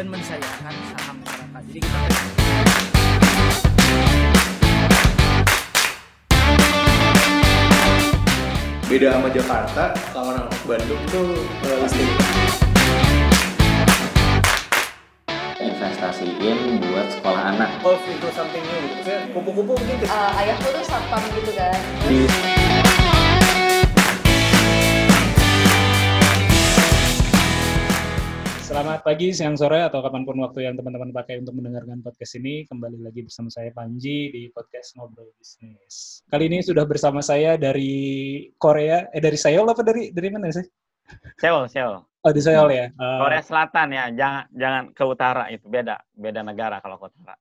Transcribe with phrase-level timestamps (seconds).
[0.00, 1.60] dan mensayangkan saham masyarakat.
[1.68, 1.98] Jadi kita
[8.88, 9.84] beda sama Jakarta
[10.16, 11.36] kalau orang Bandung tuh
[11.68, 12.08] uh, listrik
[15.60, 17.68] investasiin buat sekolah anak.
[17.84, 18.80] Golf itu something new.
[19.04, 21.76] Gitu kupu-kupu mungkin ke- Eh, ayahku tuh satpam gitu kan
[22.08, 22.24] di
[28.70, 32.70] Selamat pagi, siang, sore, atau kapan pun waktu yang teman-teman pakai untuk mendengarkan podcast ini.
[32.70, 36.22] Kembali lagi bersama saya Panji di podcast Ngobrol Bisnis.
[36.30, 40.62] Kali ini sudah bersama saya dari Korea, eh dari Seoul apa dari dari mana sih?
[41.42, 41.98] Seoul, Seoul.
[41.98, 42.86] Oh di Seoul ya.
[42.94, 47.34] Eh, Korea Selatan ya, jangan jangan ke utara itu beda, beda negara kalau ke utara.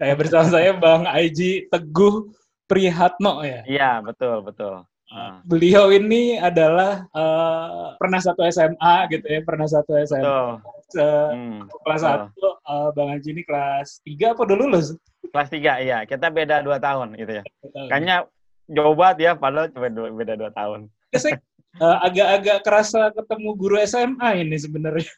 [0.00, 2.32] Kayak bersama saya Bang Aiji Teguh
[2.64, 3.60] Prihatno ya.
[3.68, 4.88] Iya, betul, betul.
[5.12, 10.24] Ah, Beliau ini adalah eh, pernah satu SMA gitu ya, pernah satu SMA.
[10.24, 10.56] betul.
[10.88, 14.96] Se- Hmm, kelas satu, eh, Bang Aji ini kelas 3 apa udah lulus?
[15.28, 16.08] Kelas 3, iya.
[16.08, 17.44] Kita beda dua tahun gitu ya.
[17.92, 18.24] Kayaknya
[18.68, 20.88] jauh banget ya, padahal cuma dua- beda dua tahun.
[21.12, 21.36] Saya
[21.76, 25.12] eh, agak-agak kerasa ketemu guru SMA ini sebenarnya.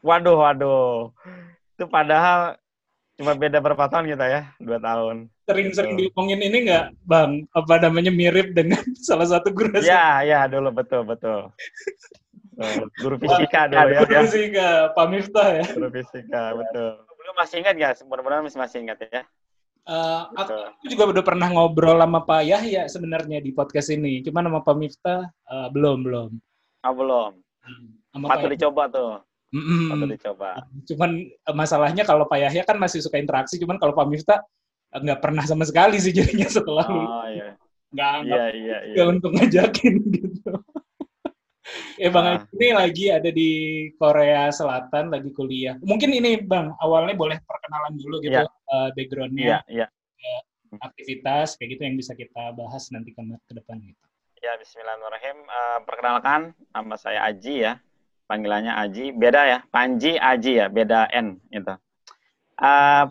[0.00, 1.12] Waduh, waduh.
[1.76, 2.59] Itu padahal
[3.20, 4.42] cuma beda berapa tahun kita ya?
[4.56, 5.28] Dua tahun.
[5.44, 6.08] Sering-sering Betul.
[6.08, 7.44] diomongin ini nggak, Bang?
[7.52, 9.76] Apa namanya mirip dengan salah satu guru?
[9.76, 11.52] Iya, iya dulu betul, betul.
[12.56, 12.88] Betul.
[12.96, 14.00] Guru fisika dulu ya.
[14.08, 15.64] Guru fisika, Pak Miftah ya.
[15.68, 16.90] Guru fisika, betul.
[17.20, 17.88] Belum masih ingat ya?
[18.08, 19.22] Mudah-mudahan masih masih ingat ya.
[19.90, 20.54] Eh, aku,
[20.86, 24.20] juga udah pernah ngobrol sama Pak Yahya sebenarnya di podcast ini.
[24.24, 26.30] Cuman sama Pak Miftah eh, belum belum.
[26.84, 27.36] Ah, belum.
[28.12, 29.20] Sama Patut dicoba tuh.
[29.50, 29.90] Mm-mm.
[29.90, 30.50] Patut dicoba.
[30.86, 34.40] Cuman eh, masalahnya kalau Pak Yahya kan masih suka interaksi, cuman kalau Pak Miftah
[34.94, 36.86] eh, nggak pernah sama sekali sih jadinya setelah.
[36.86, 37.58] Oh iya.
[37.90, 38.94] nggak nggak Iya, iya, iya.
[38.94, 40.52] nggak untuk ngajakin gitu.
[41.98, 42.38] eh Bang Ah.
[42.50, 43.50] Ini lagi ada di
[43.94, 45.74] Korea Selatan lagi kuliah.
[45.82, 48.46] Mungkin ini Bang awalnya boleh perkenalan dulu gitu Iya.
[48.46, 49.86] eh, backgroundnya, Iya, iya.
[50.78, 54.04] aktivitas kayak gitu yang bisa kita bahas nanti ke, ke depan gitu.
[54.40, 55.38] Ya, Bismillahirrahmanirrahim.
[55.42, 56.40] Eh, perkenalkan,
[56.70, 57.72] nama saya Aji ya.
[58.30, 59.10] Panggilannya Aji.
[59.10, 61.74] Beda ya, Panji Aji ya, beda N gitu.
[62.62, 63.04] Eh,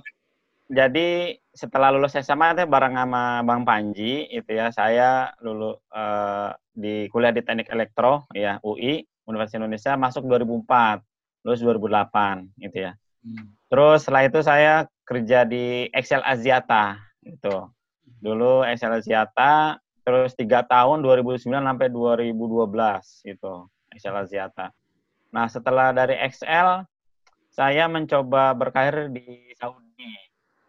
[0.72, 7.12] jadi setelah lulus SMA teh bareng sama Bang Panji itu ya, saya lulus eh, di
[7.12, 11.04] kuliah di Teknik Elektro ya, UI Universitas Indonesia masuk 2004,
[11.44, 12.96] lulus 2008 gitu ya.
[13.20, 13.52] Hmm.
[13.68, 17.70] Terus setelah itu saya kerja di Excel Aziata gitu.
[18.24, 24.74] Dulu Excel Aziata terus tiga tahun 2009 sampai 2012 gitu Excel Aziata.
[25.30, 26.86] Nah setelah dari Excel
[27.50, 30.14] saya mencoba berkarir di Saudi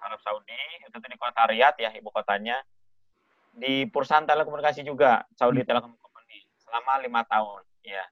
[0.00, 2.56] Arab Saudi itu di kota Riyadh ya ibu kotanya
[3.53, 8.04] di perusahaan telekomunikasi juga Saudi Telecom Company selama lima tahun ya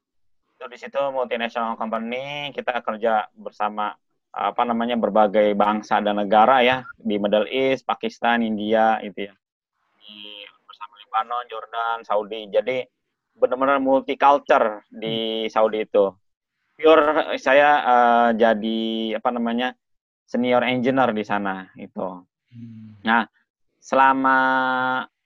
[0.59, 3.95] itu di situ multinational company kita kerja bersama
[4.29, 9.33] apa namanya berbagai bangsa dan negara ya di Middle East, Pakistan, India itu ya.
[9.97, 12.45] Di bersama Lebanon, Jordan, Saudi.
[12.51, 12.85] Jadi
[13.33, 16.13] benar-benar multicultural di Saudi itu.
[16.79, 18.79] Pure saya eh, jadi
[19.19, 19.75] apa namanya?
[20.29, 22.05] senior engineer di sana itu.
[22.53, 23.25] Hmm.
[23.81, 24.37] Selama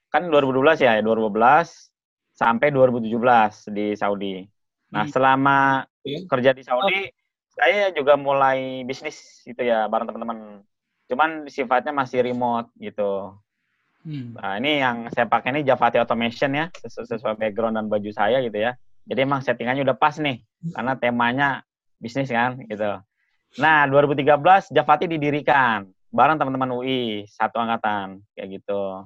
[0.07, 1.91] kan 2012 ya, 2012
[2.31, 4.47] sampai 2017 di Saudi.
[4.95, 5.11] Nah, Hmm.
[5.11, 5.57] selama
[6.07, 6.23] Iya.
[6.23, 7.11] kerja di Saudi,
[7.51, 10.63] saya juga mulai bisnis gitu ya bareng teman-teman.
[11.11, 13.35] Cuman sifatnya masih remote gitu.
[14.07, 14.39] Hmm.
[14.39, 18.39] Nah, ini yang saya pakai ini Javati Automation ya, sesu- sesuai background dan baju saya
[18.39, 18.79] gitu ya.
[19.03, 20.39] Jadi emang settingannya udah pas nih,
[20.71, 21.49] karena temanya
[21.99, 22.99] bisnis kan gitu.
[23.59, 29.03] Nah, 2013 Javati didirikan bareng teman-teman UI, satu angkatan, kayak gitu.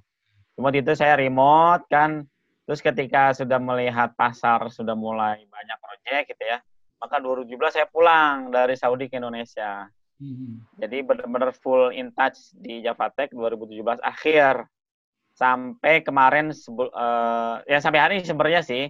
[0.59, 2.27] Cuma itu saya remote kan,
[2.67, 6.57] terus ketika sudah melihat pasar sudah mulai banyak proyek gitu ya,
[6.99, 9.87] maka 2017 saya pulang dari Saudi ke Indonesia.
[10.17, 10.65] Hmm.
[10.81, 14.65] Jadi benar-benar full in touch di Javatek 2017 akhir
[15.37, 18.89] sampai kemarin sebu- eh, ya sampai hari ini sebenarnya sih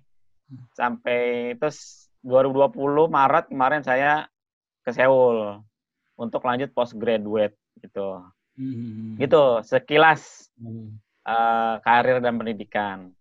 [0.75, 4.27] sampai terus 2020 Maret kemarin saya
[4.83, 5.61] ke Seoul
[6.17, 8.23] untuk lanjut postgraduate gitu.
[8.57, 9.15] Hmm.
[9.21, 10.97] Gitu sekilas Hmm.
[11.21, 13.13] eh, karir dan pendidikan.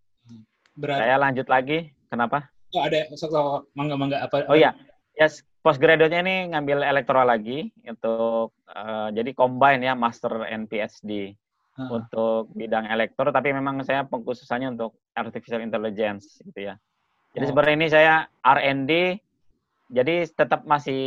[0.72, 1.92] Berarti Saya lanjut lagi.
[2.08, 2.48] Kenapa?
[2.72, 4.48] oh, ada sok sok mangga mangga apa?
[4.48, 4.72] Oh iya,
[5.12, 5.26] ya
[5.60, 11.36] postgraduate-nya ini ngambil elektro lagi untuk eh, jadi combine ya master and PhD.
[11.76, 11.92] Ah.
[11.92, 16.80] untuk bidang elektro, tapi memang saya pengkhususannya untuk artificial intelligence gitu ya.
[17.36, 17.48] Jadi Oh.
[17.52, 18.92] sebenarnya ini saya R&D,
[19.92, 21.02] jadi tetap masih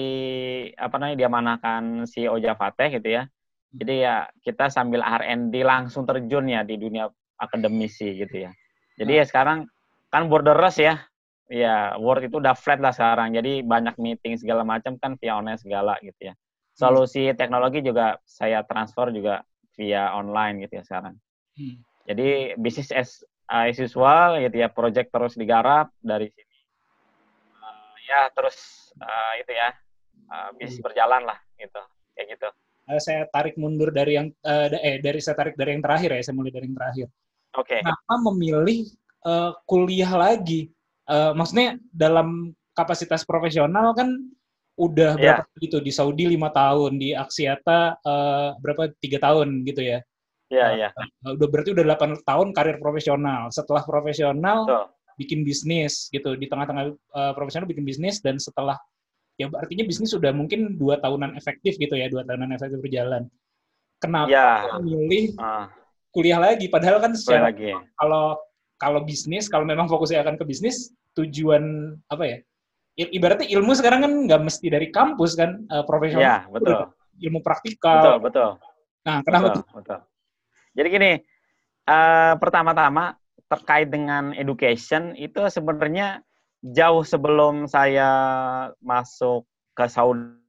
[0.78, 3.26] apa namanya diamanahkan CEO Javatech gitu ya.
[3.74, 7.10] Jadi ya kita sambil R&D langsung terjun ya di dunia
[7.42, 8.54] akademisi gitu ya.
[9.02, 9.66] Jadi ya sekarang
[10.14, 11.02] kan borderless ya,
[11.50, 13.34] ya Word itu udah flat lah sekarang.
[13.34, 16.34] Jadi banyak meeting segala macam kan via online segala gitu ya.
[16.78, 19.42] Solusi teknologi juga saya transfer juga
[19.74, 21.14] via online gitu ya sekarang.
[21.58, 21.76] Hmm.
[22.10, 26.58] Jadi bisnis as, as usual gitu ya, project terus digarap dari sini.
[27.58, 28.58] Uh, ya terus
[29.02, 29.74] uh, itu ya,
[30.30, 31.82] uh, bisnis berjalan lah gitu,
[32.14, 32.50] kayak gitu.
[32.86, 36.22] Uh, saya tarik mundur dari yang uh, eh dari saya tarik dari yang terakhir ya,
[36.22, 37.08] saya mulai dari yang terakhir.
[37.58, 37.66] Oke.
[37.74, 37.80] Okay.
[37.82, 38.86] Kenapa memilih
[39.26, 40.70] uh, kuliah lagi?
[41.10, 44.14] Uh, maksudnya dalam kapasitas profesional kan
[44.78, 45.60] udah berapa yeah.
[45.60, 50.06] gitu di Saudi lima tahun, di Axiata uh, berapa tiga tahun gitu ya?
[50.50, 50.90] Iya yeah, iya.
[51.26, 53.54] Uh, udah berarti udah 8 tahun karir profesional.
[53.54, 54.86] Setelah profesional Betul.
[55.22, 58.78] bikin bisnis gitu di tengah-tengah uh, profesional bikin bisnis dan setelah
[59.40, 63.24] ya artinya bisnis sudah mungkin dua tahunan efektif gitu ya dua tahunan efektif berjalan
[64.04, 64.76] kenapa ya.
[64.84, 65.72] memilih uh.
[66.12, 67.72] kuliah lagi padahal kan secara lagi.
[67.96, 68.36] kalau
[68.76, 72.38] kalau bisnis kalau memang fokusnya akan ke bisnis tujuan apa ya
[73.00, 76.92] ibaratnya ilmu sekarang kan nggak mesti dari kampus kan uh, profesional ya, betul.
[77.24, 78.50] ilmu praktikal betul betul
[79.08, 80.00] nah kenapa betul, betul.
[80.80, 81.12] Jadi gini
[81.92, 83.20] uh, pertama-tama
[83.52, 86.24] terkait dengan education itu sebenarnya
[86.64, 88.08] jauh sebelum saya
[88.80, 89.44] masuk
[89.76, 90.40] ke Saudi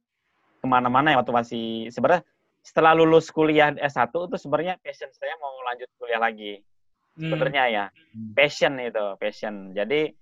[0.61, 2.21] ke mana-mana ya waktu masih sebenarnya
[2.61, 6.61] setelah lulus kuliah S1 itu sebenarnya passion saya mau lanjut kuliah lagi
[7.17, 7.33] hmm.
[7.33, 8.37] sebenarnya ya hmm.
[8.37, 10.13] passion itu passion jadi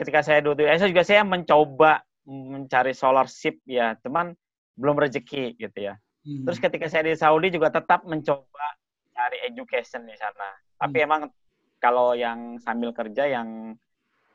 [0.00, 4.32] ketika saya dulu saya juga saya mencoba mencari scholarship ya cuman
[4.80, 6.48] belum rezeki gitu ya hmm.
[6.48, 8.66] terus ketika saya di Saudi juga tetap mencoba
[9.28, 10.48] cari education di sana
[10.80, 11.06] tapi hmm.
[11.06, 11.22] emang
[11.82, 13.74] kalau yang sambil kerja yang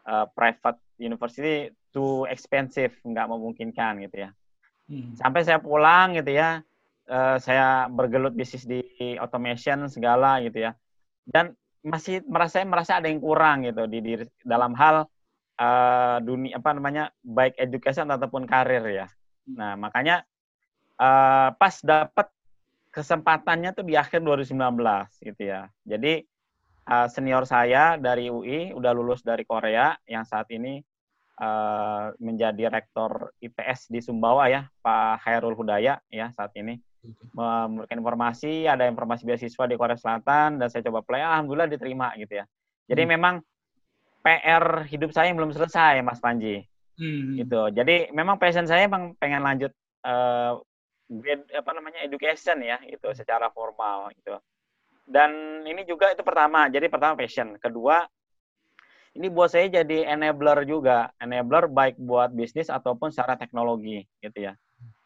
[0.08, 4.30] uh, private university too expensive, nggak memungkinkan gitu ya.
[4.88, 5.16] Hmm.
[5.16, 6.64] Sampai saya pulang gitu ya,
[7.08, 8.84] uh, saya bergelut bisnis di
[9.20, 10.72] automation segala gitu ya,
[11.28, 15.04] dan masih merasa merasa ada yang kurang gitu di diri dalam hal
[15.60, 19.08] uh, dunia apa namanya baik education ataupun karir ya.
[19.48, 19.56] Hmm.
[19.60, 20.24] Nah makanya
[21.00, 22.32] uh, pas dapat
[22.94, 24.54] kesempatannya tuh di akhir 2019
[25.26, 25.66] gitu ya.
[25.82, 26.22] Jadi
[26.88, 30.78] uh, senior saya dari UI udah lulus dari Korea yang saat ini
[31.42, 36.78] uh, menjadi rektor IPS di Sumbawa ya Pak Hairul Hudaya ya saat ini
[37.36, 42.40] memberikan informasi ada informasi beasiswa di Korea Selatan dan saya coba play alhamdulillah diterima gitu
[42.40, 42.46] ya
[42.88, 43.12] jadi hmm.
[43.12, 43.36] memang
[44.24, 46.64] PR hidup saya belum selesai Mas Panji
[46.96, 47.44] hmm.
[47.44, 49.76] gitu jadi memang passion saya memang pengen lanjut
[50.08, 50.64] uh,
[51.10, 54.40] grade, apa namanya education ya itu secara formal gitu.
[55.04, 57.60] Dan ini juga itu pertama jadi pertama passion.
[57.60, 58.08] Kedua
[59.14, 61.12] ini buat saya jadi enabler juga.
[61.20, 64.54] Enabler baik buat bisnis ataupun secara teknologi gitu ya.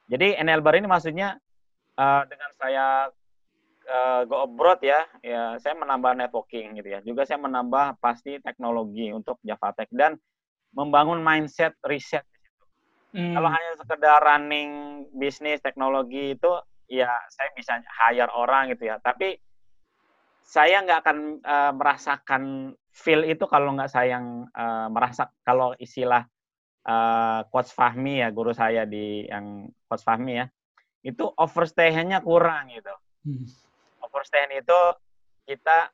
[0.08, 1.36] Jadi enabler ini maksudnya
[2.00, 2.86] uh, dengan saya
[3.90, 7.00] uh, go abroad ya ya saya menambah networking gitu ya.
[7.04, 10.16] Juga saya menambah pasti teknologi untuk Javatech dan
[10.72, 12.24] membangun mindset riset
[13.14, 13.34] hmm.
[13.36, 14.72] kalau hanya sekedar running
[15.16, 16.52] bisnis teknologi itu
[16.88, 19.36] ya saya bisa hire orang gitu ya tapi
[20.48, 22.44] saya nggak akan uh, merasakan
[22.96, 26.24] feel itu kalau nggak saya yang uh, merasa kalau istilah
[26.88, 30.48] uh, coach Fahmi ya guru saya di yang coach Fahmi ya
[31.08, 32.92] itu overstay-nya kurang gitu.
[33.24, 33.48] Hmm.
[34.04, 34.80] Overstay itu
[35.48, 35.92] kita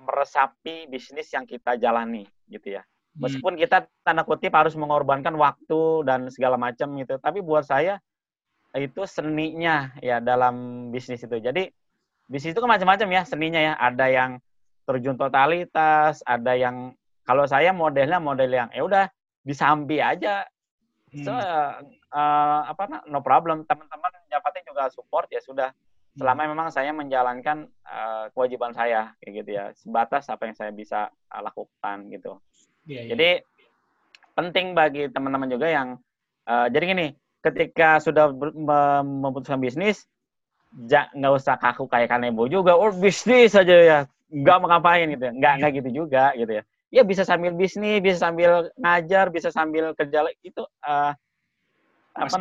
[0.00, 2.82] meresapi bisnis yang kita jalani gitu ya.
[3.12, 3.28] Hmm.
[3.28, 8.00] Meskipun kita tanda kutip harus mengorbankan waktu dan segala macam gitu, tapi buat saya
[8.72, 11.36] itu seninya ya dalam bisnis itu.
[11.36, 11.68] Jadi
[12.24, 13.74] bisnis itu kan macam-macam ya seninya ya.
[13.76, 14.30] Ada yang
[14.88, 16.96] terjun totalitas, ada yang
[17.28, 19.04] kalau saya modelnya model yang ya udah
[19.44, 20.48] disambi aja.
[21.12, 21.24] Hmm.
[21.28, 23.68] So, uh, apa no problem.
[23.68, 25.68] Teman-teman Japati juga support ya sudah.
[25.68, 26.18] Hmm.
[26.24, 31.12] Selama memang saya menjalankan uh, kewajiban saya kayak gitu ya, sebatas apa yang saya bisa
[31.28, 32.40] uh, lakukan gitu.
[32.86, 33.10] Yeah, yeah.
[33.14, 33.28] Jadi
[34.32, 35.88] penting bagi teman-teman juga yang
[36.48, 37.06] uh, jadi gini,
[37.44, 40.06] ketika sudah memutuskan bisnis,
[40.72, 43.98] nggak usah kaku kayak kanebo juga oh bisnis aja ya
[44.32, 48.00] nggak mau ngapain gitu ya nggak nggak gitu juga gitu ya ya bisa sambil bisnis
[48.00, 51.12] bisa sambil ngajar bisa sambil kerja itu uh,
[52.12, 52.36] apa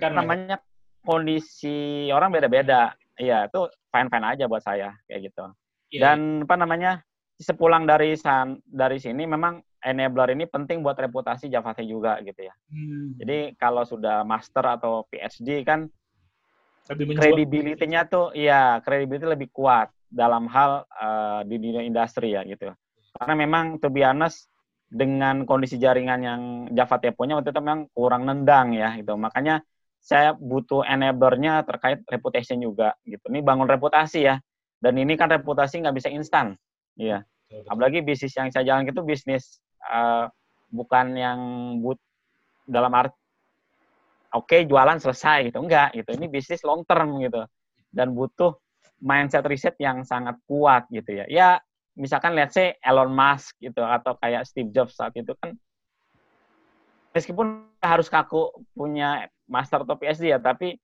[0.00, 0.64] kan namanya ya.
[1.04, 5.44] kondisi orang beda-beda iya itu fine fine aja buat saya kayak gitu
[5.92, 6.00] yeah.
[6.08, 6.92] dan apa namanya
[7.36, 12.54] sepulang dari san dari sini memang enabler ini penting buat reputasi Java juga gitu ya
[12.72, 13.20] hmm.
[13.20, 15.92] jadi kalau sudah master atau PhD kan
[16.92, 22.70] kredibilitinya tuh ya kredibiliti lebih kuat dalam hal uh, di dunia industri ya gitu.
[23.18, 24.46] Karena memang to be honest
[24.86, 29.16] dengan kondisi jaringan yang Java punya waktu itu memang kurang nendang ya gitu.
[29.16, 29.64] Makanya
[29.98, 33.26] saya butuh enablernya terkait reputation juga gitu.
[33.32, 34.36] Ini bangun reputasi ya.
[34.78, 36.54] Dan ini kan reputasi nggak bisa instan.
[36.94, 37.24] Iya.
[37.70, 40.26] Apalagi bisnis yang saya jalan itu bisnis uh,
[40.72, 41.40] bukan yang
[41.84, 42.00] but
[42.64, 43.12] dalam art
[44.34, 45.62] oke jualan selesai gitu.
[45.62, 46.10] Enggak gitu.
[46.16, 47.44] Ini bisnis long term gitu.
[47.94, 48.58] Dan butuh
[48.98, 51.24] mindset riset yang sangat kuat gitu ya.
[51.30, 51.48] Ya
[51.94, 55.54] misalkan let's say Elon Musk gitu atau kayak Steve Jobs saat itu kan
[57.14, 60.74] meskipun harus kaku punya master atau PhD ya, tapi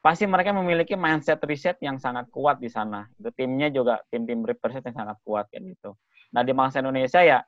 [0.00, 3.04] pasti mereka memiliki mindset riset yang sangat kuat di sana.
[3.20, 5.92] Itu timnya juga tim-tim riset yang sangat kuat kayak gitu.
[6.32, 7.38] Nah di bangsa Indonesia ya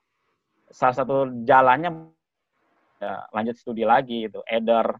[0.71, 2.11] salah satu jalannya
[2.99, 4.97] ya, lanjut studi lagi gitu, either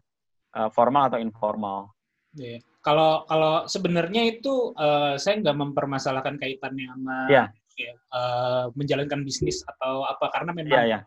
[0.55, 1.91] uh, formal atau informal.
[2.37, 2.61] Iya.
[2.85, 7.43] Kalau kalau sebenarnya itu uh, saya nggak mempermasalahkan kaitannya sama Iya.
[7.75, 10.99] ya, uh, menjalankan bisnis atau apa karena memang Iya, iya.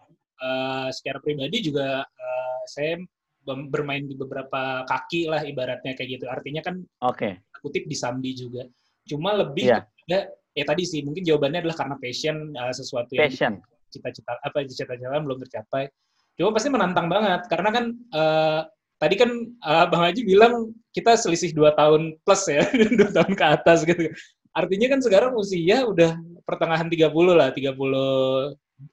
[0.45, 3.01] uh, secara pribadi juga uh, saya
[3.49, 6.27] bermain di beberapa kaki lah ibaratnya kayak gitu.
[6.29, 7.41] Artinya kan Oke.
[7.65, 8.69] kutip di Sambi juga.
[9.09, 9.89] Cuma lebih Iya.
[9.89, 10.19] kepada
[10.51, 13.55] ya tadi sih mungkin jawabannya adalah karena passion uh, sesuatu yang Passion.
[13.91, 15.91] Cita-cita apa cita-cita belum tercapai.
[16.39, 18.61] Cuma pasti menantang banget karena kan eh,
[18.97, 22.63] tadi kan eh, Bang Haji bilang kita selisih dua tahun plus ya,
[22.99, 24.09] dua tahun ke atas gitu.
[24.51, 27.07] Artinya kan sekarang usia udah pertengahan 30
[27.39, 27.79] lah, 30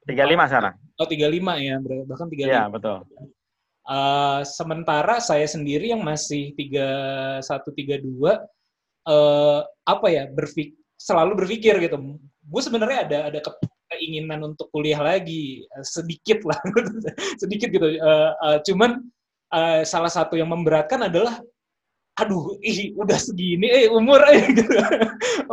[0.05, 0.75] 35 sekarang.
[0.99, 1.75] oh 35 ya,
[2.05, 2.45] bahkan 35.
[2.45, 2.97] Iya, betul.
[3.87, 8.35] Eh, sementara saya sendiri yang masih 31 32
[9.07, 12.19] eh apa ya berfik selalu berpikir gitu.
[12.43, 13.63] Gue sebenarnya ada ada ke-
[13.97, 16.61] keinginan untuk kuliah lagi eh, sedikit lah
[17.41, 17.97] sedikit gitu.
[17.97, 19.01] Eh, eh, cuman
[19.49, 21.41] eh, salah satu yang memberatkan adalah
[22.17, 24.73] aduh ih udah segini eh umur eh gitu.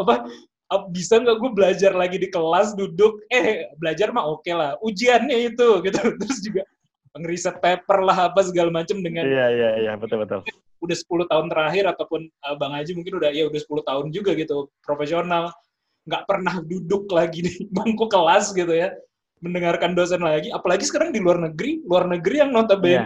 [0.01, 0.29] apa
[0.73, 5.53] ap- bisa nggak gue belajar lagi di kelas duduk eh belajar mah oke lah ujiannya
[5.53, 6.65] itu gitu terus juga
[7.15, 10.41] ngeriset paper lah apa segala macam dengan Iya, iya, iya, betul, betul.
[10.83, 14.33] udah 10 tahun terakhir ataupun uh, Bang Haji mungkin udah ya udah 10 tahun juga
[14.35, 15.53] gitu profesional
[16.05, 18.93] nggak pernah duduk lagi di bangku kelas gitu ya
[19.45, 20.49] mendengarkan dosen lagi.
[20.49, 23.05] Apalagi sekarang di luar negeri luar negeri yang notabene Iya,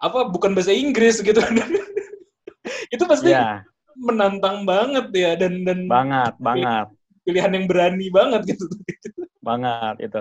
[0.00, 1.40] apa bukan bahasa Inggris gitu.
[2.94, 3.64] Itu pasti iya,
[3.96, 6.86] menantang banget ya dan dan banget, banget.
[7.24, 8.64] pilihan yang berani banget gitu.
[9.40, 10.20] Banget itu.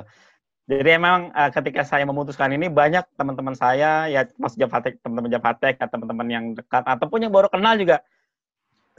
[0.64, 5.76] Jadi emang eh, ketika saya memutuskan ini banyak teman-teman saya ya Mas Japatek, teman-teman Japatek,
[5.76, 8.00] atau teman-teman yang dekat ataupun yang baru kenal juga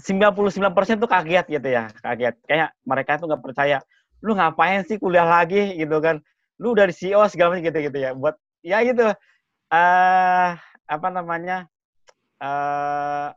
[0.01, 2.35] 99% tuh kaget gitu ya, kaget.
[2.49, 3.79] Kayak mereka tuh nggak percaya,
[4.25, 6.19] lu ngapain sih kuliah lagi gitu kan?
[6.61, 8.11] Lu udah di CEO segala macam gitu-gitu ya.
[8.17, 9.13] Buat ya gitu.
[9.71, 10.51] eh
[10.91, 11.71] apa namanya?
[12.41, 13.29] eh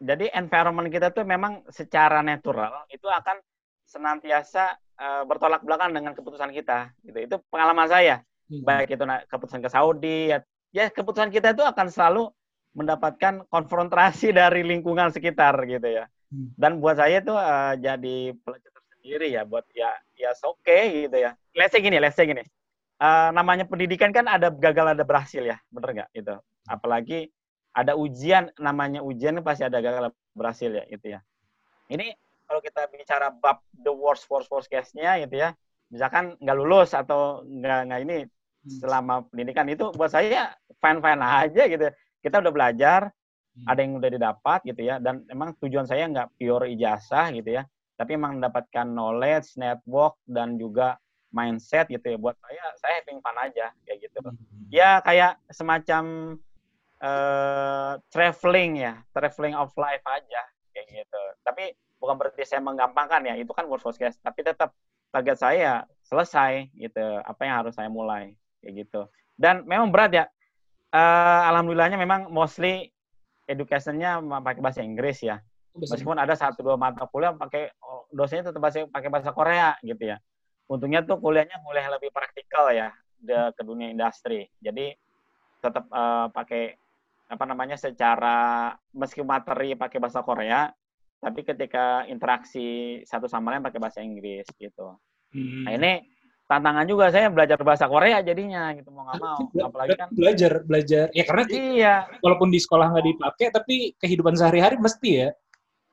[0.00, 3.36] jadi environment kita tuh memang secara natural itu akan
[3.84, 9.70] senantiasa eh, bertolak belakang dengan keputusan kita gitu itu pengalaman saya baik itu keputusan ke
[9.70, 10.38] Saudi ya,
[10.74, 12.32] ya keputusan kita itu akan selalu
[12.76, 16.06] mendapatkan konfrontasi dari lingkungan sekitar gitu ya.
[16.30, 16.46] Hmm.
[16.54, 21.18] dan buat saya itu eh, jadi pelajar tersendiri ya buat ya ya oke okay, gitu
[21.18, 21.34] ya.
[21.58, 22.46] Let's say gini let's say gini.
[23.00, 26.08] Eh, namanya pendidikan kan ada gagal ada berhasil ya bener nggak?
[26.14, 26.34] Gitu.
[26.70, 27.34] Apalagi
[27.74, 31.20] ada ujian namanya ujian pasti ada gagal berhasil ya gitu ya.
[31.90, 32.14] Ini
[32.46, 35.54] kalau kita bicara bab the worst worst worst case-nya gitu ya
[35.90, 38.16] misalkan nggak lulus atau nggak nggak ini
[38.78, 41.86] selama pendidikan itu buat saya fine fine aja gitu
[42.20, 43.00] kita udah belajar
[43.66, 47.62] ada yang udah didapat gitu ya dan emang tujuan saya nggak pure ijazah gitu ya
[48.00, 50.96] tapi emang mendapatkan knowledge network dan juga
[51.30, 54.18] mindset gitu ya buat saya saya having fun aja kayak gitu.
[54.72, 56.36] Ya kayak semacam
[57.00, 61.22] eh traveling ya traveling of life aja kayak gitu.
[61.44, 64.72] Tapi bukan berarti saya menggampangkan ya itu kan worst case tapi tetap
[65.12, 65.72] target saya
[66.06, 68.32] selesai gitu apa yang harus saya mulai
[68.64, 69.06] kayak gitu.
[69.36, 70.24] Dan memang berat ya
[70.90, 72.90] Eh alhamdulillahnya memang mostly
[73.46, 75.38] educationnya pakai bahasa Inggris ya.
[75.70, 80.10] Meskipun ada satu dua mata kuliah pakai oh, dosennya tetap bahasa pakai bahasa Korea gitu
[80.10, 80.18] ya.
[80.66, 82.90] Untungnya tuh kuliahnya kuliah lebih praktikal ya
[83.22, 84.50] de, ke dunia industri.
[84.58, 84.90] Jadi
[85.62, 86.74] tetap eh, pakai
[87.30, 90.66] apa namanya secara meski materi pakai bahasa Korea
[91.20, 94.96] tapi ketika interaksi satu sama lain pakai bahasa Inggris gitu.
[95.30, 95.62] Hmm.
[95.62, 96.02] nah ini
[96.50, 99.38] tantangan juga saya belajar bahasa Korea jadinya gitu mau nggak mau
[99.70, 104.74] apalagi kan belajar belajar ya karena iya walaupun di sekolah nggak dipakai tapi kehidupan sehari-hari
[104.82, 105.30] mesti ya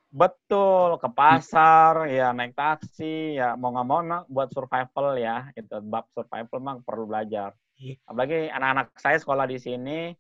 [0.08, 5.84] Betul, ke pasar, ya naik taksi, ya mau nggak mau emang buat survival ya, itu
[5.84, 7.52] bab survival memang perlu belajar.
[7.76, 8.00] Iya.
[8.08, 10.16] Apalagi anak-anak saya sekolah di sini,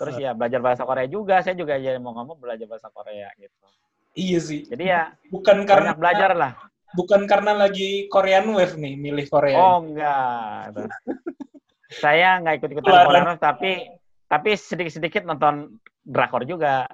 [0.00, 3.28] terus ya belajar bahasa Korea juga, saya juga ya mau nggak mau belajar bahasa Korea
[3.36, 3.52] gitu.
[4.16, 6.52] iya sih Jadi ya bukan karena belajar lah.
[6.96, 10.72] Bukan karena lagi Korean Wave nih milih Korea Oh enggak.
[12.04, 13.06] saya nggak ikut-ikutan Keluaran.
[13.08, 13.72] Korean Wave, tapi
[14.28, 16.84] tapi sedikit-sedikit nonton drakor juga.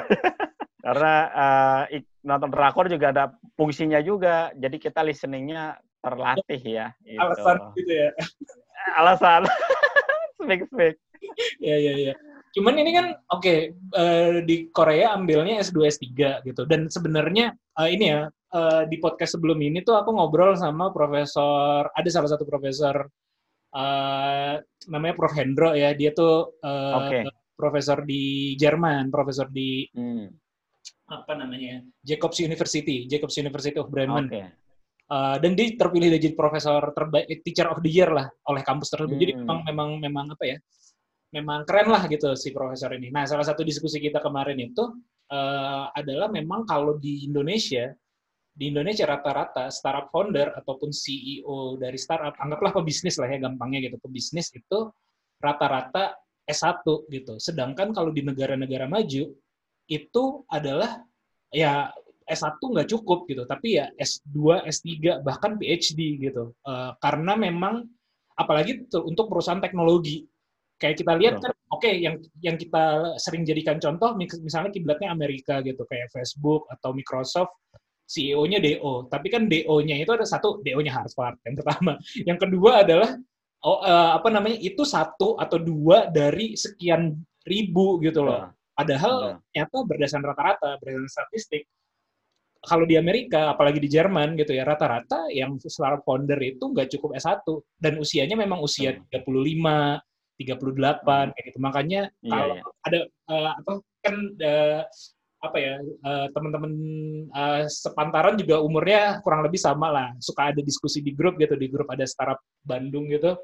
[0.84, 1.14] Karena
[1.88, 3.24] ik- nonton drakor juga ada
[3.56, 6.92] fungsinya juga, jadi kita listeningnya terlatih ya.
[7.00, 7.16] Gitu.
[7.16, 8.10] alasan gitu ya
[9.00, 9.42] alasan
[10.36, 11.00] speak speak
[11.56, 12.14] ya ya ya
[12.54, 18.14] Cuman ini kan oke eh, di Korea ambilnya S2 S3 gitu dan sebenarnya eh, ini
[18.14, 23.02] ya eh, di podcast sebelum ini tuh aku ngobrol sama profesor ada salah satu profesor
[23.74, 24.54] eh,
[24.88, 27.18] namanya Prof Hendro ya dia tuh eh, Oke.
[27.58, 30.30] profesor di Jerman profesor di Hmm,
[31.10, 34.42] apa namanya Jacobs University Jacobs University of Bremen Oke.
[35.04, 39.12] Uh, dan dia terpilih jadi profesor terbaik teacher of the year lah oleh kampus tersebut.
[39.20, 39.44] Jadi Hmm.
[39.44, 40.56] memang memang memang apa ya?
[41.36, 43.12] Memang keren lah gitu si profesor ini.
[43.12, 44.80] Nah, salah satu diskusi kita kemarin itu
[45.28, 47.92] uh, adalah memang kalau di Indonesia
[48.54, 53.98] di Indonesia rata-rata startup founder ataupun CEO dari startup, anggaplah pebisnis lah ya gampangnya gitu,
[53.98, 54.94] pebisnis itu
[55.42, 56.14] rata-rata
[56.46, 57.34] S1 gitu.
[57.42, 59.34] Sedangkan kalau di negara-negara maju
[59.90, 61.02] itu adalah
[61.50, 61.90] ya
[62.24, 66.54] S1 nggak cukup gitu, tapi ya S2, S3, bahkan PhD gitu.
[66.62, 67.84] Eh, karena memang
[68.38, 70.24] apalagi untuk perusahaan teknologi.
[70.74, 75.62] Kayak kita lihat kan, oke yang yang kita sering jadikan contoh mis- misalnya kiblatnya Amerika
[75.62, 77.54] gitu, kayak Facebook atau Microsoft
[78.04, 81.92] CEO-nya DO, tapi kan DO-nya itu ada satu DO-nya Harvard yang pertama.
[82.28, 83.10] Yang kedua adalah
[83.64, 87.16] oh, eh, apa namanya itu satu atau dua dari sekian
[87.48, 88.52] ribu gitu loh.
[88.74, 91.62] Padahal ternyata berdasarkan rata-rata, berdasarkan statistik,
[92.64, 97.14] kalau di Amerika, apalagi di Jerman gitu ya, rata-rata yang startup founder itu nggak cukup
[97.20, 97.44] S1
[97.76, 100.00] dan usianya memang usia 35,
[100.40, 101.58] 38 kayak gitu.
[101.60, 102.62] Makanya Iya, kalau iya.
[102.88, 104.82] ada eh, apa kan eh,
[105.44, 106.72] apa ya eh, teman-teman
[107.28, 110.08] eh, sepantaran juga umurnya kurang lebih sama lah.
[110.18, 113.36] Suka ada diskusi di grup gitu, di grup ada startup Bandung gitu.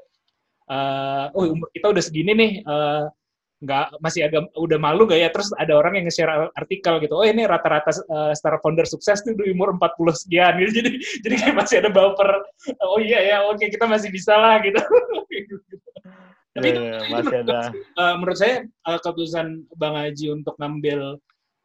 [0.65, 2.51] Eh, oh umur kita udah segini nih,
[3.61, 7.21] nggak masih agak udah malu gak ya terus ada orang yang nge-share artikel gitu oh
[7.21, 10.89] ini rata-rata uh, startup founder sukses tuh di umur 40 sekian gitu jadi
[11.21, 12.41] jadi kayak masih ada baper
[12.81, 14.81] oh iya ya oke kita masih bisa lah gitu
[16.51, 17.59] tapi itu, Iya, itu masih menurut, ada.
[17.95, 18.55] uh, menurut saya
[18.89, 19.47] uh, keputusan
[19.79, 21.21] Bang Haji untuk ngambil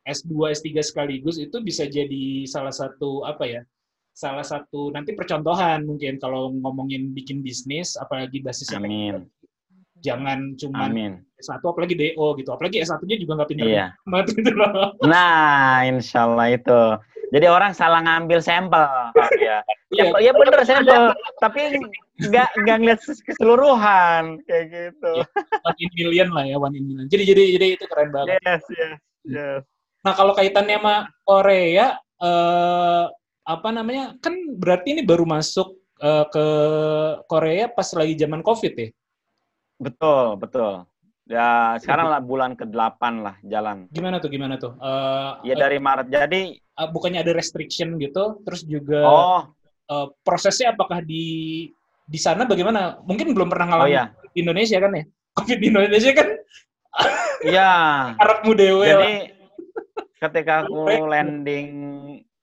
[0.07, 3.63] S2 S3 sekaligus itu bisa jadi salah satu apa ya
[4.17, 9.29] salah satu nanti percontohan mungkin kalau ngomongin bikin bisnis apalagi basisnya Amin.
[10.01, 11.21] jangan cuma Amin.
[11.37, 12.49] S1 apalagi DO gitu.
[12.49, 13.87] Apalagi S1-nya juga nggak pinter Iya.
[14.09, 14.97] banget gitu loh.
[15.05, 16.81] Nah, insya Allah itu.
[17.35, 18.87] Jadi orang salah ngambil sampel.
[19.43, 19.61] ya.
[19.93, 21.03] Iya, Sampel, ya bener sampel.
[21.43, 21.61] Tapi
[22.31, 25.13] nggak nggak ngeliat keseluruhan kayak gitu.
[25.67, 27.07] one in million lah ya, one in million.
[27.11, 28.39] Jadi jadi jadi itu keren banget.
[28.47, 29.63] Yes, yes, yes.
[30.07, 33.05] Nah, kalau kaitannya sama Korea eh
[33.43, 34.15] apa namanya?
[34.23, 36.47] Kan berarti ini baru masuk eh, ke
[37.27, 38.89] Korea pas lagi zaman Covid ya.
[39.83, 40.87] Betul, betul.
[41.27, 43.91] Ya sekarang lah bulan ke-8 lah jalan.
[43.91, 44.31] Gimana tuh?
[44.31, 44.79] Gimana tuh?
[44.79, 46.07] Eh, Ya dari Maret.
[46.07, 49.43] Jadi, eh, bukannya ada restriction gitu, terus juga oh,
[49.91, 51.67] eh, prosesnya apakah di
[52.07, 53.03] di sana bagaimana?
[53.03, 55.05] Mungkin belum pernah oh ngalamin ya, di Indonesia kan ya?
[55.37, 56.29] Covid di Indonesia kan
[57.43, 57.71] iya.
[58.23, 59.36] Arabmu dewe lah.
[60.17, 61.69] Ketika aku landing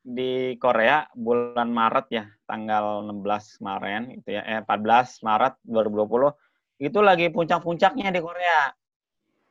[0.03, 6.35] di Korea bulan Maret ya, tanggal 16 kemarin gitu ya, eh 14 Maret 2020
[6.83, 8.69] itu lagi puncak-puncaknya di Korea.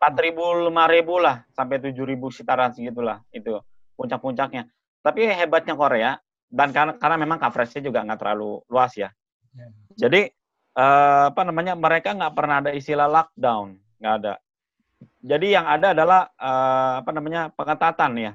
[0.02, 1.94] 4.000, 5.000 lah sampai 7.000
[2.35, 3.58] sekitaran segitulah itu
[3.94, 4.66] puncak-puncaknya.
[4.98, 6.18] Tapi hebatnya Korea
[6.50, 9.14] dan karena karena memang coverage-nya juga nggak terlalu luas ya.
[9.54, 9.66] Ya.
[9.94, 10.26] Jadi
[10.74, 14.35] eh, apa namanya mereka nggak pernah ada istilah lockdown, nggak ada.
[15.23, 18.33] Jadi yang ada adalah eh, apa namanya pengetatan ya,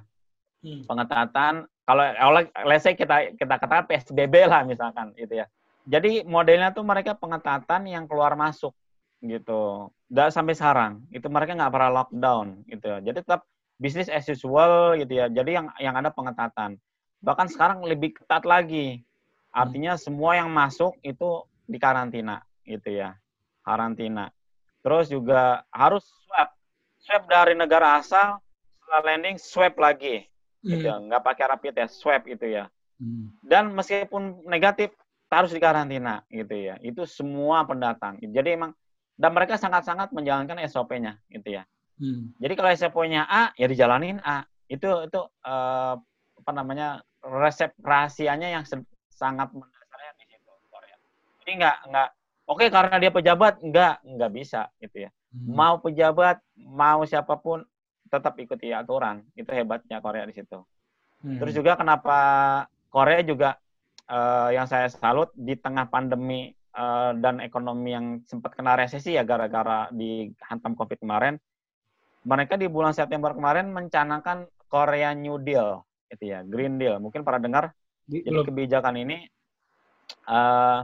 [0.64, 0.84] Hmm.
[0.90, 1.54] pengetatan.
[1.88, 5.48] Kalau oleh let's say kita kita katakan PSBB lah misalkan gitu ya.
[5.88, 8.76] Jadi modelnya tuh mereka pengetatan yang keluar masuk
[9.24, 9.88] gitu.
[10.12, 13.00] Dan sampai sekarang itu mereka nggak pernah lockdown gitu.
[13.00, 13.48] Jadi tetap
[13.80, 15.32] bisnis as usual gitu ya.
[15.32, 16.76] Jadi yang yang ada pengetatan.
[17.24, 19.08] Bahkan sekarang lebih ketat lagi.
[19.56, 23.16] Artinya semua yang masuk itu di karantina gitu ya.
[23.64, 24.28] Karantina.
[24.84, 26.52] Terus juga harus swab.
[27.08, 28.44] Swab dari negara asal,
[28.84, 30.28] setelah landing swab lagi
[30.60, 31.00] gitu ya.
[31.00, 32.68] nggak pakai rapid test, swab itu ya.
[33.00, 33.32] Hmm.
[33.40, 34.92] Dan meskipun negatif
[35.32, 36.76] harus dikarantina gitu ya.
[36.84, 38.20] Itu semua pendatang.
[38.20, 38.76] Jadi emang
[39.18, 41.64] dan mereka sangat-sangat menjalankan SOP-nya gitu ya.
[41.98, 42.36] Hmm.
[42.38, 44.46] Jadi kalau SOP-nya A ya dijalanin A.
[44.68, 45.96] Itu itu eh,
[46.38, 48.64] apa namanya resep rahasianya yang
[49.12, 50.96] sangat mendasarnya di situ Korea.
[51.44, 52.10] Jadi nggak nggak
[52.52, 55.10] oke karena dia pejabat nggak nggak bisa gitu ya.
[55.38, 55.54] Hmm.
[55.54, 57.62] Mau pejabat mau siapa pun
[58.10, 59.22] tetap ikuti aturan.
[59.38, 60.66] Itu hebatnya Korea di situ.
[61.22, 61.38] Hmm.
[61.38, 62.18] Terus juga kenapa
[62.90, 63.62] Korea juga
[64.10, 69.22] eh, yang saya salut di tengah pandemi eh, dan ekonomi yang sempat kena resesi ya
[69.22, 71.38] gara-gara dihantam Covid kemarin,
[72.26, 77.00] mereka di bulan September kemarin mencanangkan Korea New Deal, gitu ya, Green Deal.
[77.00, 77.72] Mungkin para dengar,
[78.04, 78.48] Di- jadi belum.
[78.52, 79.18] kebijakan ini
[80.28, 80.80] eh,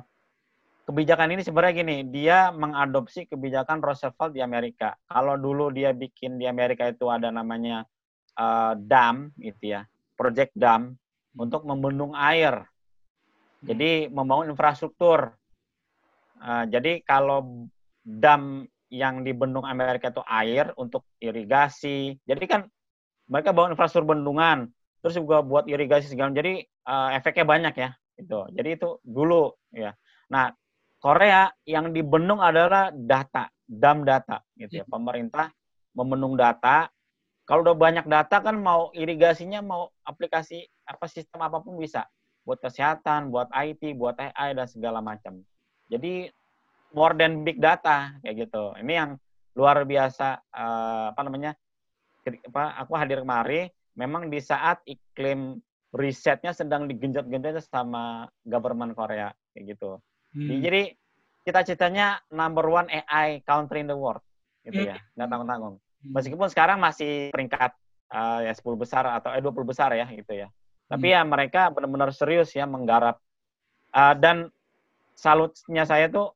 [0.83, 4.95] kebijakan ini sebenarnya gini, dia mengadopsi kebijakan Roosevelt di Amerika.
[5.07, 7.87] Kalau dulu dia bikin di Amerika itu ada namanya
[8.35, 9.87] uh, dam gitu ya,
[10.19, 10.99] project dam
[11.35, 12.67] untuk membendung air.
[13.63, 15.31] Jadi membangun infrastruktur.
[16.43, 17.67] Uh, jadi kalau
[18.03, 22.19] dam yang di bendung Amerika itu air untuk irigasi.
[22.27, 22.67] Jadi kan
[23.31, 24.67] mereka bangun infrastruktur bendungan,
[24.99, 26.35] terus juga buat irigasi segala.
[26.35, 27.89] Jadi uh, efeknya banyak ya.
[28.19, 28.45] Itu.
[28.51, 29.95] Jadi itu dulu ya.
[30.29, 30.51] Nah,
[31.03, 34.85] Korea yang dibendung adalah data, dam data gitu ya.
[34.87, 35.51] Pemerintah
[35.91, 36.87] membendung data.
[37.43, 42.07] Kalau udah banyak data kan mau irigasinya mau aplikasi apa sistem apa pun bisa.
[42.47, 45.43] Buat kesehatan, buat IT, buat AI dan segala macam.
[45.91, 46.31] Jadi
[46.95, 48.71] more than big data kayak gitu.
[48.79, 49.11] Ini yang
[49.59, 51.51] luar biasa uh, apa namanya?
[52.23, 53.67] apa aku hadir kemari
[53.99, 55.59] memang di saat iklim
[55.91, 59.99] risetnya sedang digenjot-genjot sama government Korea kayak gitu.
[60.33, 60.59] Hmm.
[60.59, 60.93] Jadi
[61.45, 64.23] cita-citanya number one AI country in the world,
[64.65, 65.31] gitu ya, nggak hmm.
[65.31, 65.75] tanggung-tanggung.
[65.77, 66.11] Hmm.
[66.11, 67.71] Meskipun sekarang masih peringkat
[68.09, 70.49] uh, ya 10 besar atau eh 20 besar ya, gitu ya.
[70.89, 71.15] Tapi hmm.
[71.15, 73.21] ya mereka benar-benar serius ya menggarap.
[73.93, 74.49] Uh, dan
[75.13, 76.33] salutnya saya tuh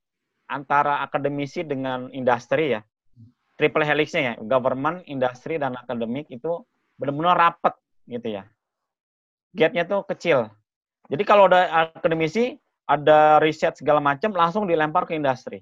[0.48, 2.82] antara akademisi dengan industri ya.
[3.58, 6.62] Triple helixnya ya, government, industri, dan akademik itu
[7.02, 7.74] benar-benar rapet
[8.06, 8.44] gitu ya.
[9.58, 10.54] Gapnya tuh kecil.
[11.10, 15.60] Jadi kalau ada akademisi, ada riset segala macam langsung dilempar ke industri.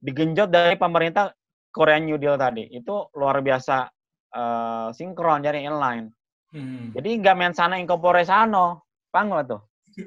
[0.00, 1.32] Digenjot dari pemerintah
[1.72, 2.68] Korea New Deal tadi.
[2.68, 3.88] Itu luar biasa
[4.36, 6.12] uh, sinkron jadi inline.
[6.52, 6.92] Hmm.
[6.92, 8.84] Jadi nggak main sana incorpore sano.
[9.08, 9.60] Paham tuh?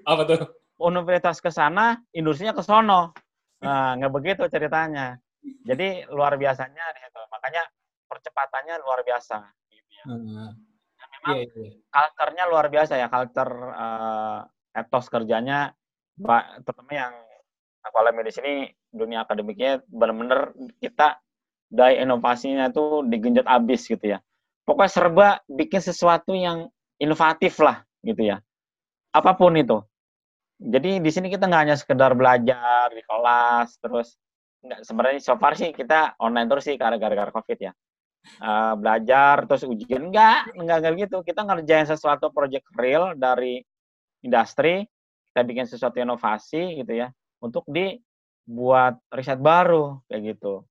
[0.05, 0.39] Apa tuh?
[0.79, 3.15] Universitas ke sana, industrinya ke sono.
[3.63, 5.17] Nah, nggak begitu ceritanya.
[5.63, 7.21] Jadi luar biasanya di situ.
[7.31, 7.63] Makanya
[8.07, 9.37] percepatannya luar biasa.
[9.71, 10.05] Gitu ya.
[10.05, 10.49] Hmm.
[10.93, 11.73] Ya, memang yeah, yeah.
[11.89, 14.39] culture-nya luar biasa ya, culture uh,
[14.73, 15.71] etos kerjanya
[16.19, 17.13] Pak, terutama yang
[17.81, 18.53] aku alami di sini
[18.93, 21.17] dunia akademiknya benar-benar kita
[21.73, 24.19] daya inovasinya itu digenjot abis gitu ya.
[24.63, 26.69] Pokoknya serba bikin sesuatu yang
[27.01, 28.37] inovatif lah gitu ya.
[29.11, 29.81] Apa pun itu.
[30.61, 34.15] Jadi di sini kita nggak hanya sekedar belajar di kelas terus
[34.63, 37.73] nggak sebenarnya so far sih kita online terus sih karena gara-gara covid ya.
[38.39, 43.59] Uh, belajar terus ujian enggak enggak enggak gitu kita ngerjain sesuatu project real dari
[44.23, 44.87] industri
[45.33, 47.09] kita bikin sesuatu inovasi gitu ya
[47.41, 50.61] untuk dibuat riset baru kayak gitu.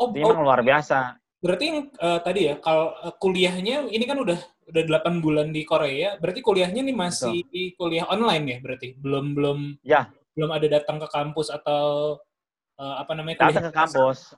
[0.00, 1.20] Oh, Itu oh, luar biasa.
[1.44, 4.40] Berarti yang uh, tadi ya kalau uh, kuliahnya ini kan udah
[4.72, 7.76] udah 8 bulan di Korea, berarti kuliahnya nih masih Betul.
[7.76, 8.96] kuliah online ya berarti?
[8.96, 10.08] Belum belum ya.
[10.32, 12.16] belum ada datang ke kampus atau
[12.80, 14.32] uh, apa namanya datang ke kampus.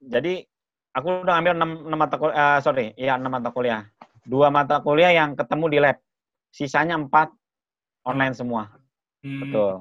[0.00, 0.48] Jadi
[0.96, 1.52] aku udah ngambil
[1.92, 3.84] 6, 6 mata kuliah, uh, sorry, iya 6 mata kuliah.
[4.24, 6.00] Dua mata kuliah yang ketemu di lab.
[6.48, 7.12] Sisanya 4
[8.08, 8.77] online semua.
[9.24, 9.40] Hmm.
[9.42, 9.72] Betul.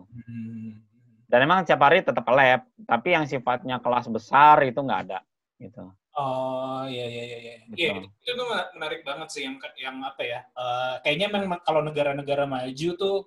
[1.28, 5.19] Dan emang tiap hari tetap lab, tapi yang sifatnya kelas besar itu nggak ada,
[5.60, 5.91] gitu.
[6.17, 7.56] Oh iya iya iya iya.
[7.78, 10.39] Iya itu, itu menarik banget sih yang yang apa ya?
[10.58, 13.17] Uh, kayaknya memang kalau negara-negara maju tuh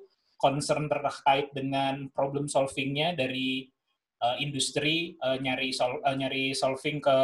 [0.41, 3.71] concern terkait dengan problem solvingnya dari
[4.25, 7.17] uh, industri uh, nyari sol uh, nyari solving ke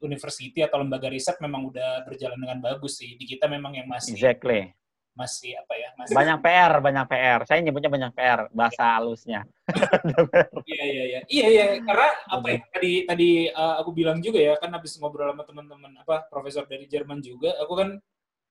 [0.00, 3.18] university atau lembaga riset memang udah berjalan dengan bagus sih.
[3.20, 4.72] Di kita memang yang masih exactly
[5.14, 9.46] masih apa ya masih banyak PR banyak PR saya nyebutnya banyak PR bahasa halusnya.
[10.64, 11.20] Iya iya iya.
[11.30, 11.64] Iya iya.
[11.80, 15.92] Karena apa ya tadi tadi uh, aku bilang juga ya kan habis ngobrol sama teman-teman
[16.02, 17.88] apa profesor dari Jerman juga aku kan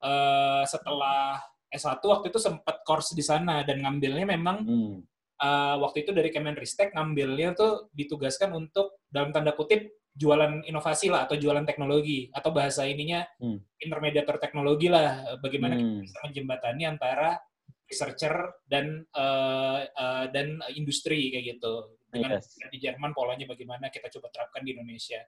[0.04, 1.41] uh, setelah
[1.73, 4.95] S1 waktu itu sempat course di sana dan ngambilnya memang hmm.
[5.41, 11.26] uh, waktu itu dari Kemenristek ngambilnya tuh ditugaskan untuk dalam tanda kutip jualan inovasi lah
[11.26, 13.82] atau jualan teknologi atau bahasa ininya hmm.
[13.82, 15.82] intermediator teknologi lah bagaimana hmm.
[15.82, 17.41] kita bisa menjembatani antara
[17.89, 22.62] researcher dan uh, uh, dan industri kayak gitu dengan yes.
[22.69, 25.21] di Jerman polanya bagaimana kita coba terapkan di Indonesia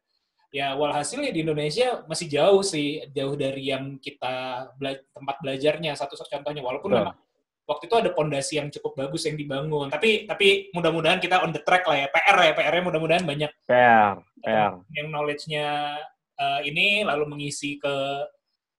[0.53, 5.97] ya walhasil ya di Indonesia masih jauh sih jauh dari yang kita bela tempat belajarnya
[5.97, 7.17] satu contohnya walaupun memang
[7.65, 9.89] waktu itu ada pondasi yang cukup bagus yang dibangun.
[9.89, 12.07] Tapi tapi mudah-mudahan kita on the track lah ya.
[12.13, 13.51] PR ya, PR-nya mudah-mudahan banyak.
[13.65, 14.71] PR, PR.
[14.93, 15.67] Yang knowledge-nya
[16.37, 17.95] uh, ini lalu mengisi ke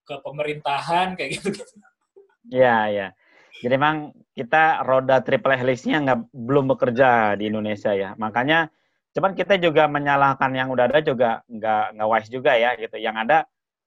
[0.07, 1.51] ke pemerintahan kayak gitu.
[2.47, 3.07] Iya, iya.
[3.59, 8.15] Jadi memang kita roda triple helix-nya nggak belum bekerja di Indonesia ya.
[8.15, 8.71] Makanya
[9.11, 12.95] cuman kita juga menyalahkan yang udah ada juga nggak nggak wise juga ya gitu.
[12.95, 13.37] Yang ada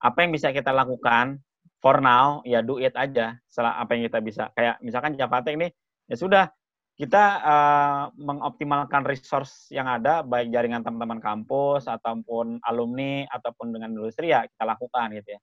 [0.00, 1.40] apa yang bisa kita lakukan
[1.80, 4.44] for now ya do it aja setelah apa yang kita bisa.
[4.52, 5.68] Kayak misalkan Javate ini
[6.06, 6.44] ya sudah
[7.00, 14.36] kita uh, mengoptimalkan resource yang ada baik jaringan teman-teman kampus ataupun alumni ataupun dengan industri
[14.36, 15.40] ya kita lakukan gitu ya.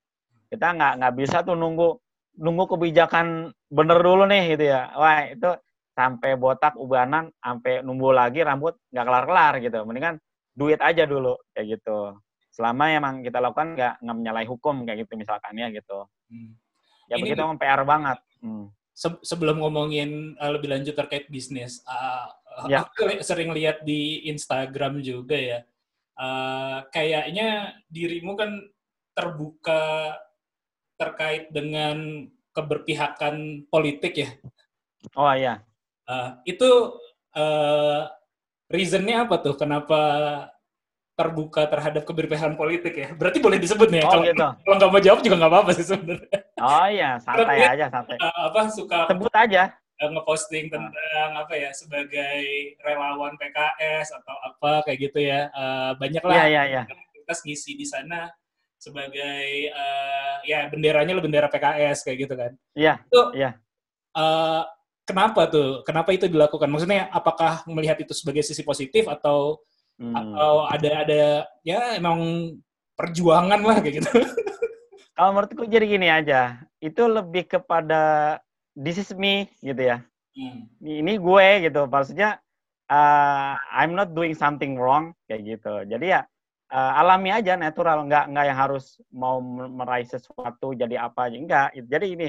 [0.48, 1.98] Kita nggak nggak bisa tuh nunggu
[2.38, 4.94] nunggu kebijakan bener dulu nih gitu ya.
[4.94, 5.50] Wah itu
[5.98, 9.82] sampai botak ubanan sampai numbuh lagi rambut nggak kelar-kelar gitu.
[9.82, 10.22] Mendingan
[10.54, 12.14] duit aja dulu kayak gitu.
[12.54, 16.52] Selama emang kita lakukan nggak nggak menyalahi hukum kayak gitu misalkan ya gitu Hmm.
[17.08, 18.70] ya Ini begitu di- emang PR banget Hmm.
[18.94, 22.26] Se- sebelum ngomongin uh, lebih lanjut terkait bisnis, uh,
[22.66, 22.82] Ya.
[22.86, 25.62] aku li- sering lihat di Instagram juga ya.
[26.18, 28.58] Uh, kayaknya dirimu kan
[29.14, 30.14] terbuka
[30.94, 34.30] terkait dengan keberpihakan politik ya.
[35.14, 35.62] oh iya
[36.08, 36.64] Uh, itu
[37.36, 38.08] uh,
[38.66, 39.52] reasonnya apa tuh?
[39.54, 40.00] Kenapa
[41.18, 43.10] terbuka terhadap keberpihakan politik ya?
[43.18, 44.06] Berarti boleh disebut nih ya.
[44.06, 46.38] oh kalau gitu kalau nggak mau jawab juga nggak apa-apa sih sebenarnya.
[46.62, 49.62] oh iya santai aja santai Uh, apa suka sebut aja
[50.02, 52.42] uh, ngeposting tentang apa ya sebagai
[52.82, 56.82] relawan PKS atau apa kayak gitu ya Uh, banyak iya lah iya iya
[57.14, 58.30] kita ngisi di sana
[58.78, 63.58] sebagai uh, ya benderanya lo bendera PKS kayak gitu kan iya itu iya.
[64.14, 64.62] uh,
[65.02, 69.58] kenapa tuh kenapa itu dilakukan maksudnya apakah melihat itu sebagai sisi positif atau
[69.98, 70.14] Hmm.
[70.14, 71.22] atau ada ada
[71.66, 72.54] ya emang
[72.94, 74.10] perjuangan lah kayak gitu
[75.18, 78.38] Kalau menurutku jadi gini aja, itu lebih kepada
[78.78, 80.06] this is me gitu ya.
[80.38, 80.70] Hmm.
[80.78, 82.38] Ini gue gitu, maksudnya
[82.86, 85.82] uh, I'm not doing something wrong kayak gitu.
[85.90, 86.22] Jadi ya
[86.70, 91.68] uh, alami aja, natural, nggak nggak yang harus mau meraih sesuatu jadi apa aja, enggak.
[91.74, 92.28] Jadi ini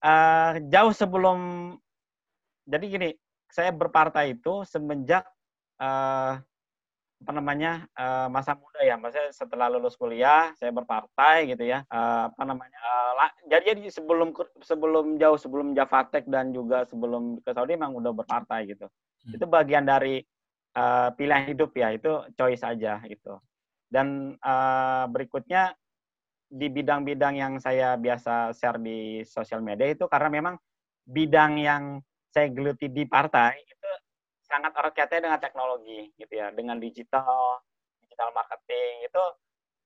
[0.00, 1.38] uh, jauh sebelum,
[2.64, 3.10] jadi gini,
[3.52, 5.28] saya berpartai itu semenjak
[5.84, 6.40] uh,
[7.16, 12.28] apa namanya uh, masa muda ya, maksudnya setelah lulus kuliah saya berpartai gitu ya, uh,
[12.28, 17.74] apa namanya, uh, jadi jadi sebelum sebelum jauh sebelum Javatek dan juga sebelum ke Saudi
[17.74, 18.86] memang udah berpartai gitu,
[19.26, 19.34] Hmm.
[19.34, 20.22] itu bagian dari
[20.78, 23.42] uh, pilihan hidup ya, itu choice aja gitu.
[23.90, 25.74] Dan uh, berikutnya
[26.46, 30.54] di bidang-bidang yang saya biasa share di sosial media itu karena memang
[31.02, 31.98] bidang yang
[32.30, 33.58] saya geluti di partai
[34.46, 37.60] sangat erat kaitannya dengan teknologi gitu ya, dengan digital,
[38.06, 39.24] digital marketing itu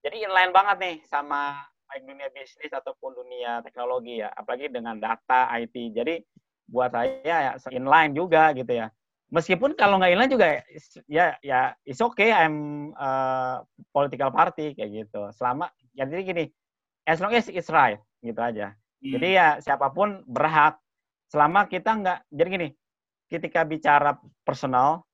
[0.01, 5.51] jadi inline banget nih sama baik dunia bisnis ataupun dunia teknologi ya, apalagi dengan data
[5.61, 5.75] IT.
[5.92, 6.23] Jadi
[6.70, 8.88] buat saya ya inline juga gitu ya.
[9.31, 10.46] Meskipun kalau nggak inline juga
[11.07, 15.29] ya ya it's okay I'm uh, political party kayak gitu.
[15.37, 16.44] Selama ya jadi gini,
[17.05, 18.73] as long as it's right gitu aja.
[19.01, 20.81] Jadi ya siapa pun berhak
[21.29, 22.68] selama kita nggak jadi gini,
[23.31, 25.07] ketika bicara personal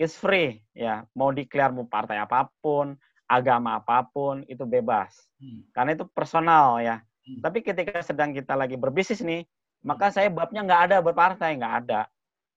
[0.00, 2.96] is free ya, mau declare mau partai apa pun,
[3.28, 5.12] agama apa pun itu bebas.
[5.36, 5.68] Hmm.
[5.76, 7.04] Karena itu personal ya.
[7.28, 7.44] Hmm.
[7.44, 9.44] Tapi ketika sedang kita lagi berbisnis nih,
[9.84, 12.08] maka saya babnya nggak ada berpartai, nggak ada.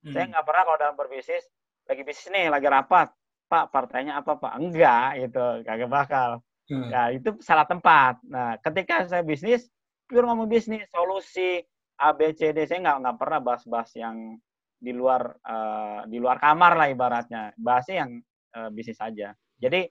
[0.02, 0.16] Hmm.
[0.16, 1.44] Saya nggak pernah kalau dalam berbisnis
[1.86, 3.12] lagi bisnis nih, lagi rapat,
[3.52, 4.54] Pak partainya apa Pak?
[4.56, 6.30] Enggak, itu kagak bakal.
[6.72, 6.88] Hmm.
[6.88, 8.24] Nah, itu salah tempat.
[8.24, 9.68] Nah, ketika saya bisnis,
[10.08, 11.60] pure ngomong bisnis, solusi
[12.00, 14.40] A, B, C, D, saya nggak nggak pernah bahas-bahas yang
[14.82, 17.54] di luar eh, di luar kamar lah ibaratnya.
[17.54, 18.12] Bahasnya yang
[18.58, 19.38] eh, bisnis saja.
[19.62, 19.86] Jadi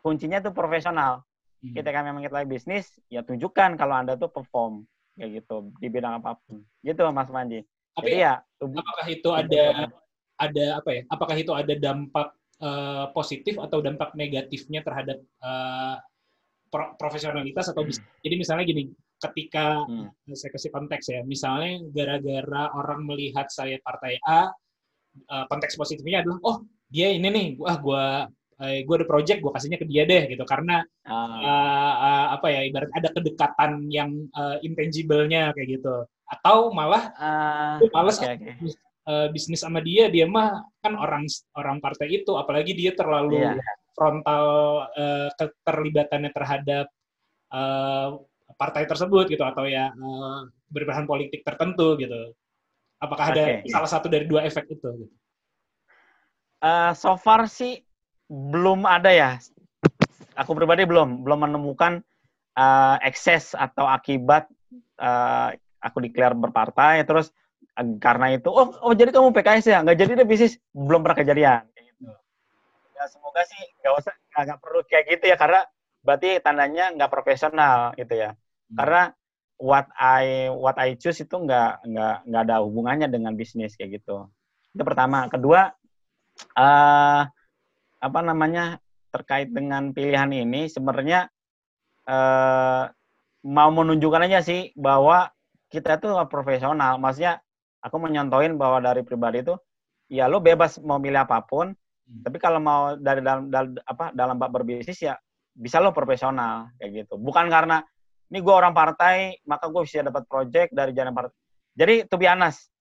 [0.00, 1.20] kuncinya tuh profesional.
[1.62, 1.76] Hmm.
[1.76, 6.18] Ketika memang kita lagi bisnis, ya tunjukkan kalau anda tuh perform kayak gitu di bidang
[6.24, 6.64] apa pun.
[6.80, 7.62] Gitu Mas Manji.
[7.92, 9.62] Tapi Jadi ya apakah itu ada
[10.40, 11.02] ada apa ya?
[11.12, 15.20] Apakah itu ada dampak eh, positif atau dampak negatifnya terhadap
[16.72, 18.88] pro- profesionalitas atau bis- jadi misalnya gini,
[19.22, 20.10] ketika Hmm.
[20.34, 24.50] saya kasih konteks ya, misalnya gara-gara orang melihat saya partai A,
[25.14, 26.56] eh, konteks positifnya adalah oh
[26.90, 28.04] dia ini nih, wah gua
[28.62, 32.46] eh, gua ada project, gua kasihnya ke dia deh gitu karena Ah, eh, eh, apa
[32.50, 36.06] ya ibarat ada kedekatan yang eh, intangible-nya kayak gitu.
[36.30, 38.50] Atau malah ah, Aku males oke, oke.
[39.10, 41.26] eh, bisnis sama dia, dia mah kan orang
[41.58, 43.58] orang partai itu, apalagi dia terlalu Iya.
[43.92, 44.46] frontal
[44.96, 46.86] eh, keterlibatannya terhadap
[47.52, 48.08] eh,
[48.62, 52.30] partai tersebut gitu atau ya eh, berbahan politik tertentu gitu.
[53.02, 53.66] Apakah ada Oke.
[53.66, 54.86] salah satu dari dua efek itu?
[55.02, 55.10] Gitu?
[56.62, 57.82] Eh, so far sih
[58.30, 59.42] belum ada ya.
[60.38, 61.98] Aku pribadi belum belum menemukan
[62.54, 64.46] eh, ekses atau akibat
[65.02, 67.34] eh, aku declare berpartai terus
[67.74, 71.18] eh, karena itu oh oh jadi kamu PKS ya nggak jadi deh bisnis belum pernah
[71.18, 72.06] kejadian gitu.
[72.94, 75.60] Ya semoga sih nggak usah nggak nggak perlu kayak gitu ya karena
[76.06, 78.38] berarti tandanya nggak profesional gitu ya.
[78.72, 79.12] Karena
[79.60, 84.28] what I what I choose itu nggak nggak nggak ada hubungannya dengan bisnis kayak gitu.
[84.72, 85.28] Itu pertama.
[85.28, 85.70] Kedua
[86.56, 87.22] eh
[88.02, 88.80] apa namanya
[89.12, 91.28] terkait dengan pilihan ini sebenarnya
[92.08, 92.84] eh
[93.42, 95.30] mau menunjukkan aja sih bahwa
[95.70, 96.98] kita tuh profesional.
[96.98, 97.42] Maksudnya
[97.82, 99.54] aku menyontohin bahwa dari pribadi itu
[100.12, 102.22] ya lo bebas mau milih apa pun, Hmm.
[102.26, 105.14] tapi kalau mau dari dalam, dalam apa dalam bab berbisnis ya
[105.54, 107.14] bisa lo profesional kayak gitu.
[107.14, 107.84] Bukan karena
[108.32, 111.36] ini gue orang partai maka gue bisa dapat project dari jalan partai.
[111.76, 112.72] Jadi to be honest,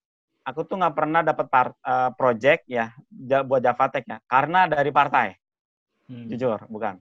[0.48, 1.48] aku tuh nggak pernah dapat
[1.84, 2.96] eh, project ya
[3.44, 5.36] buat Javatech ya, karena dari partai.
[6.08, 6.32] Hmm.
[6.32, 6.96] Jujur, bukan.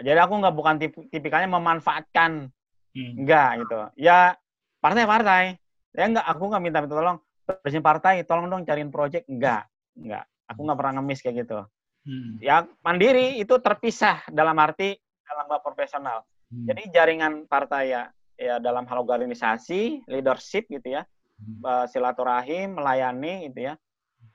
[0.00, 2.48] Jadi aku nggak bukan tip- tipikalnya memanfaatkan
[2.92, 3.24] Hmm.
[3.24, 3.80] Enggak gitu.
[3.96, 4.36] Ya
[4.84, 5.56] partai-partai.
[5.96, 7.18] Ya enggak, aku nggak minta minta tolong.
[7.42, 9.26] Presiden partai, tolong dong cariin project.
[9.28, 10.24] Enggak, enggak.
[10.48, 11.58] Aku nggak pernah ngemis kayak gitu.
[12.04, 12.36] Hmm.
[12.44, 16.18] Ya mandiri itu terpisah dalam arti dalam hal profesional.
[16.52, 16.68] Hmm.
[16.68, 21.08] Jadi jaringan partai ya, ya dalam hal organisasi, leadership gitu ya,
[21.40, 21.88] Hmm.
[21.90, 23.74] silaturahim, melayani gitu ya.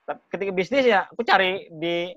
[0.03, 2.11] Tapi ketika bisnis ya, aku cari di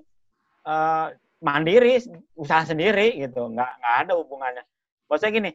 [0.61, 1.07] eh,
[1.41, 1.97] mandiri,
[2.37, 4.63] usaha sendiri gitu, nggak nggak ada hubungannya.
[5.09, 5.51] Maksudnya gini,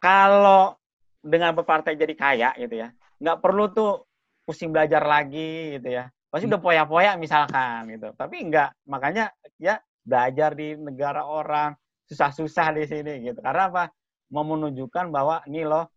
[0.00, 0.72] kalau
[1.20, 2.88] dengan berpartai jadi kaya gitu ya,
[3.20, 4.08] nggak perlu tuh
[4.48, 6.08] pusing belajar lagi gitu ya.
[6.32, 8.12] Pasti udah poya-poya misalkan gitu.
[8.16, 9.28] Tapi enggak, makanya
[9.60, 11.76] ya belajar di negara orang,
[12.08, 13.38] susah-susah di sini gitu.
[13.44, 13.92] Karena apa?
[14.32, 15.88] Mau menunjukkan bahwa nih loh,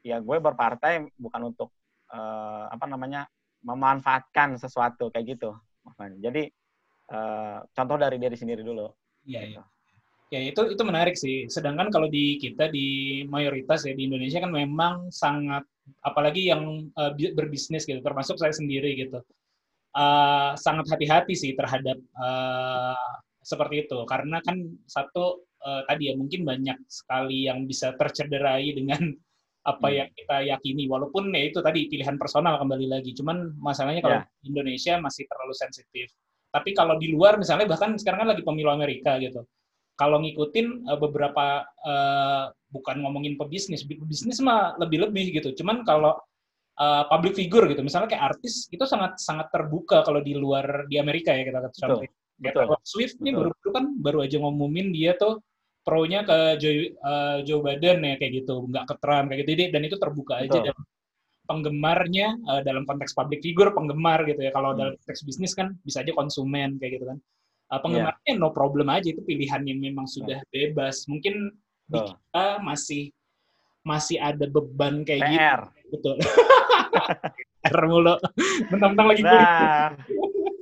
[0.00, 1.70] ya gue berpartai bukan untuk
[2.12, 3.28] eh, apa namanya
[3.60, 5.52] memanfaatkan sesuatu kayak gitu.
[5.96, 6.48] Jadi
[7.12, 8.88] eh, contoh dari diri sendiri dulu.
[9.28, 9.62] Iya, iya.
[10.30, 11.50] Ya itu itu menarik sih.
[11.50, 15.66] Sedangkan kalau di kita di mayoritas ya di Indonesia kan memang sangat
[16.06, 19.18] apalagi yang uh, bi- berbisnis gitu, termasuk saya sendiri gitu,
[19.98, 22.94] uh, sangat hati-hati sih terhadap uh,
[23.42, 23.98] seperti itu.
[24.06, 24.54] Karena kan
[24.86, 29.00] satu uh, tadi ya mungkin banyak sekali yang bisa tercederai dengan
[29.70, 29.96] apa Hmm.
[30.04, 30.88] yang kita yakini.
[30.88, 33.12] Walaupun ya itu tadi pilihan personal kembali lagi.
[33.12, 36.08] Cuman masalahnya kalau di Indonesia masih terlalu sensitif.
[36.50, 39.44] Tapi kalau di luar misalnya bahkan sekarang kan lagi pemilu Amerika gitu
[40.00, 45.52] kalau ngikutin uh, beberapa uh, bukan ngomongin pebisnis, bisnis mah lebih-lebih gitu.
[45.60, 46.16] Cuman kalau
[46.80, 50.96] uh, public figure gitu, misalnya kayak artis itu sangat sangat terbuka kalau di luar di
[50.96, 52.62] Amerika ya kita kata Betul, Kayak betul.
[52.64, 53.36] Taylor Swift Betul.
[53.36, 55.44] baru baru kan baru aja ngumumin dia tuh
[55.90, 59.50] pro-nya ke Joe, uh, Joe Biden ya kayak gitu, nggak ke Trump kayak gitu.
[59.58, 60.70] Jadi, dan itu terbuka aja Betul.
[60.70, 60.76] dan
[61.50, 64.54] penggemarnya uh, dalam konteks public figure penggemar gitu ya.
[64.54, 64.78] Kalau Hmm.
[64.78, 67.18] dalam konteks bisnis kan bisa aja konsumen kayak gitu kan.
[67.74, 71.10] Uh, penggemarnya no problem aja itu pilihan yang memang sudah bebas.
[71.10, 71.50] Mungkin
[71.90, 73.10] di kita masih
[73.82, 75.34] masih ada beban kayak gitu.
[75.42, 75.60] PR.
[75.90, 76.14] Betul.
[77.74, 78.14] R mulu.
[78.70, 79.22] Mentang-mentang lagi.
[79.26, 79.98] Nah,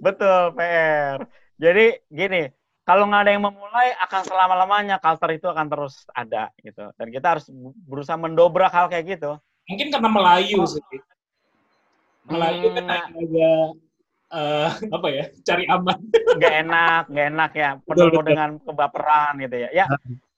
[0.01, 1.19] betul PR.
[1.59, 2.43] Jadi gini,
[2.88, 6.88] kalau nggak ada yang memulai akan selama-lamanya culture itu akan terus ada gitu.
[6.96, 7.44] Dan kita harus
[7.85, 9.37] berusaha mendobrak hal kayak gitu.
[9.68, 10.72] Mungkin karena Melayu Oh.
[10.72, 10.81] sih.
[12.24, 13.20] Melayu kan Hmm.
[13.20, 13.68] agak
[14.29, 15.24] eh, apa ya?
[15.44, 15.98] Cari aman.
[16.40, 17.70] Nggak enak, nggak enak ya.
[17.85, 18.24] Penuh betul.
[18.24, 19.68] dengan kebaperan gitu ya.
[19.72, 19.85] Ya,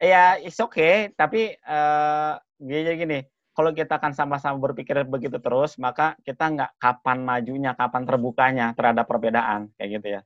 [0.03, 1.15] ya it's okay.
[1.15, 3.19] Tapi eh gini gini.
[3.51, 9.07] Kalau kita akan sama-sama berpikir begitu terus, maka kita nggak kapan majunya, kapan terbukanya terhadap
[9.07, 10.21] perbedaan kayak gitu ya.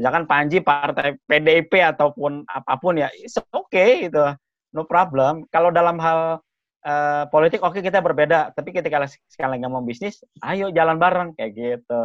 [0.00, 4.32] Misalkan Panji partai PDIP ataupun apa pun ya, it's okay gitu,
[4.72, 5.44] no problem.
[5.52, 6.40] Kalau dalam hal
[6.88, 12.04] eh, politik oke kita berbeda, tapi ketika sekali ngomong bisnis, ayo jalan bareng kayak gitu.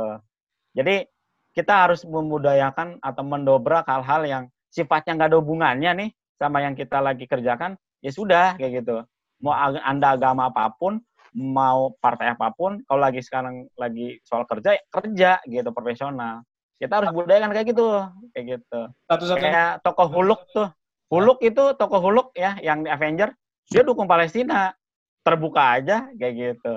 [0.75, 1.07] Jadi
[1.55, 6.99] kita harus memudayakan atau mendobrak hal-hal yang sifatnya nggak ada hubungannya nih sama yang kita
[6.99, 9.07] lagi kerjakan, ya sudah kayak gitu.
[9.39, 10.99] Mau anda agama apa pun,
[11.31, 16.43] mau partai apa pun, kalau lagi sekarang lagi soal kerja, ya kerja gitu profesional.
[16.75, 17.87] Kita harus budayakan kayak gitu,
[18.35, 18.79] kayak gitu.
[19.07, 20.67] Satu-satunya Kayak tokoh Huluk tuh,
[21.07, 23.31] Huluk itu tokoh Huluk ya, yang di Avenger,
[23.71, 24.75] dia dukung Palestina,
[25.23, 26.75] terbuka aja kayak gitu.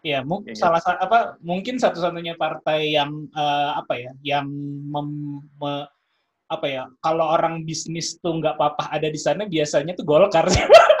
[0.00, 0.64] Iya, mu- Kayak gitu.
[0.64, 4.48] salah sa- apa mungkin satu-satunya partai yang eh, apa ya, yang
[4.88, 5.88] mem- me-
[6.50, 10.48] apa ya, kalau orang bisnis tuh nggak apa-apa ada di sana biasanya tuh Golkar.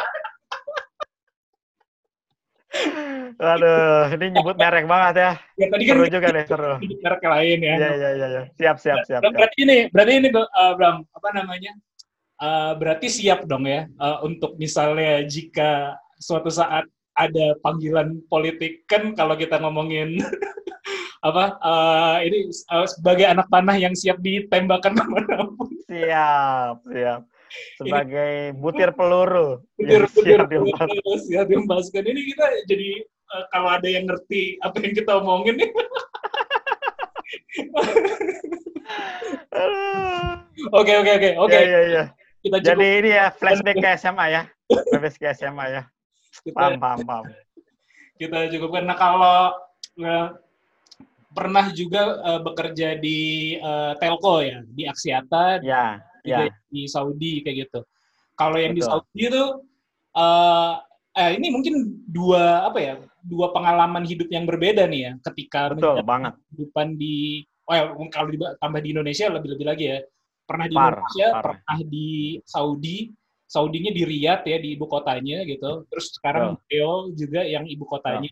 [3.40, 5.32] Aduh, ini nyebut merek banget ya.
[5.56, 6.72] ya tadi kan Seru juga deh, seru.
[6.76, 7.74] merek lain ya.
[7.80, 8.26] Iya, iya, iya.
[8.28, 8.42] iya.
[8.52, 9.20] Siap, siap, siap.
[9.24, 9.32] siap.
[9.32, 11.72] Berarti ini, berarti ini eh, Bram, apa namanya?
[12.40, 19.12] Eh, berarti siap dong ya eh, untuk misalnya jika suatu saat ada panggilan politik kan
[19.12, 20.16] kalau kita ngomongin
[21.28, 25.68] apa eh, ini eh, sebagai anak panah yang siap ditembakkan ke mana pun.
[25.84, 27.20] Siap, siap.
[27.76, 29.60] Sebagai butir peluru.
[29.76, 32.02] Butir, yang butir, siap butir, siap diembaskan.
[32.08, 32.90] Ini kita jadi
[33.30, 35.70] eh, kalau ada yang ngerti apa yang kita omongin nih.
[40.70, 41.52] Oke oke oke oke.
[41.56, 42.04] Iya, iya, iya.
[42.40, 44.42] Kita cukup Jadi ini ya flashback ke SMA ya.
[44.68, 45.82] Flashback ke SMA ya.
[46.40, 47.24] kita, Paham, paham, paham.
[48.16, 48.84] kita cukupkan.
[48.86, 49.38] Nah kalau
[49.98, 50.26] eh,
[51.32, 53.20] pernah juga eh, bekerja di
[53.58, 56.54] eh, telco ya di Axiata Ya, juga ya.
[56.70, 57.80] di Saudi kayak gitu.
[58.36, 58.90] Kalau yang di Betul.
[59.04, 59.44] Saudi itu
[60.10, 60.72] eh
[61.18, 61.74] eh, ini mungkin
[62.08, 62.94] dua apa ya
[63.24, 66.34] dua pengalaman hidup yang berbeda nih ya ketika Betul banget.
[66.50, 69.98] kehidupan di oh ya, kalau tambah di Indonesia lebih-lebih lagi ya.
[70.44, 71.42] Pernah di Parah, Indonesia parah.
[71.42, 72.08] pernah di
[72.42, 72.98] Saudi.
[73.50, 75.86] Saudinya di Riyadh ya di ibu kotanya gitu.
[75.90, 78.30] Terus sekarang Rio juga yang ibu kotanya.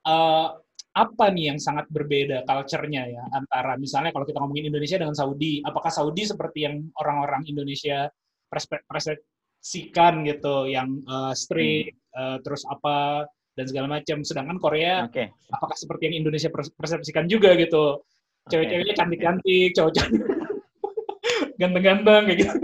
[0.00, 0.48] Eh,
[0.90, 5.62] apa nih yang sangat berbeda culture-nya ya antara misalnya kalau kita ngomongin Indonesia dengan Saudi,
[5.62, 8.10] apakah Saudi seperti yang orang-orang Indonesia
[8.50, 13.22] persepsikan gitu, yang uh, strict, uh, terus apa
[13.54, 14.22] dan segala macam.
[14.22, 15.30] Sedangkan Korea, Oke.
[15.50, 18.02] apakah seperti yang Indonesia pers- persepsikan juga gitu?
[18.50, 20.10] Cewek-ceweknya cantik-cantik, cowok-cowok
[21.60, 22.56] ganteng-ganteng kayak gitu.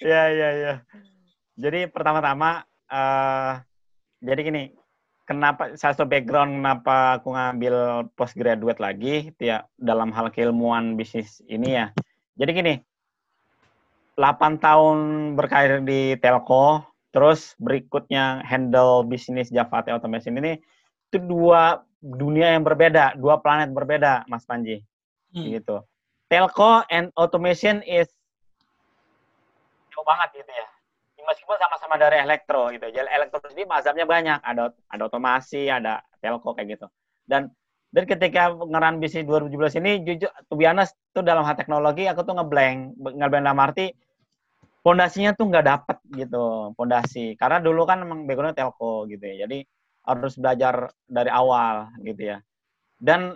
[0.00, 0.74] Iya, iya, iya.
[1.54, 3.52] Jadi pertama-tama, eh
[4.24, 4.62] jadi gini,
[5.28, 7.76] kenapa satu background kenapa aku ngambil
[8.16, 11.86] postgraduate lagi ya dalam hal keilmuan bisnis ini ya.
[12.34, 12.74] Jadi gini,
[14.16, 14.98] 8 tahun
[15.34, 16.82] berkarir di telco,
[17.14, 20.58] terus berikutnya handle bisnis Java Automation ini
[21.14, 24.82] itu dua dunia yang berbeda, dua planet berbeda, Mas Panji.
[25.30, 25.46] Hmm.
[25.46, 25.78] Gitu.
[26.26, 28.10] Telco and automation is
[29.94, 30.66] jauh banget gitu ya.
[31.24, 32.90] Meskipun sama-sama dari elektro gitu.
[32.90, 36.86] Jadi elektro sendiri mazhabnya banyak, ada ada otomasi, ada telco kayak gitu.
[37.24, 37.48] Dan
[37.94, 42.26] dan ketika ngeran bisnis 2017 ini jujur to be honest tuh dalam hal teknologi aku
[42.26, 43.94] tuh ngeblank ngeblank dalam arti
[44.84, 49.48] pondasinya tuh nggak dapet gitu pondasi karena dulu kan emang backgroundnya telco gitu ya.
[49.48, 49.64] Jadi
[50.04, 52.38] harus belajar dari awal gitu ya.
[53.00, 53.32] Dan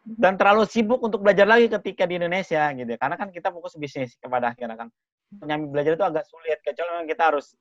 [0.00, 2.98] dan terlalu sibuk untuk belajar lagi ketika di Indonesia gitu ya.
[2.98, 4.88] karena kan kita fokus bisnis kepada akhirnya kan.
[5.44, 6.58] Nyambi belajar itu agak sulit.
[6.64, 7.54] Kecuali memang kita harus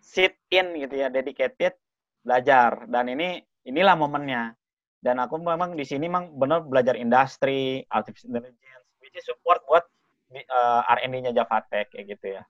[0.00, 1.76] sit in gitu ya dedicated
[2.24, 2.88] belajar.
[2.88, 4.56] Dan ini inilah momennya.
[4.98, 9.84] Dan aku memang di sini memang benar belajar industri artificial intelligence which is support buat
[10.32, 12.42] uh, R&D-nya Javatech kayak gitu ya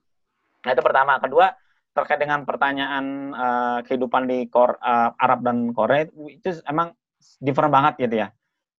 [0.63, 1.53] nah itu pertama kedua
[1.93, 3.05] terkait dengan pertanyaan
[3.35, 6.95] uh, kehidupan di Kor, uh, Arab dan Korea itu emang
[7.37, 8.27] different banget gitu ya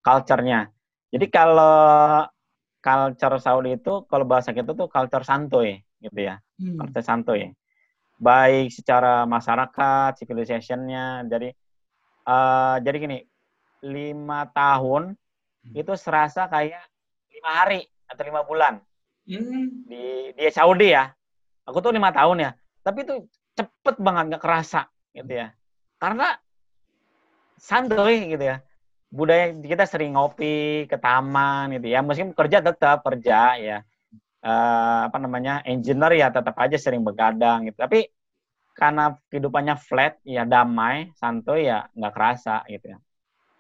[0.02, 0.72] culture-nya
[1.14, 2.26] jadi kalau
[2.84, 6.78] culture Saudi itu kalau bahasa kita tuh culture santuy gitu ya Hmm.
[6.80, 7.50] culture santuy
[8.18, 11.50] baik secara masyarakat civilization-nya jadi
[12.28, 13.20] uh, jadi gini
[13.84, 15.16] lima tahun
[15.64, 15.80] Hmm.
[15.80, 16.84] itu serasa kayak
[17.32, 18.84] lima hari atau lima bulan
[19.24, 19.88] Hmm.
[19.88, 21.08] di di Saudi ya
[21.64, 22.52] aku tuh lima tahun ya
[22.84, 23.24] tapi itu
[23.56, 25.56] cepet banget nggak kerasa gitu ya.
[26.02, 26.36] Karena
[27.56, 28.58] santuy gitu ya.
[29.14, 32.04] Budaya kita sering ngopi ke taman gitu ya.
[32.04, 33.78] Meskipun kerja tetap kerja ya.
[34.44, 37.80] Eh, apa namanya engineer ya tetap aja sering begadang gitu.
[37.80, 38.12] Tapi
[38.74, 43.00] karena kehidupannya flat ya damai santuy ya nggak kerasa gitu ya.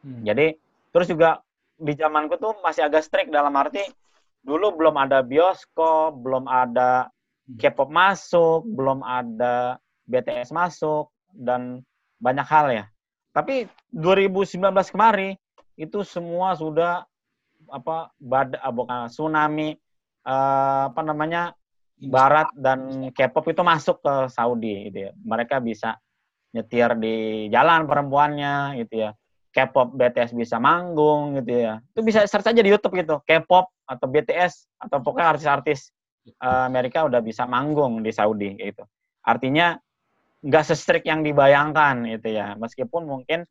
[0.04, 0.26] Hmm.
[0.26, 0.58] jadi
[0.90, 1.40] terus juga
[1.78, 3.86] di zamanku tuh masih agak strict dalam arti
[4.42, 7.13] dulu belum ada bioskop, belum ada
[7.44, 9.78] K-pop masuk, belum ada
[10.08, 11.84] BTS masuk dan
[12.24, 12.86] banyak hal ya.
[13.36, 14.62] Tapi 2019
[14.94, 15.36] kemarin
[15.76, 17.04] itu semua sudah
[17.68, 19.76] apa bad ah, bukan tsunami
[20.24, 21.58] eh, apa namanya
[22.00, 25.12] barat dan K-pop itu masuk ke Saudi gitu ya.
[25.24, 26.00] Mereka bisa
[26.54, 29.12] nyetir di jalan perempuannya gitu ya.
[29.54, 31.78] K-pop BTS bisa manggung gitu ya.
[31.94, 33.22] Itu bisa search aja di YouTube gitu.
[33.22, 35.94] K-pop atau BTS atau pokoknya artis-artis
[36.40, 38.84] Amerika udah bisa manggung di Saudi gitu.
[39.24, 39.76] Artinya
[40.44, 42.56] nggak se-strict yang dibayangkan gitu ya.
[42.60, 43.48] Meskipun mungkin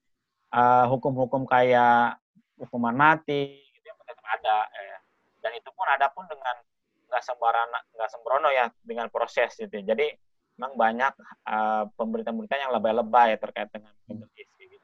[0.53, 2.21] eh, hukum-hukum kayak
[2.61, 4.99] hukuman mati gitu ya tetap ada ya.
[5.43, 6.57] Dan itu pun ada pun dengan
[7.09, 9.73] nggak sembarangan nggak sembrono ya dengan proses gitu.
[9.81, 9.97] ya.
[9.97, 10.07] Jadi
[10.57, 11.13] memang banyak
[11.49, 14.77] eh, pemberitaan-pemberitaan yang lebay-lebay terkait dengan Middle East gitu.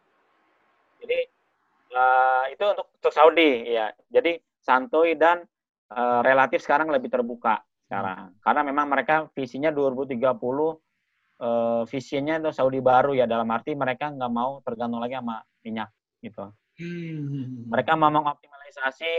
[1.05, 1.18] Jadi
[1.93, 3.93] eh, itu untuk, untuk Saudi ya.
[4.09, 5.45] Jadi santuy dan
[5.93, 8.36] eh, relatif sekarang lebih terbuka sekarang.
[8.45, 10.20] Karena memang mereka visinya 2030
[11.41, 15.89] eh, visinya itu Saudi baru ya dalam arti mereka nggak mau tergantung lagi sama minyak
[16.20, 16.53] gitu.
[16.78, 17.64] Hmm.
[17.72, 19.11] Mereka mau mengoptimalisasi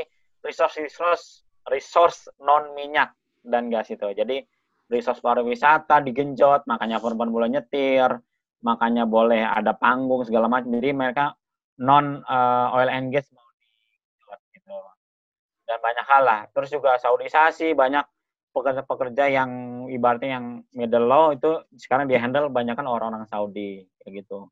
[0.46, 1.26] resource resource
[1.68, 3.10] resource non minyak
[3.42, 4.06] dan gas itu.
[4.14, 4.46] Jadi
[4.86, 8.22] resource pariwisata digenjot, makanya perempuan boleh nyetir,
[8.62, 10.78] makanya boleh ada panggung segala macam.
[10.78, 11.34] Jadi mereka
[11.82, 14.78] non eh, oil and gas mau digenjot gitu.
[15.66, 16.42] Dan banyak hal lah.
[16.54, 18.19] Terus juga Saudisasi banyak
[18.50, 19.50] pekerja-pekerja yang
[19.88, 24.50] ibaratnya yang middle law itu sekarang di handle banyak kan orang-orang Saudi kayak gitu.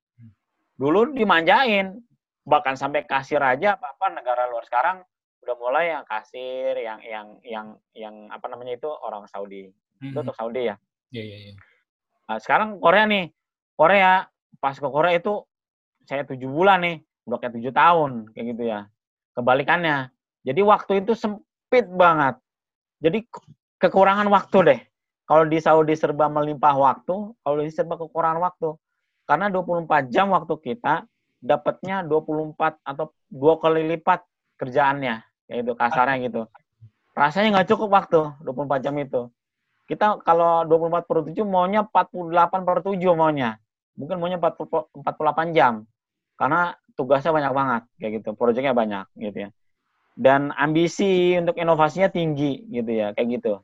[0.78, 1.98] Dulu dimanjain,
[2.46, 5.04] bahkan sampai kasir aja apa-apa negara luar sekarang
[5.44, 10.22] udah mulai yang kasir yang yang yang yang apa namanya itu orang Saudi itu Hmm.
[10.22, 10.78] untuk Saudi ya
[11.10, 11.54] Iya, iya, iya.
[12.30, 13.34] Nah, sekarang Korea nih
[13.74, 14.28] Korea
[14.62, 15.42] pas ke Korea itu
[16.06, 18.86] saya tujuh bulan nih udah kayak tujuh tahun kayak gitu ya
[19.34, 20.14] kebalikannya
[20.46, 22.38] jadi waktu itu sempit banget
[23.02, 23.26] jadi
[23.78, 24.80] kekurangan waktu deh
[25.28, 28.78] kalau di Saudi serba melimpah waktu kalau di serba kekurangan waktu
[29.28, 31.06] karena 24 jam waktu kita
[31.44, 34.26] dapatnya 24 atau dua kali lipat
[34.58, 36.42] kerjaannya kayak itu kasarnya gitu
[37.14, 39.30] rasanya nggak cukup waktu 24 jam itu
[39.88, 43.56] kita kalau 24 per 7 maunya 48 per 7 maunya.
[43.96, 45.88] Mungkin maunya 40 48 jam.
[46.36, 49.50] Karena tugasnya banyak banget kayak gitu, proyeknya banyak gitu ya.
[50.18, 53.62] Dan ambisi untuk inovasinya tinggi gitu ya, kayak gitu.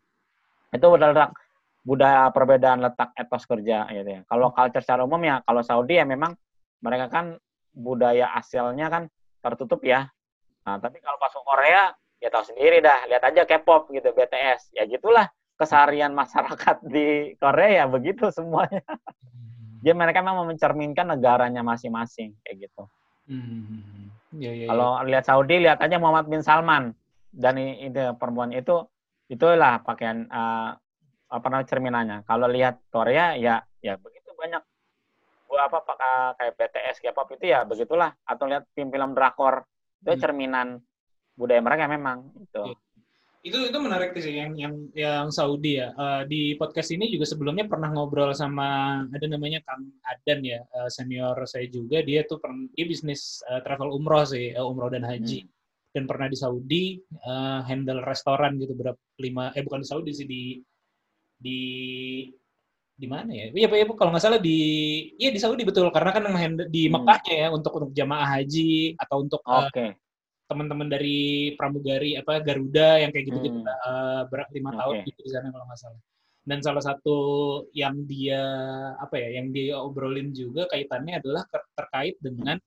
[0.70, 1.34] Itu letak
[1.82, 4.22] budaya perbedaan letak etos kerja gitu ya.
[4.30, 6.38] Kalau culture secara umum ya, kalau Saudi ya memang
[6.80, 7.26] mereka kan
[7.74, 9.04] budaya asalnya kan
[9.42, 10.08] tertutup ya.
[10.64, 11.84] Nah, tapi kalau pas ke Korea
[12.24, 14.78] ya tahu sendiri dah, lihat aja K-pop gitu, BTS.
[14.78, 15.28] Ya gitulah
[15.60, 18.80] keseharian masyarakat di Korea ya begitu semuanya.
[19.84, 22.84] Jadi mereka memang mencerminkan negaranya masing-masing kayak gitu.
[23.28, 24.08] Hmm.
[24.34, 24.68] Ya, ya, ya.
[24.74, 26.98] Kalau lihat Saudi, lihat aja Muhammad bin Salman
[27.34, 28.86] dan itu perempuan itu
[29.30, 30.70] itulah pakaian eh,
[31.34, 32.18] apa namanya cerminannya.
[32.30, 34.62] Kalau lihat Korea ya ya begitu banyak
[35.50, 39.66] gua apa pakai kayak BTS K-pop itu ya begitulah atau lihat film-film drakor
[40.02, 40.22] itu Hmm.
[40.22, 40.68] cerminan
[41.34, 42.78] budaya mereka memang gitu.
[43.44, 47.68] Itu itu menarik sih yang yang yang Saudi ya Eh, di podcast ini juga sebelumnya
[47.68, 52.64] pernah ngobrol sama ada namanya Kang Adan ya eh, senior saya juga dia tuh pernah
[52.72, 55.44] dia bisnis eh, travel umroh sih eh, umroh dan haji
[55.92, 60.24] dan pernah di Saudi eh, handle restoran gitu berapa lima eh bukan di Saudi sih
[60.24, 60.44] di
[61.36, 61.60] di
[62.94, 63.50] di mana ya?
[63.50, 64.58] Iya, Pak, ya, kalau nggak salah di
[65.18, 66.24] iya di Saudi betul karena kan
[66.70, 67.02] di Hmm.
[67.02, 69.98] Mekahnya ya untuk untuk jamaah haji atau untuk Oke.
[70.54, 71.20] Teman-teman dari
[71.58, 74.30] pramugari apa Garuda yang kayak gitu-gitu Hmm.
[74.30, 75.10] ber- lima tahun Oke.
[75.10, 76.02] gitu di sana kalau nggak salah.
[76.44, 77.18] Dan salah satu
[77.72, 78.44] yang dia
[79.00, 82.60] apa ya yang dia obrolin juga kaitannya adalah ter- terkait dengan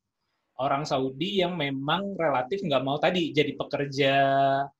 [0.56, 4.12] orang Saudi yang memang relatif nggak mau tadi jadi pekerja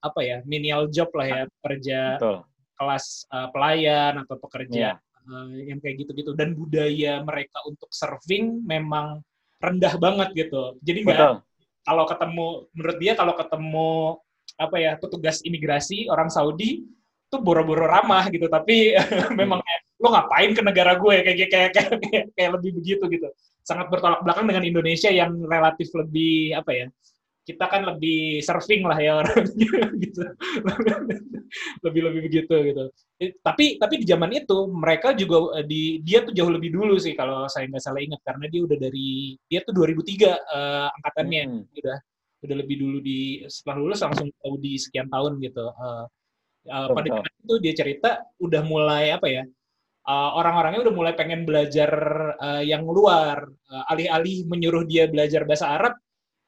[0.01, 2.37] apa ya menial job lah ya pekerja Betul.
[2.75, 5.29] kelas eh, pelayan atau pekerja Iya.
[5.29, 9.21] eh, yang kayak gitu-gitu dan budaya mereka untuk serving memang
[9.61, 10.81] rendah banget gitu.
[10.81, 11.45] Jadi nggak.
[11.87, 14.19] Kalau ketemu menurut dia kalau ketemu
[14.59, 16.83] apa ya petugas imigrasi orang Saudi
[17.31, 18.51] tuh boro-boro ramah gitu.
[18.51, 18.99] Tapi
[19.41, 19.63] memang
[20.03, 21.23] lo ngapain ke negara gue?
[21.23, 21.71] Kayak kayak kayak
[22.03, 23.29] kayak, kayak lebih begitu gitu.
[23.63, 26.87] Sangat bertolak belakang dengan Indonesia yang relatif lebih apa ya
[27.47, 29.47] kita kan lebih surfing lah ya orang
[30.05, 30.23] gitu
[31.85, 32.85] lebih lebih begitu gitu
[33.17, 37.01] Eh, tapi tapi di zaman itu mereka juga eh, di dia tuh jauh lebih dulu
[37.01, 41.43] sih kalau saya nggak salah ingat karena dia udah dari dia tuh 2003 eh, angkatannya
[41.49, 41.65] Hmm.
[41.65, 41.97] udah
[42.45, 45.65] udah lebih dulu di setelah lulus langsung tahu di sekian tahun gitu.
[45.65, 46.05] Eh,
[46.69, 49.43] eh, pada zaman itu dia cerita udah mulai apa ya?
[50.07, 51.91] eh, orang-orangnya udah mulai pengen belajar
[52.37, 53.49] eh, yang luar.
[53.49, 55.97] Eh, alih-alih menyuruh dia belajar bahasa Arab,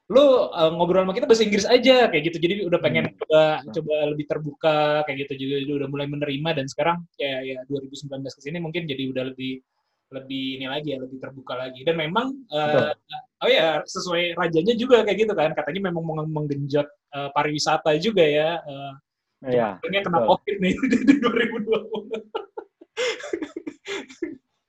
[0.08, 2.38] lu eh, ngobrol sama kita bahasa Inggris aja kayak gitu.
[2.40, 7.04] Jadi udah pengen coba coba lebih terbuka kayak gitu juga udah mulai menerima dan sekarang
[7.20, 9.60] ya ya 2019 ke sini mungkin jadi udah lebih
[10.08, 12.96] lebih ini lagi ya lebih terbuka lagi dan memang eh,
[13.44, 18.24] oh ya sesuai rajanya juga kayak gitu kan katanya memang meng- menggenjot eh, pariwisata juga
[18.24, 18.64] ya
[19.38, 19.78] Iya.
[19.78, 20.26] Akhirnya kena.
[20.26, 20.74] COVID nih
[21.06, 22.27] di 2020.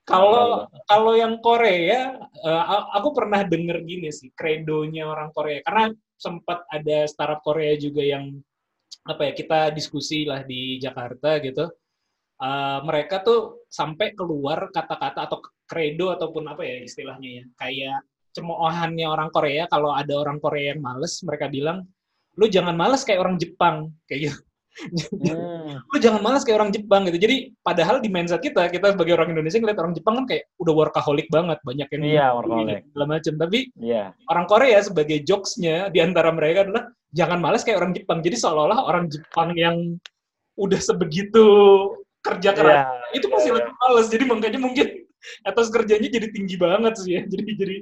[0.10, 5.62] Kalau kalau yang Korea, a- aku pernah denger gini sih, kredonya orang Korea.
[5.62, 8.34] Karena sempat ada startup Korea juga yang
[9.06, 11.70] apa ya kita diskusi lah di Jakarta gitu.
[12.40, 17.98] Eh, mereka tuh sampai keluar kata-kata atau kredo ataupun apa ya istilahnya ya, kayak
[18.34, 19.68] cemoohannya orang Korea.
[19.70, 21.86] Kalau ada orang Korea yang males, mereka bilang,
[22.40, 24.40] lu jangan males kayak orang Jepang kayak gitu
[24.80, 25.82] Hmm.
[25.92, 27.20] lu jangan malas kayak orang Jepang gitu.
[27.20, 30.74] Jadi padahal di mindset kita, kita sebagai orang Indonesia ngeliat orang Jepang kan kayak udah
[30.74, 32.82] workaholic banget, banyak yang Iya, workaholic.
[32.88, 33.34] segala macam.
[33.36, 34.04] Tapi Iya.
[34.30, 38.24] orang Korea sebagai jokesnya di antara mereka adalah jangan malas kayak orang Jepang.
[38.24, 39.76] Jadi seolah-olah orang Jepang yang
[40.56, 41.46] udah sebegitu
[42.22, 43.20] kerja keras Iya.
[43.20, 44.08] itu masih lebih males.
[44.08, 44.88] Jadi makanya mungkin
[45.44, 47.22] atas kerjanya jadi tinggi banget sih ya.
[47.28, 47.76] Jadi jadi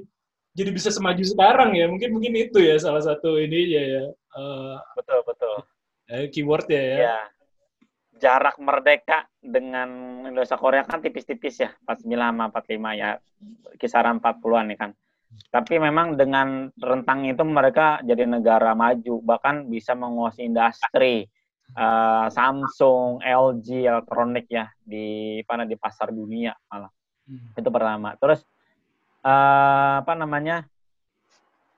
[0.58, 1.86] jadi bisa semaju sekarang ya.
[1.86, 5.54] Mungkin mungkin itu ya salah satu ini ya ya eh, Betul, betul.
[6.08, 6.96] Eh, keywordnya ya.
[6.98, 7.18] Ya.
[8.18, 13.10] Jarak merdeka dengan Indonesia Korea kan tipis-tipis ya, 49 sama 45 ya,
[13.78, 14.90] kisaran 40-an nih kan.
[15.54, 21.30] Tapi memang dengan rentang itu mereka jadi negara maju, bahkan bisa menguasai industri.
[21.68, 26.88] Eh, Samsung, LG, elektronik ya di mana di pasar dunia malah.
[27.28, 27.52] Hmm.
[27.54, 28.16] Itu pertama.
[28.16, 28.40] Terus
[29.22, 30.64] eh, apa namanya?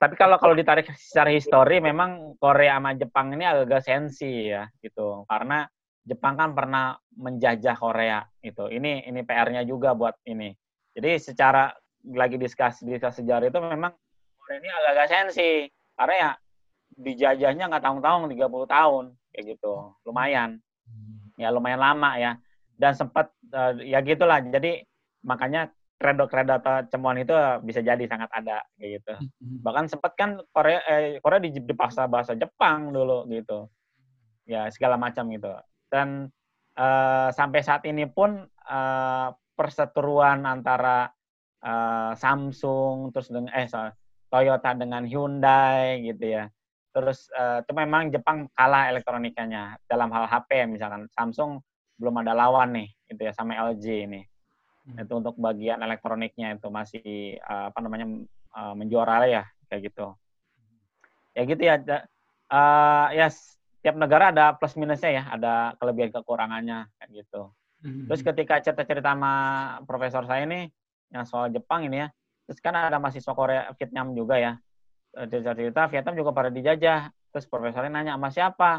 [0.00, 5.28] Tapi kalau kalau ditarik secara histori memang Korea sama Jepang ini agak sensi ya gitu.
[5.28, 5.68] Karena
[6.00, 8.72] Jepang kan pernah menjajah Korea gitu.
[8.72, 10.56] Ini ini PR-nya juga buat ini.
[10.96, 11.68] Jadi secara
[12.16, 13.92] lagi diskusi di sejarah itu memang
[14.40, 15.68] Korea ini agak-agak sensi.
[15.92, 16.30] Karena ya
[16.96, 18.40] dijajahnya nggak tahun-tahun 30
[18.72, 19.04] tahun
[19.36, 19.74] kayak gitu.
[20.08, 20.64] Lumayan.
[21.36, 22.40] Ya lumayan lama ya.
[22.72, 24.40] Dan sempat eh, ya gitulah.
[24.40, 24.80] Jadi
[25.28, 25.68] makanya
[26.00, 29.12] kredo-kredo atau cemohan itu bisa jadi sangat ada kayak gitu.
[29.60, 33.68] Bahkan sempat kan Korea eh, Korea di dipaksa bahasa Jepang dulu gitu.
[34.48, 35.52] Ya segala macam gitu.
[35.92, 36.32] Dan
[36.72, 41.12] eh, sampai saat ini pun eh, perseteruan antara
[41.60, 43.92] eh, Samsung terus dengan eh sorry,
[44.32, 46.48] Toyota dengan Hyundai gitu ya.
[46.96, 51.60] Terus eh, itu memang Jepang kalah elektronikanya dalam hal HP misalkan Samsung
[52.00, 54.24] belum ada lawan nih gitu ya sama LG ini.
[54.86, 55.02] Hmm.
[55.04, 58.06] Itu untuk bagian elektroniknya itu masih eh, apa namanya
[58.56, 60.16] eh, menjuara ya kayak gitu.
[61.36, 61.74] Ya gitu ya.
[62.50, 63.26] eh, ya
[63.80, 67.48] setiap negara ada plus minusnya ya, ada kelebihan kekurangannya kayak gitu.
[67.80, 68.04] Hmm.
[68.12, 69.32] Terus ketika cerita-cerita sama
[69.88, 70.68] profesor saya nih
[71.08, 72.08] yang soal Jepang ini ya,
[72.44, 74.52] terus kan ada mahasiswa Korea Vietnam juga ya.
[75.16, 77.08] Eh, Cerita-cerita Vietnam juga pada dijajah.
[77.30, 78.70] Terus profesornya nanya sama siapa?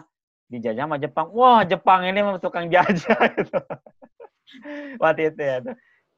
[0.52, 1.28] Dijajah sama Jepang.
[1.34, 3.60] Wah, Jepang ini memang tukang jajah gitu.
[4.99, 5.58] Waktu itu ya.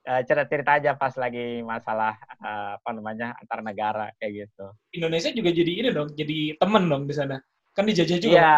[0.03, 4.65] Eh, cerita-cerita aja pas lagi masalah eh, apa namanya antar negara kayak gitu.
[4.99, 7.39] Indonesia juga jadi ini dong, jadi temen dong di sana.
[7.71, 8.35] Kan dijajah juga.
[8.35, 8.55] Iya,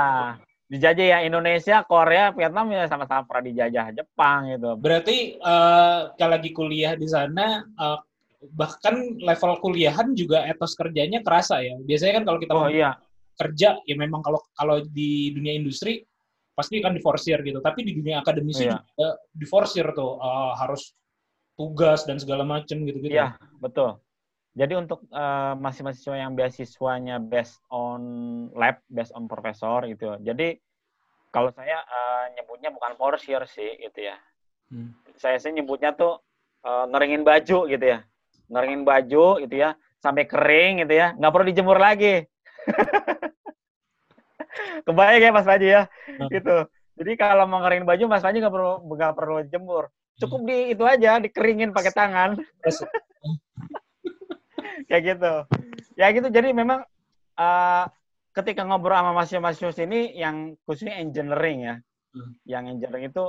[0.65, 4.73] dijajah ya Indonesia, Korea, Vietnam ya sama-sama pernah dijajah Jepang gitu.
[4.73, 7.99] Berarti eh, kalau lagi kuliah di sana, eh,
[8.49, 11.77] bahkan level kuliahan juga etos kerjanya kerasa ya.
[11.77, 12.97] Biasanya kan kalau kita Oh iya,
[13.37, 16.01] kerja, ya memang kalau kalau di dunia industri
[16.57, 17.61] pasti kan diforsir gitu.
[17.61, 18.81] Tapi di dunia akademisi Iya.
[18.81, 20.89] juga diforsir tuh eh, harus
[21.55, 23.15] tugas dan segala macam gitu-gitu.
[23.15, 24.03] Iya, betul.
[24.55, 28.01] Jadi untuk eh, mahasiswa yang beasiswanya based on
[28.55, 30.15] lab, based on profesor gitu.
[30.23, 30.55] Jadi
[31.31, 34.15] kalau saya eh, nyebutnya bukan forsir sih gitu ya.
[34.71, 34.95] Hmm.
[35.19, 36.23] Saya sih nyebutnya tuh
[36.63, 37.99] eh, ngeringin baju gitu ya.
[38.47, 41.11] Ngeringin baju gitu ya sampai kering gitu ya.
[41.19, 42.23] Nggak perlu dijemur lagi.
[44.87, 45.83] Kebayang ya Mas Panji ya,
[46.15, 46.31] Hmm.
[46.31, 46.57] gitu.
[46.95, 49.91] Jadi kalau mau ngeringin baju Mas Panji nggak perlu nggak perlu jemur.
[50.15, 52.39] Cukup di itu aja dikeringin pakai tangan.
[54.89, 55.33] Kayak gitu
[55.95, 56.83] ya gitu jadi memang
[57.39, 57.85] eh,
[58.35, 61.75] ketika ngobrol sama mahasiswa-mahasiswa sini yang khususnya engineering ya
[62.15, 62.31] Hmm.
[62.47, 63.25] yang engineering itu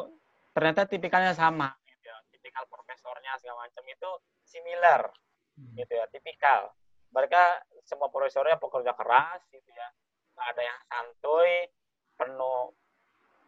[0.55, 2.23] ternyata tipikalnya sama gitu ya.
[2.31, 4.11] tipikal profesornya segala macam itu
[4.47, 5.11] similar
[5.59, 5.75] Hmm.
[5.75, 6.71] gitu ya tipikal
[7.11, 9.91] mereka semua profesornya pekerja keras gitu ya
[10.39, 11.67] nggak ada yang santuy
[12.15, 12.71] penuh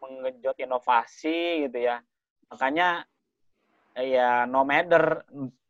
[0.02, 2.02] mengejut inovasi gitu ya
[2.50, 3.06] makanya
[4.02, 5.24] ya no matter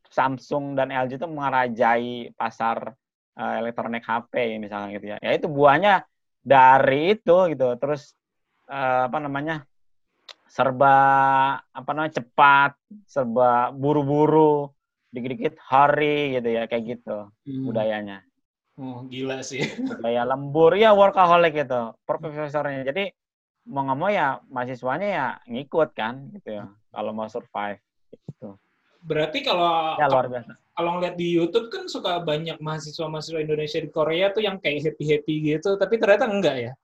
[0.09, 2.97] Samsung dan LG itu mengerajai pasar
[3.37, 5.17] eh, elektronik HP misalnya gitu ya.
[5.21, 6.09] Ya itu buahnya
[6.41, 7.77] dari itu gitu.
[7.77, 8.17] Terus
[8.69, 9.69] eh, apa namanya
[10.49, 10.97] serba
[11.61, 12.73] apa namanya cepat
[13.05, 14.73] serba buru-buru
[15.13, 17.69] dikit-dikit hari gitu ya kayak gitu hmm.
[17.69, 18.25] budayanya.
[18.79, 19.61] Oh, gila sih.
[20.01, 20.73] budaya lembur.
[20.79, 22.81] Ya workaholic gitu profesornya.
[22.89, 23.13] Jadi
[23.69, 27.77] mau nggak mau ya mahasiswanya ya ngikut kan gitu ya kalau mau survive
[29.03, 30.53] Berarti kalau ya luar biasa.
[30.75, 35.35] kalau ngeliat di YouTube kan suka banyak mahasiswa-mahasiswa Indonesia di Korea tuh yang kayak happy-happy
[35.55, 36.73] gitu, tapi ternyata enggak ya.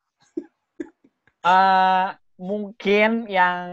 [1.45, 2.09] Eh,
[2.41, 3.69] mungkin yang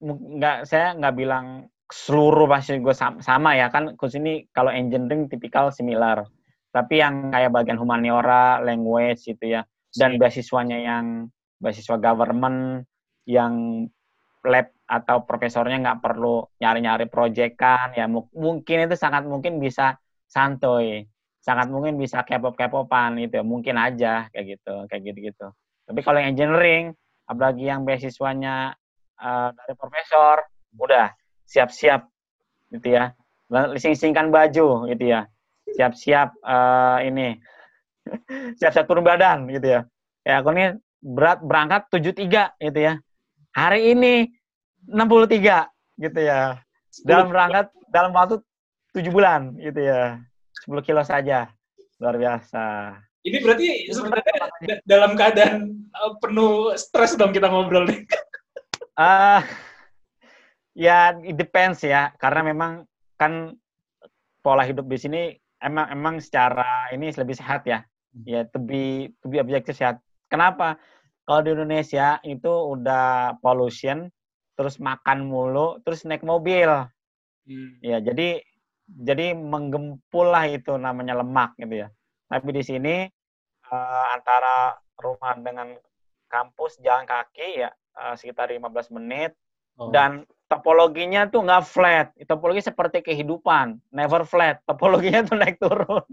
[0.00, 3.68] mu- nggak saya nggak bilang seluruh mahasiswa gue sama, sama ya.
[3.68, 6.24] Kan khusus ini kalau engineering tipikal similar.
[6.72, 9.68] Tapi yang kayak bagian humaniora language gitu ya.
[9.92, 11.28] Dan beasiswanya yang
[11.60, 12.88] beasiswa government
[13.28, 13.86] yang
[14.42, 19.96] lab atau profesornya nggak perlu nyari-nyari proyekan ya mu- mungkin itu sangat mungkin bisa
[20.28, 21.08] santuy
[21.42, 25.46] sangat mungkin bisa K-pop K-popan gitu mungkin aja kayak gitu kayak gitu-gitu.
[25.88, 26.94] Tapi kalau yang engineering
[27.26, 28.78] apalagi yang beasiswanya
[29.18, 30.46] eh, dari profesor
[30.78, 31.10] udah
[31.50, 32.06] siap-siap
[32.70, 33.10] gitu ya.
[33.74, 35.26] Sing-singkan baju gitu ya.
[35.74, 37.26] Siap-siap eh, ini
[38.62, 39.80] siap-siap turun badan gitu ya.
[40.22, 42.94] Ya aku ini berat berangkat 73 gitu ya.
[43.52, 44.30] Hari ini
[44.86, 45.68] 63
[46.00, 46.58] gitu ya.
[47.06, 48.42] Dalam berangkat dalam waktu
[48.92, 50.20] 7 bulan gitu ya.
[50.62, 51.50] 10 kilo saja.
[51.98, 52.98] Luar biasa.
[53.22, 54.34] Ini berarti sebenarnya
[54.66, 58.02] da- dalam keadaan uh, penuh stres dong kita ngobrol nih.
[58.98, 59.46] Ah,
[60.74, 62.82] ya it depends ya, karena memang
[63.14, 63.54] kan
[64.42, 65.22] pola hidup di sini
[65.62, 67.86] emang emang secara ini lebih sehat ya,
[68.26, 70.02] ya lebih lebih objektif sehat.
[70.26, 70.76] Kenapa?
[71.22, 74.10] Kalau di Indonesia itu udah pollution,
[74.54, 76.68] terus makan mulu, terus naik mobil,
[77.82, 78.42] ya jadi
[78.86, 81.88] jadi menggempul lah itu namanya lemak gitu ya.
[82.28, 82.94] Tapi di sini
[83.66, 85.72] eh, antara rumah dengan
[86.28, 89.32] kampus jalan kaki ya eh, sekitar 15 menit
[89.80, 89.88] Oh.
[89.88, 92.06] dan topologinya tuh nggak flat.
[92.28, 94.60] Topologi seperti kehidupan, never flat.
[94.68, 96.04] Topologinya tuh naik turun.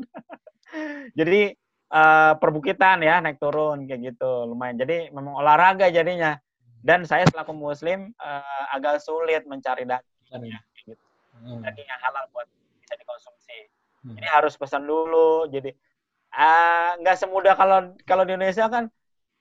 [1.20, 1.52] Jadi
[1.92, 4.80] eh, perbukitan ya naik turun kayak gitu lumayan.
[4.80, 6.40] Jadi memang olahraga jadinya.
[6.80, 11.04] Dan saya selaku muslim eh, agak sulit mencari daging ya, gitu.
[11.40, 11.64] Hmm.
[11.64, 12.48] daging yang halal buat
[12.80, 13.60] bisa dikonsumsi.
[14.04, 14.16] Hmm.
[14.16, 15.48] Jadi harus pesan dulu.
[15.52, 15.76] Jadi
[16.36, 18.88] ah, nggak semudah kalau kalau di Indonesia kan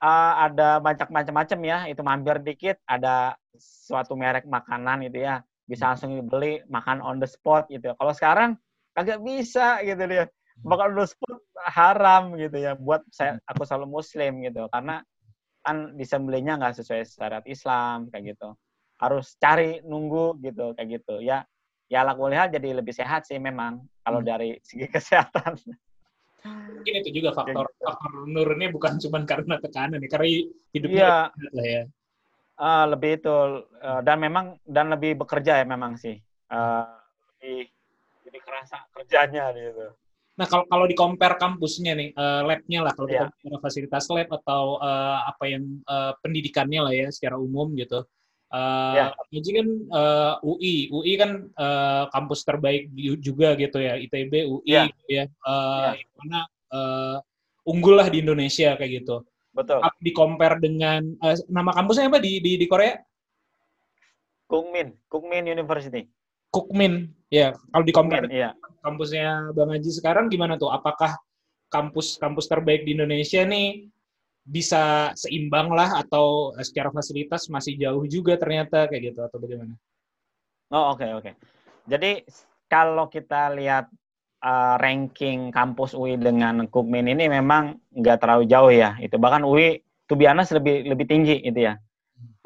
[0.02, 1.78] ah, ada banyak macam-macam ya.
[1.90, 5.42] Itu mampir dikit ada suatu merek makanan gitu ya.
[5.68, 7.94] Bisa langsung dibeli makan on the spot gitu.
[7.94, 8.58] Kalau sekarang
[8.98, 10.26] kagak bisa gitu dia.
[10.66, 11.38] makan noodles pun
[11.70, 15.06] haram gitu ya buat saya aku selalu muslim gitu karena
[15.68, 18.56] kan disembelihnya nggak sesuai syariat Islam kayak gitu
[18.96, 21.44] harus cari nunggu gitu kayak gitu ya
[21.92, 24.28] ya lakukan jadi lebih sehat sih memang kalau Hmm.
[24.32, 25.60] dari segi kesehatan
[26.48, 27.84] Mungkin itu juga faktor gitu.
[27.84, 30.28] faktor nurunnya bukan cuma karena tekanan ya, karena
[30.72, 31.82] hidupnya sehat lah ya.
[32.58, 33.36] Ah, lebih itu
[33.78, 36.16] eh, dan memang dan lebih bekerja ya memang sih
[36.48, 36.84] Eh,
[37.36, 37.68] lebih
[38.24, 39.92] lebih kerasa kerjanya gitu
[40.38, 43.26] Nah, kalau kalau di compare kampusnya nih, eh, lab-nya lah, kalau Iya.
[43.26, 48.06] bicara fasilitas lab atau eh, apa yang eh, pendidikannya lah ya secara umum gitu.
[48.48, 49.12] Iya.
[49.12, 54.62] Haji kan eh, UI, UI kan eh, kampus terbaik di- juga gitu ya, ITB, UI
[54.64, 54.82] Iya.
[54.94, 55.90] gitu ya, Iya.
[55.98, 57.16] yang mana eh,
[57.68, 59.26] unggul lah di Indonesia kayak gitu.
[59.48, 62.94] betul di compare dengan eh, nama kampusnya apa di di, di Korea?
[64.46, 66.06] Kungmin Kungmin University
[66.48, 67.12] Kukmin.
[67.28, 68.56] Ya, kalau di Kungmin iya
[68.88, 70.72] kampusnya Bang Haji sekarang gimana tuh?
[70.72, 71.18] Apakah
[71.68, 73.84] kampus-kampus terbaik di Indonesia nih
[74.48, 79.76] bisa seimbang lah atau eh, secara fasilitas masih jauh juga ternyata kayak gitu atau bagaimana?
[80.72, 81.30] Oh oke oke.
[81.88, 82.24] Jadi
[82.68, 83.88] kalau kita lihat
[84.44, 88.96] uh, ranking kampus UI dengan Kukmin ini memang nggak terlalu jauh ya.
[89.00, 91.76] Itu bahkan UI to be honest, lebih lebih tinggi itu ya.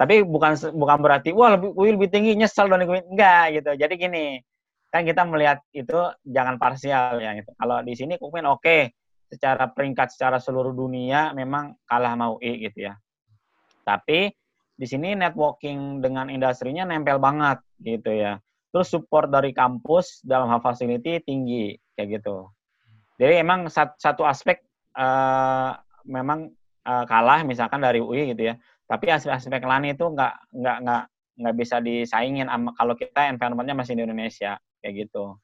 [0.03, 3.71] Tapi bukan bukan berarti wah lebih UI lebih tinggi nyesel Kukmin enggak gitu.
[3.79, 4.27] Jadi gini,
[4.91, 5.95] kan kita melihat itu
[6.27, 7.55] jangan parsial ya gitu.
[7.55, 8.91] Kalau di sini Kukmin oke,
[9.31, 12.99] secara peringkat secara seluruh dunia memang kalah sama UI gitu ya.
[13.87, 14.35] Tapi
[14.75, 18.43] di sini networking dengan industrinya nempel banget gitu ya.
[18.75, 22.51] Terus support dari kampus dalam hal facility tinggi kayak gitu.
[23.23, 24.59] Jadi emang sat- satu aspek
[24.99, 25.71] eh,
[26.11, 26.51] memang
[26.83, 28.59] eh, kalah misalkan dari UI gitu ya.
[28.93, 31.03] Tapi aspek-aspek lain itu nggak nggak nggak
[31.41, 35.41] nggak bisa disaingin sama kalau kita environmentnya masih di Indonesia kayak gitu.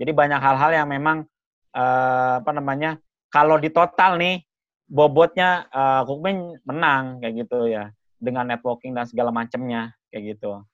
[0.00, 1.28] Jadi banyak hal-hal yang memang
[1.76, 2.96] eh, apa namanya
[3.28, 4.40] kalau di total nih
[4.88, 10.64] bobotnya eh, Kukmin menang kayak gitu ya dengan networking dan segala macamnya kayak gitu.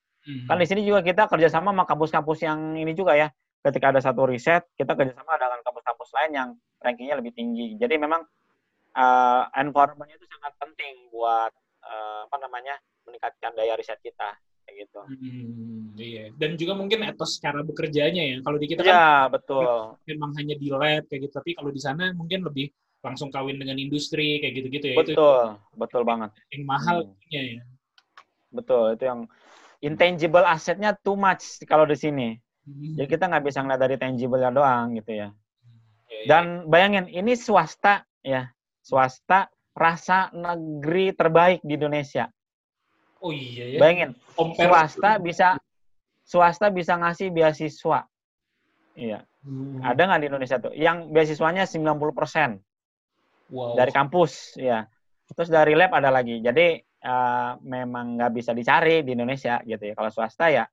[0.46, 3.32] Kan di sini juga kita kerjasama sama kampus-kampus yang ini juga ya.
[3.58, 7.74] Ketika ada satu riset, kita kerjasama dengan kampus-kampus lain yang rankingnya lebih tinggi.
[7.80, 8.22] Jadi memang
[8.94, 11.50] uh, environment itu sangat penting buat
[11.88, 12.76] uh, apa namanya
[13.08, 14.36] meningkatkan daya riset kita
[14.68, 15.00] kayak gitu.
[15.00, 16.28] Hmm, iya.
[16.36, 18.36] Dan juga mungkin etos cara bekerjanya ya.
[18.44, 21.80] Kalau di kita kan Ya betul, memang hanya di lab kayak gitu, tapi kalau di
[21.80, 22.68] sana mungkin lebih
[23.00, 24.96] langsung kawin dengan industri kayak gitu-gitu ya.
[25.00, 25.40] Itu betul,
[25.72, 26.30] betul banget.
[26.52, 27.32] yang mahal Hmm.
[27.32, 27.64] ya.
[28.52, 29.20] Betul, itu yang
[29.80, 32.36] intangible asetnya too much kalau di sini.
[32.68, 32.96] Hmm.
[33.00, 35.28] Jadi kita nggak bisa ngeliat dari tangible doang gitu ya.
[36.08, 36.26] Iya, iya.
[36.28, 38.52] Dan bayangin, ini swasta ya,
[38.84, 39.48] swasta
[39.78, 42.26] rasa negeri terbaik di Indonesia.
[43.18, 43.78] oh iya ya.
[43.82, 45.48] Bayangin, Compare- swasta bisa
[46.22, 48.06] swasta bisa ngasih beasiswa.
[48.94, 49.78] Iya, Hmm.
[49.82, 50.74] ada nggak di Indonesia tuh?
[50.74, 52.58] Yang beasiswanya 90%
[53.50, 53.74] wow.
[53.78, 54.86] dari kampus, ya.
[55.30, 56.42] Terus dari lab ada lagi.
[56.42, 59.94] Jadi eh, memang nggak bisa dicari di Indonesia gitu ya.
[59.94, 60.66] Kalau swasta ya,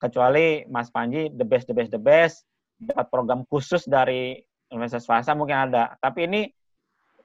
[0.00, 2.44] kecuali Mas Panji the best, the best, the best,
[2.76, 4.36] dapat program khusus dari
[4.68, 5.96] universitas swasta mungkin ada.
[6.00, 6.48] Tapi ini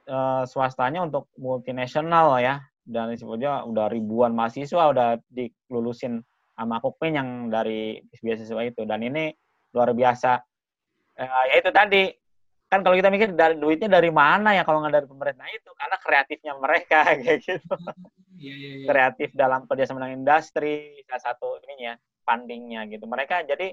[0.06, 2.62] eh, swastanya untuk multinasional ya.
[2.82, 6.18] Dan disebutnya udah ribuan mahasiswa udah dilulusin
[6.58, 8.82] sama Kukmin yang dari beasiswa itu.
[8.82, 9.30] Dan ini
[9.72, 10.42] luar biasa.
[11.18, 12.02] Eh, ya itu tadi
[12.72, 15.96] kan kalau kita mikir dari duitnya dari mana ya kalau nggak dari pemerintah itu karena
[16.00, 17.76] kreatifnya mereka kayak gitu
[18.42, 18.86] Iya, iya, iya.
[18.90, 21.94] kreatif dalam kerjasama dengan industri salah satu ininya
[22.26, 23.70] fundingnya gitu mereka jadi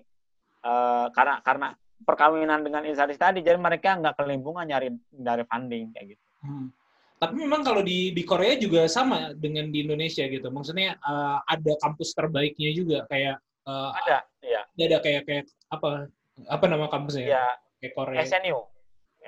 [0.62, 1.70] eh, karena karena
[2.04, 6.72] perkawinan dengan instansi tadi jadi mereka nggak kelimpungan nyari dari funding kayak gitu Hmm.
[7.20, 10.48] Tapi memang kalau di di Korea juga sama dengan di Indonesia gitu.
[10.48, 13.36] Maksudnya eh, ada kampus terbaiknya juga kayak
[13.68, 16.08] eh, ada ya ada kayak kayak apa
[16.48, 17.28] apa nama kampusnya?
[17.28, 17.44] ya
[17.84, 18.24] Kayak Korea.
[18.24, 18.58] SNU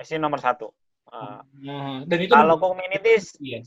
[0.07, 0.72] SNU nomor satu
[1.11, 3.59] Eh, Nah, dan itu kalau communities ya.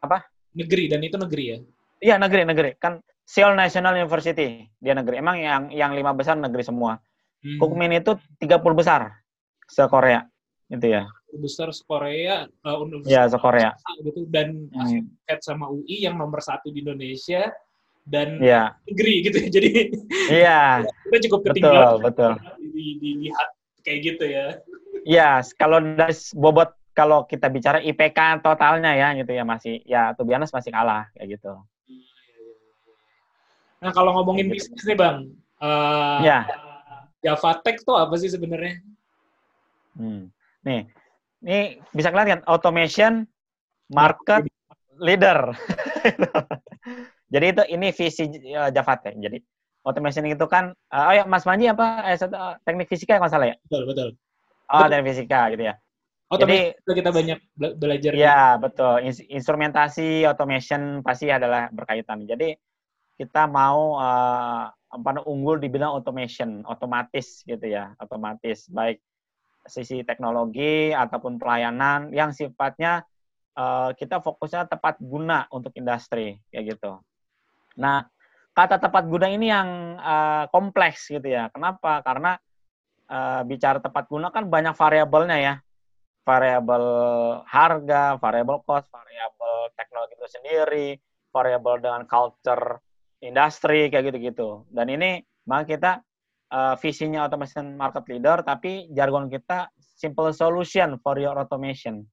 [0.00, 0.24] apa
[0.56, 1.58] negeri dan itu negeri ya.
[2.00, 6.64] Iya negeri negeri kan Seoul National University dia negeri emang yang yang lima besar negeri
[6.64, 6.96] semua
[7.38, 7.58] Hmm.
[7.62, 9.22] Kukmin itu 30 besar
[9.64, 10.26] se Korea
[10.68, 13.70] itu ya besar Korea, uh, ya universitas se Korea
[14.02, 15.06] gitu dan Hmm.
[15.38, 17.52] Sama UI yang nomor satu di Indonesia
[18.02, 19.48] dan Iya negeri gitu ya.
[19.56, 19.70] Jadi
[20.32, 20.60] iya
[21.06, 22.32] kita cukup betul ketinggalan betul
[22.74, 23.48] di, dilihat
[23.84, 24.46] kayak gitu ya.
[25.06, 30.26] Iya, kalau dari bobot kalau kita bicara IPK totalnya ya gitu ya masih ya tuh
[30.26, 31.54] biasa masih kalah kayak gitu.
[33.78, 34.74] Nah kalau ngomongin Gitu.
[34.74, 35.16] bisnis nih bang,
[35.62, 36.38] uh, Ya.
[37.24, 38.78] Java Tech tuh apa sih sebenarnya?
[39.98, 40.30] Hmm.
[40.62, 40.86] Nih,
[41.42, 43.12] nih bisa kelihatan kan automation
[43.90, 44.46] market
[45.02, 45.54] leader.
[47.34, 49.14] Jadi itu ini visi uh, Java Tech.
[49.18, 49.42] Jadi
[49.82, 53.32] automation itu kan, uh, oh ya Mas Manji apa eh, uh, teknik fisika ya kalau
[53.32, 53.56] salah ya?
[53.66, 54.08] Betul betul.
[54.70, 55.74] Oh, teknik fisika gitu ya.
[56.28, 58.10] Otomatis Jadi kita banyak bela- belajar.
[58.12, 59.00] ya betul.
[59.00, 62.28] Ins- Instrumentasi, automation pasti adalah berkaitan.
[62.28, 62.52] Jadi
[63.16, 69.04] kita mau eh, apa unggul di bidang automation, otomatis gitu ya, otomatis baik
[69.68, 73.04] sisi teknologi ataupun pelayanan yang sifatnya
[73.52, 77.04] eh, kita fokusnya tepat guna untuk industri kayak gitu.
[77.76, 78.08] Nah,
[78.56, 81.52] kata tepat guna ini yang eh, kompleks gitu ya.
[81.52, 82.00] Kenapa?
[82.00, 82.40] Karena
[83.06, 85.54] eh, bicara tepat guna kan banyak variabelnya ya.
[86.24, 86.84] Variabel
[87.48, 90.88] harga, variabel cost, variabel teknologi itu sendiri,
[91.32, 92.87] variabel dengan culture
[93.22, 94.68] industri kayak gitu-gitu.
[94.70, 95.92] Dan ini maka kita
[96.52, 102.06] eh, visinya automation market leader tapi jargon kita simple solution for your automation.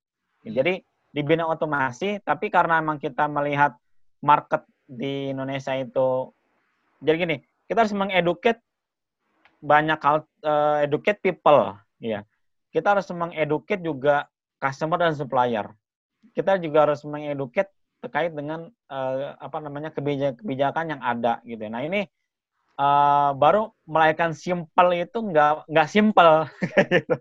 [0.46, 0.82] Jadi
[1.16, 3.74] di bidang otomasi tapi karena memang kita melihat
[4.22, 6.30] market di Indonesia itu
[7.04, 7.38] jadi gini,
[7.70, 8.58] kita harus mengeduket
[9.62, 12.26] banyak hal eh, educate people ya.
[12.74, 14.28] Kita harus mengeduket juga
[14.60, 15.70] customer dan supplier.
[16.36, 17.72] Kita juga harus mengeduket
[18.06, 21.66] terkait dengan eh, apa namanya kebijakan kebijakan yang ada gitu.
[21.70, 22.06] Nah, ini
[22.80, 26.32] eh, baru melahirkan simple itu nggak nggak simple
[26.94, 27.18] gitu.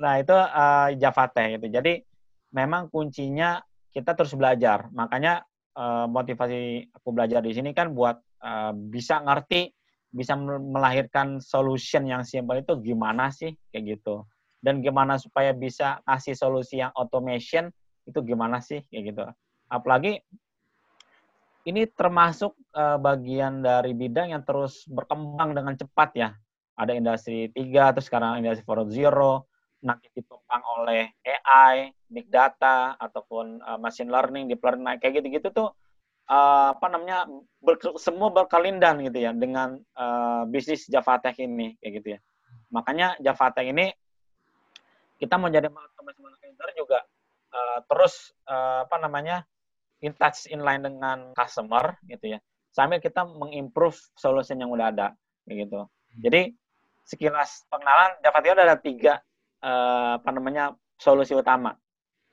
[0.00, 0.34] Nah, itu
[1.00, 1.66] Java Tech gitu.
[1.68, 1.92] Jadi
[2.56, 3.60] memang kuncinya
[3.92, 4.88] kita terus belajar.
[4.94, 5.44] Makanya
[5.76, 9.70] eh, motivasi aku belajar di sini kan buat eh, bisa ngerti,
[10.10, 14.24] bisa mel- melahirkan solution yang simple itu gimana sih kayak gitu.
[14.60, 17.72] Dan gimana supaya bisa kasih solusi yang automation
[18.08, 19.24] itu gimana sih kayak gitu.
[19.70, 20.18] Apalagi
[21.68, 26.30] ini termasuk eh, bagian dari bidang yang terus berkembang dengan cepat ya.
[26.80, 29.44] Ada industri 3, terus sekarang industri 4.0,
[29.84, 35.48] nanti ditopang oleh AI, big data, ataupun eh, machine learning, deep learning, nah, kayak gitu-gitu
[35.52, 35.68] tuh
[36.26, 37.28] eh, apa namanya
[37.60, 42.20] ber- semua berkelindan gitu ya dengan eh, bisnis Java Tech ini kayak gitu ya.
[42.72, 43.92] Makanya Java Tech ini
[45.20, 46.98] kita mau jadi manager juga
[47.52, 49.44] eh, terus eh, apa namanya
[50.00, 52.38] in touch inline dengan customer gitu ya.
[52.72, 55.08] Sambil kita mengimprove solution yang udah ada
[55.48, 55.86] gitu.
[56.20, 56.54] Jadi
[57.04, 59.14] sekilas pengenalan Java Tech ada tiga
[59.60, 61.74] eh, apa namanya solusi utama.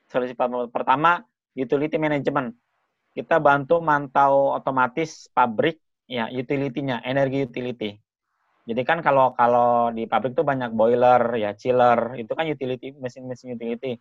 [0.08, 1.12] Solusi pertama- pertama
[1.58, 2.56] utility management.
[3.18, 7.92] Kita bantu mantau otomatis pabrik ya utility-nya energi utility.
[8.68, 13.58] Jadi kan kalau kalau di pabrik tuh banyak boiler ya chiller itu kan utility mesin-mesin
[13.58, 13.98] utility.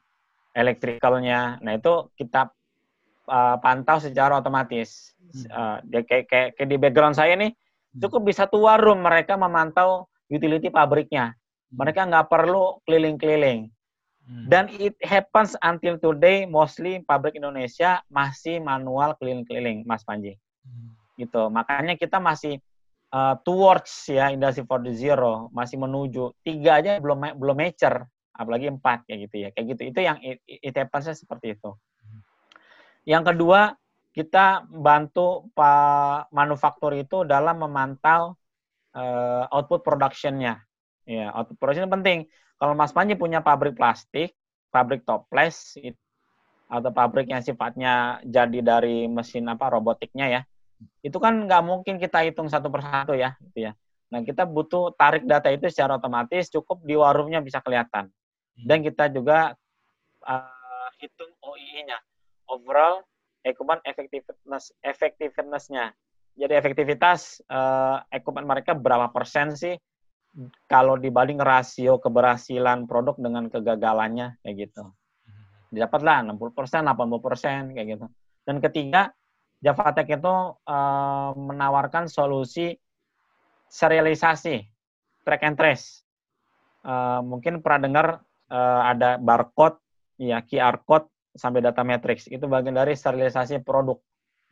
[0.53, 2.53] Elektrikalnya nah itu kita
[3.29, 5.13] uh, pantau secara otomatis
[5.53, 7.53] Uh, kayak, kayak kayak di background saya nih
[8.01, 11.37] cukup di satu warung mereka memantau utility pabriknya
[11.69, 13.69] mereka nggak perlu keliling-keliling
[14.27, 14.51] Hmm.
[14.51, 20.35] dan it happens until today mostly pabrik Indonesia masih manual keliling-keliling Mas Panji
[20.67, 20.99] Hmm.
[21.15, 21.47] gitu.
[21.47, 22.59] Makanya kita masih
[23.15, 28.03] uh, towards ya industri 4.0 masih menuju tiga aja belum belum mature,
[28.35, 29.49] apalagi empat kayak gitu ya.
[29.55, 29.83] Kayak gitu.
[29.95, 31.71] Itu yang it, it happens seperti itu.
[33.07, 33.73] Yang kedua,
[34.11, 38.35] kita bantu Pak manufaktur itu dalam memantau
[38.93, 40.59] uh, output production-nya.
[41.07, 42.27] Ya, output production penting.
[42.59, 44.35] Kalau Mas Panji punya pabrik plastik,
[44.75, 46.01] pabrik toples, it-
[46.67, 50.41] atau pabrik yang sifatnya jadi dari mesin apa robotiknya ya,
[50.99, 53.73] itu kan nggak mungkin kita hitung satu persatu ya, gitu ya.
[54.11, 58.11] Nah kita butuh tarik data itu secara otomatis, cukup di warungnya bisa kelihatan.
[58.57, 59.55] Dan kita juga
[60.27, 62.03] uh, hitung OIE-nya,
[62.51, 63.03] overall
[63.47, 65.95] equipment effectiveness effectiveness-nya.
[66.37, 69.77] Jadi efektivitas uh, equipment mereka berapa persen sih
[70.69, 74.85] kalau dibanding rasio keberhasilan produk dengan kegagalannya kayak gitu.
[75.73, 78.07] Didapatlah 60%, 80% kayak gitu.
[78.45, 79.11] Dan ketiga,
[79.65, 80.37] Javatech itu
[80.69, 82.77] eh, menawarkan solusi
[83.67, 84.63] serialisasi,
[85.25, 86.05] track and trace.
[86.85, 88.07] Eh, mungkin pernah dengar
[88.53, 89.81] eh, ada barcode,
[90.21, 92.27] ya QR code sampai data matrix.
[92.27, 94.01] Itu bagian dari serialisasi produk.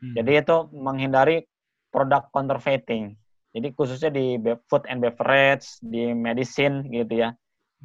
[0.00, 0.14] Hmm.
[0.14, 1.44] Jadi itu menghindari
[1.88, 3.16] produk counterfeiting.
[3.54, 7.34] Jadi khususnya di food and beverage, di medicine gitu ya.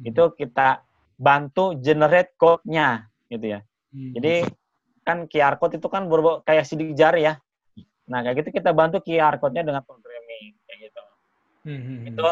[0.02, 0.82] Itu kita
[1.20, 3.60] bantu generate code-nya gitu ya.
[3.92, 4.12] Hmm.
[4.16, 4.34] Jadi
[5.04, 7.40] kan QR code itu kan berbo- kayak sidik jari ya.
[8.10, 11.02] Nah, kayak gitu kita bantu QR code-nya dengan programming kayak gitu.
[11.62, 12.08] Hmm, hmm, hmm.
[12.10, 12.24] Itu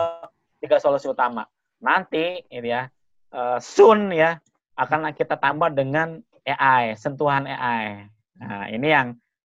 [0.59, 1.47] tiga solusi utama.
[1.79, 2.91] Nanti gitu ya,
[3.31, 4.43] eh, soon ya
[4.75, 6.19] akan kita tambah dengan
[6.55, 8.09] AI, sentuhan AI.
[8.41, 9.09] Nah, ini yang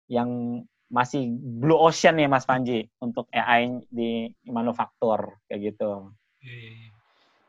[0.10, 0.30] yang
[0.90, 6.10] masih blue ocean ya Mas Panji untuk AI di manufaktur kayak gitu.
[6.44, 6.90] Iya, iya, iya.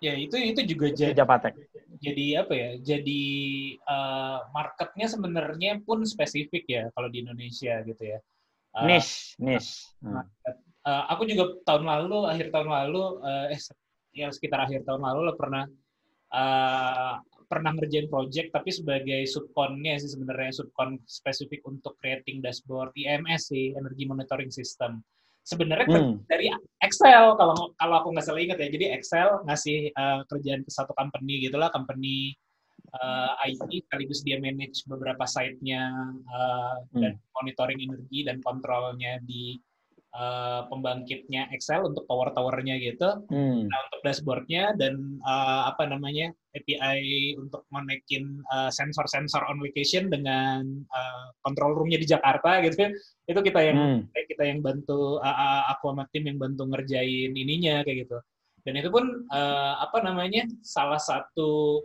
[0.00, 1.54] Ya itu itu juga jadi Japatek.
[2.04, 2.70] jadi apa ya?
[2.90, 3.22] Jadi
[3.78, 8.18] eh, marketnya sebenarnya pun spesifik ya kalau di Indonesia gitu ya.
[8.76, 9.92] Eh, Niche, niche.
[10.02, 10.22] Hmm.
[10.88, 13.60] eh, aku juga tahun lalu akhir tahun lalu eh eh,
[14.20, 15.64] ya sekitar akhir tahun lalu lo pernah
[16.34, 17.14] eh,
[17.50, 23.74] pernah ngerjain project tapi sebagai subkonnya sih sebenarnya subkon spesifik untuk creating dashboard IMS sih
[23.74, 25.02] Energy Monitoring System.
[25.42, 26.22] Sebenarnya Hmm.
[26.30, 26.46] dari
[26.78, 28.70] Excel kalau kalau aku nggak salah ingat ya.
[28.70, 32.38] Jadi Excel ngasih eh, kerjaan ke satu company gitulah, company
[32.94, 35.90] eh, IT sekaligus dia manage beberapa site-nya
[36.22, 39.58] eh, dan monitoring energi dan kontrolnya di
[40.14, 43.08] eh, pembangkitnya Excel untuk tower-towernya gitu.
[43.30, 43.66] Hmm.
[43.66, 50.66] Nah, untuk dashboardnya dan uh, apa namanya API untuk konekin uh, sensor-sensor on location dengan
[50.90, 52.90] uh, control roomnya di Jakarta gitu
[53.30, 54.00] itu kita yang Hmm.
[54.12, 58.18] kita yang bantu uh, uh, aku sama tim yang bantu ngerjain ininya kayak gitu
[58.66, 61.80] dan itu pun uh, apa namanya salah satu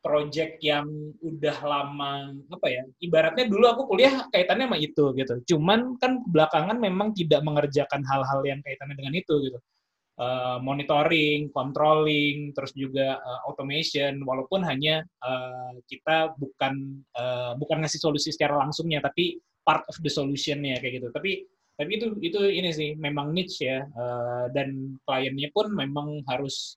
[0.00, 0.88] project yang
[1.20, 6.80] udah lama apa ya ibaratnya dulu aku kuliah kaitannya sama itu gitu cuman kan belakangan
[6.80, 9.60] memang tidak mengerjakan hal-hal yang kaitannya dengan itu gitu
[10.20, 18.04] Uh, monitoring, controlling, terus juga uh, automation, walaupun hanya uh, kita bukan uh, bukan ngasih
[18.04, 21.08] solusi secara langsungnya, tapi part of the solutionnya kayak gitu.
[21.08, 26.76] Tapi tapi itu itu ini sih memang niche ya, uh, dan kliennya pun memang harus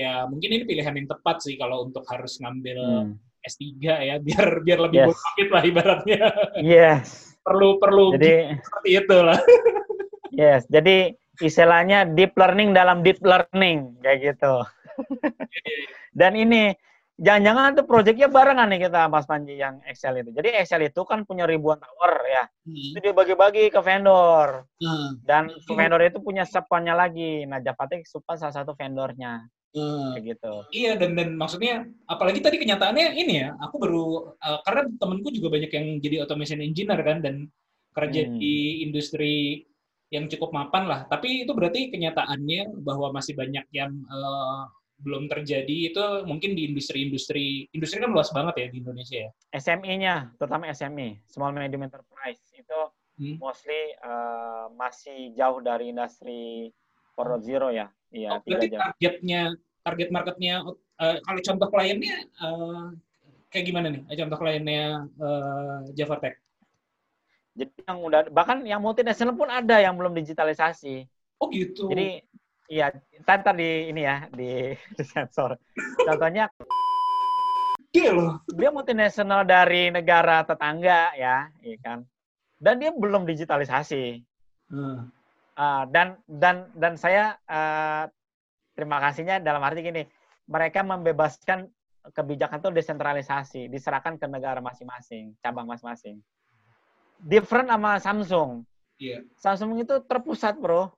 [0.00, 3.12] ya mungkin ini pilihan yang tepat sih kalau untuk harus ngambil Hmm.
[3.40, 5.08] S3 ya, biar biar lebih Yes.
[5.16, 6.20] bonafit lah ibaratnya.
[6.60, 7.08] Yes.
[7.40, 9.38] perlu perlu Jadi seperti itu lah.
[10.44, 14.60] yes, jadi istilahnya deep learning dalam deep learning kayak gitu.
[16.20, 16.76] Dan ini
[17.16, 20.36] jangan-jangan tuh proyeknya barengan nih kita Mas Panji yang Excel itu.
[20.36, 22.44] Jadi Excel itu kan punya ribuan tower ya.
[22.68, 24.68] Itu dia bagi-bagi ke vendor.
[24.76, 25.16] Hmm.
[25.24, 27.48] Dan vendor itu punya subconnya lagi.
[27.48, 30.18] Nah, Japatek Supan salah satu vendornya Hmm.
[30.18, 30.54] kayak gitu.
[30.74, 35.48] Iya dan dan maksudnya apalagi tadi kenyataannya ini ya aku baru uh, karena temenku juga
[35.54, 37.46] banyak yang jadi automation engineer kan dan
[37.94, 38.38] kerja Hmm.
[38.38, 39.62] di industri
[40.10, 44.66] yang cukup mapan lah tapi itu berarti kenyataannya bahwa masih banyak yang uh,
[45.00, 50.34] belum terjadi itu mungkin di industri-industri industri kan luas banget ya di Indonesia ya SME-nya,
[50.36, 52.80] terutama SME, Small Medium Enterprise, itu
[53.20, 53.36] Hmm.
[53.36, 56.72] mostly uh, masih jauh dari industri
[57.20, 57.86] 4.0 ya.
[57.86, 58.80] oh, Iya, tidak berarti jauh.
[58.80, 59.42] targetnya
[59.80, 60.54] target marketnya
[61.00, 62.92] uh, kalau contoh kliennya uh,
[63.50, 64.84] kayak gimana nih contoh kliennya
[65.18, 66.34] uh, Java Tech
[67.50, 71.02] Jadi yang udah bahkan yang multinasional pun ada yang belum digitalisasi.
[71.42, 72.22] oh gitu Jadi
[72.70, 72.94] iya,
[73.26, 75.58] ntar, ntar di ini ya di, di sensor.
[76.06, 76.46] Contohnya
[77.90, 82.06] Gila loh dia multinasional dari negara tetangga ya, iya kan.
[82.60, 84.22] Dan dia belum digitalisasi.
[84.70, 85.10] Hmm.
[85.60, 88.08] Ah, dan dan dan saya ah,
[88.72, 90.08] terima kasihnya dalam arti gini,
[90.48, 91.68] mereka membebaskan
[92.16, 96.16] kebijakan itu desentralisasi, diserahkan ke negara masing-masing, cabang masing-masing.
[97.20, 98.64] Different sama Samsung.
[98.96, 99.20] Iya.
[99.36, 100.88] Samsung itu terpusat, bro.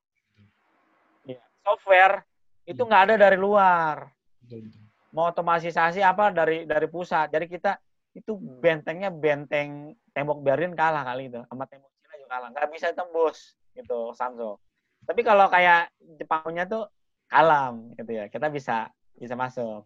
[1.26, 1.42] Iya.
[1.66, 2.22] Software
[2.62, 4.14] itu nggak ada dari luar.
[4.46, 4.82] Betul, betul.
[5.10, 7.34] Mau otomatisasi apa dari dari pusat.
[7.34, 7.82] Jadi kita
[8.14, 12.48] itu bentengnya benteng tembok Berlin kalah kali itu, sama tembok Cina juga kalah.
[12.54, 14.57] Nggak bisa tembus gitu Samsung.
[15.03, 16.87] Tapi kalau kayak Jepang punya tuh
[17.27, 18.25] kalem gitu ya.
[18.29, 19.85] Kita bisa bisa masuk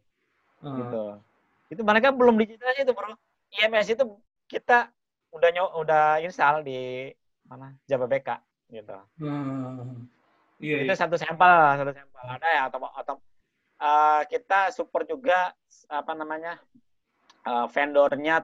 [0.56, 0.80] Hmm.
[0.80, 1.04] gitu.
[1.68, 3.12] Itu mereka belum digitalisasi itu, Bro.
[3.52, 4.04] IMS itu
[4.48, 4.88] kita
[5.36, 7.12] udah nyo, udah install di
[7.44, 7.76] mana?
[7.84, 8.40] Java BK
[8.72, 8.96] gitu.
[9.20, 10.08] Hmm.
[10.56, 10.96] Iya, Itu iya.
[10.96, 13.14] satu sampel, satu sampel ada ya atau atau
[13.76, 15.52] eh, kita support juga
[15.92, 16.56] apa namanya?
[17.44, 18.40] eh, vendornya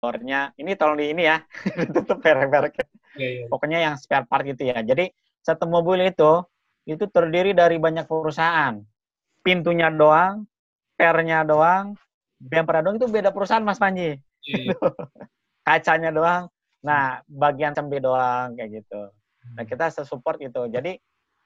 [0.00, 1.38] vendornya ini tolong di ini ya
[1.86, 2.74] ditutup merek-merek
[3.20, 3.44] Iya, iya.
[3.52, 4.80] pokoknya yang spare part gitu ya.
[4.80, 5.12] Jadi
[5.44, 6.40] satu mobil itu
[6.88, 8.80] itu terdiri dari banyak perusahaan.
[9.44, 10.48] Pintunya doang
[10.96, 11.96] pernya doang
[12.40, 14.16] bumper doang itu beda perusahaan mas Panji.
[14.48, 14.76] Iya, iya.
[15.68, 16.42] kacanya doang.
[16.80, 19.12] Nah bagian assembly doang kayak gitu.
[19.56, 20.96] Nah kita support itu jadi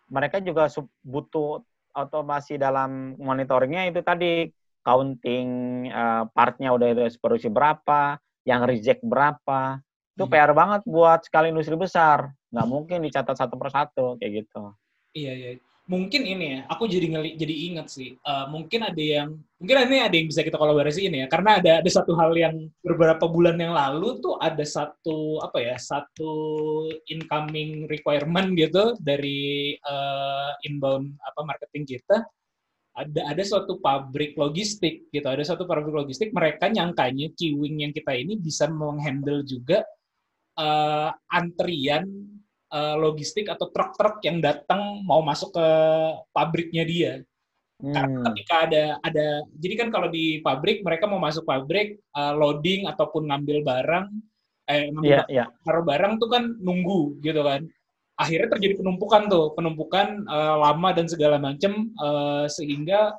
[0.06, 0.70] mereka juga
[1.02, 4.48] butuh otomasi dalam monitoringnya itu tadi.
[4.84, 5.48] Counting
[5.88, 9.80] eh, partnya udah itu produksi berapa yang reject berapa
[10.14, 10.32] itu Hmm.
[10.32, 14.70] PR banget buat sekali industri besar nggak mungkin dicatat satu persatu kayak gitu
[15.14, 15.50] Iya, iya.
[15.84, 18.16] Mungkin ini ya, aku jadi ngeli, jadi ingat sih.
[18.16, 21.26] Eh, mungkin ada yang, mungkin ini ada yang bisa kita kolaborasiin ya.
[21.30, 25.76] Karena ada ada satu hal yang beberapa bulan yang lalu tuh ada satu apa ya,
[25.78, 26.32] satu
[27.06, 32.26] incoming requirement gitu dari eh, inbound apa marketing kita.
[32.94, 38.14] Ada ada suatu pabrik logistik gitu, ada suatu pabrik logistik mereka nyangkanya queuing yang kita
[38.18, 39.82] ini bisa menghandle juga
[40.54, 42.04] eh, antrian
[42.70, 45.66] eh, logistik atau truk-truk yang datang mau masuk ke
[46.34, 47.12] pabriknya dia.
[47.82, 48.24] Karena Hmm.
[48.30, 49.26] ketika ada ada
[49.58, 54.06] jadi kan kalau di pabrik mereka mau masuk pabrik eh, loading ataupun ngambil barang
[54.64, 55.84] eh ngambil Iya, barang, iya.
[55.84, 57.66] barang tuh kan nunggu gitu kan.
[58.14, 63.12] Akhirnya terjadi penumpukan tuh, penumpukan eh, lama dan segala macam eh, sehingga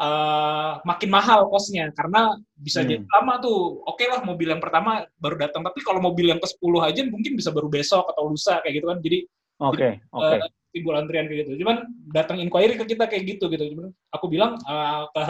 [0.00, 2.88] eh, makin mahal kosnya karena bisa Hmm.
[2.88, 3.84] jadi lama tuh.
[3.84, 7.52] Oke lah mobil yang pertama baru datang, tapi kalau mobil yang ke-10 aja mungkin bisa
[7.52, 8.98] baru besok atau lusa kayak gitu kan.
[9.04, 9.18] Jadi
[9.60, 10.40] Oke, oke.
[10.40, 11.60] eh, timbul antrian kayak gitu.
[11.60, 11.84] Cuman
[12.16, 13.76] datang inquiry ke kita kayak gitu gitu.
[13.76, 15.22] Cuman aku bilang eh, ke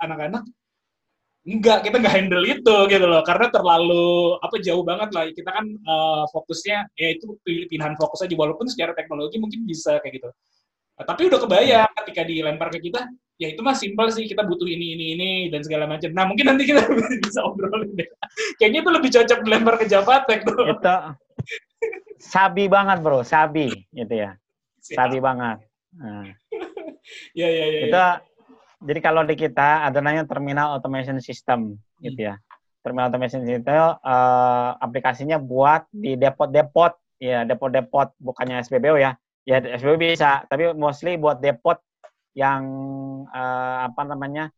[0.00, 0.42] anak-anak
[1.44, 5.68] enggak kita nggak handle itu gitu loh karena terlalu apa jauh banget lah kita kan
[5.68, 10.30] eh, fokusnya ya itu pilih- pilihan fokus aja walaupun secara teknologi mungkin bisa kayak gitu
[10.94, 13.02] Nah, tapi udah kebayang ketika dilempar ke kita
[13.34, 16.10] ya itu mah simpel sih kita butuh ini ini ini dan segala macam.
[16.14, 16.86] Nah mungkin nanti kita
[17.26, 18.08] bisa obrolin deh.
[18.58, 20.64] Kayaknya itu lebih cocok dilempar ke Japatek tuh.
[20.70, 20.96] Itu
[22.22, 24.38] sabi banget bro, sabi gitu ya,
[24.80, 25.60] sabi banget.
[25.94, 26.30] Nah,
[27.38, 28.04] ya ya ya, itu
[28.84, 32.38] jadi kalau di kita ada namanya terminal automation system gitu ya.
[32.84, 33.72] Terminal automation system itu
[34.04, 36.94] eh, aplikasinya buat di depot-depot.
[37.22, 39.16] Ya depot-depot bukannya SPBU ya.
[39.44, 41.80] Ya SPBU bisa, tapi mostly buat depot
[42.34, 42.62] yang
[43.30, 44.50] eh, apa namanya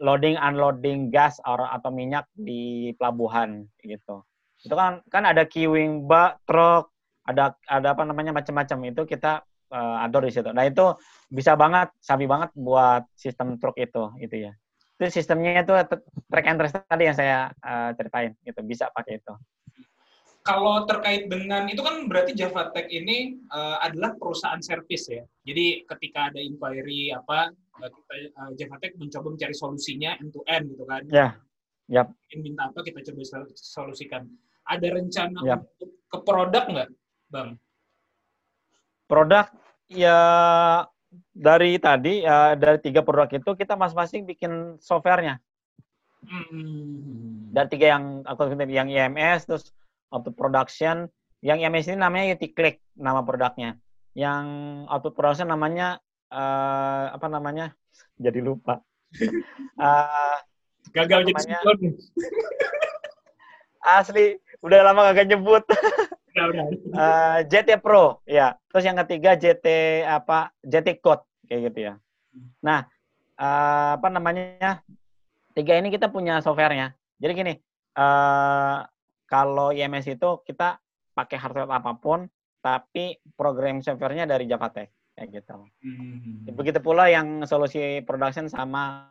[0.00, 4.24] loading unloading gas or, atau minyak di pelabuhan gitu.
[4.60, 6.90] Itu kan kan ada queuing bak truk,
[7.24, 10.50] ada ada apa namanya macam-macam itu kita eh, atur di situ.
[10.50, 10.96] Nah itu
[11.30, 14.52] bisa banget, sabi banget buat sistem truk itu, itu ya.
[15.00, 15.72] Itu sistemnya itu
[16.28, 18.60] track and trace tadi yang saya eh, ceritain, gitu.
[18.66, 19.34] Bisa pakai itu.
[20.50, 25.22] Kalau terkait dengan itu kan berarti Javatech ini eh, adalah perusahaan servis ya.
[25.46, 30.74] Jadi ketika ada inquiry apa eh, kita eh, Javatech mencoba mencari solusinya end to end
[30.74, 31.06] gitu kan.
[31.06, 31.38] Ya,
[31.86, 32.10] yap.
[32.34, 34.26] Yang minta apa kita coba sol- solusikan.
[34.66, 35.60] Ada rencana Yap.
[35.78, 36.88] untuk ke produk nggak,
[37.30, 37.50] Bang?
[39.06, 39.46] Produk
[39.90, 40.18] ya
[41.34, 45.38] dari tadi ya dari tiga produk itu kita masing-masing bikin softwarenya.
[46.26, 47.50] Hmm.
[47.54, 49.74] Dari tiga yang aku yang IMS terus
[50.10, 51.06] auto production,
[51.40, 53.78] yang IMS ini namanya Click nama produknya.
[54.12, 54.44] Yang
[54.90, 57.72] auto production namanya eh, apa namanya?
[58.18, 58.78] Jadi lupa.
[59.80, 60.36] Eh,
[60.92, 61.64] Gagal jadi namanya-
[63.98, 66.68] asli udah lama gak nyebut udah.
[66.70, 69.66] Eh, JT Pro ya terus yang ketiga JT
[70.06, 71.94] apa JT Code kayak gitu ya
[72.62, 72.86] nah
[73.34, 74.78] eh, apa namanya
[75.58, 77.54] tiga ini kita punya softwarenya jadi gini
[77.98, 78.76] eh
[79.30, 80.82] kalau IMS itu kita
[81.14, 82.26] pakai hardware apa pun
[82.58, 86.44] tapi program softwarenya dari Javatech kayak gitu Hmm.
[86.52, 89.08] begitu pula yang solusi production sama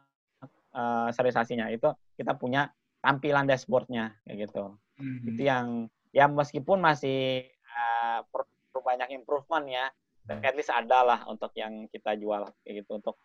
[0.69, 2.69] eh, serialisasinya itu kita punya
[3.01, 5.23] tampilan dashboardnya kayak gitu Hmm.
[5.23, 5.65] itu yang
[6.11, 9.87] ya meskipun masih uh, perlu banyak improvement ya
[10.29, 13.15] at least ada lah untuk yang kita jual kayak gitu untuk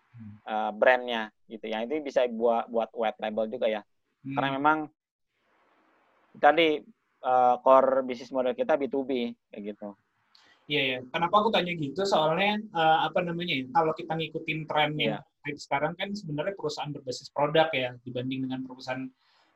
[0.47, 3.82] uh, brandnya gitu ya itu bisa buat buat white label juga ya
[4.24, 4.32] Hmm.
[4.38, 4.78] karena memang
[6.37, 6.82] tadi
[7.24, 9.11] uh, core bisnis model kita B2B
[9.53, 9.95] kayak gitu
[10.64, 10.99] Iya ya.
[11.12, 12.01] Kenapa aku tanya gitu?
[12.09, 13.66] Soalnya eh, apa namanya ya?
[13.68, 19.05] Kalau kita ngikutin trennya hype sekarang kan sebenarnya perusahaan berbasis produk ya dibanding dengan perusahaan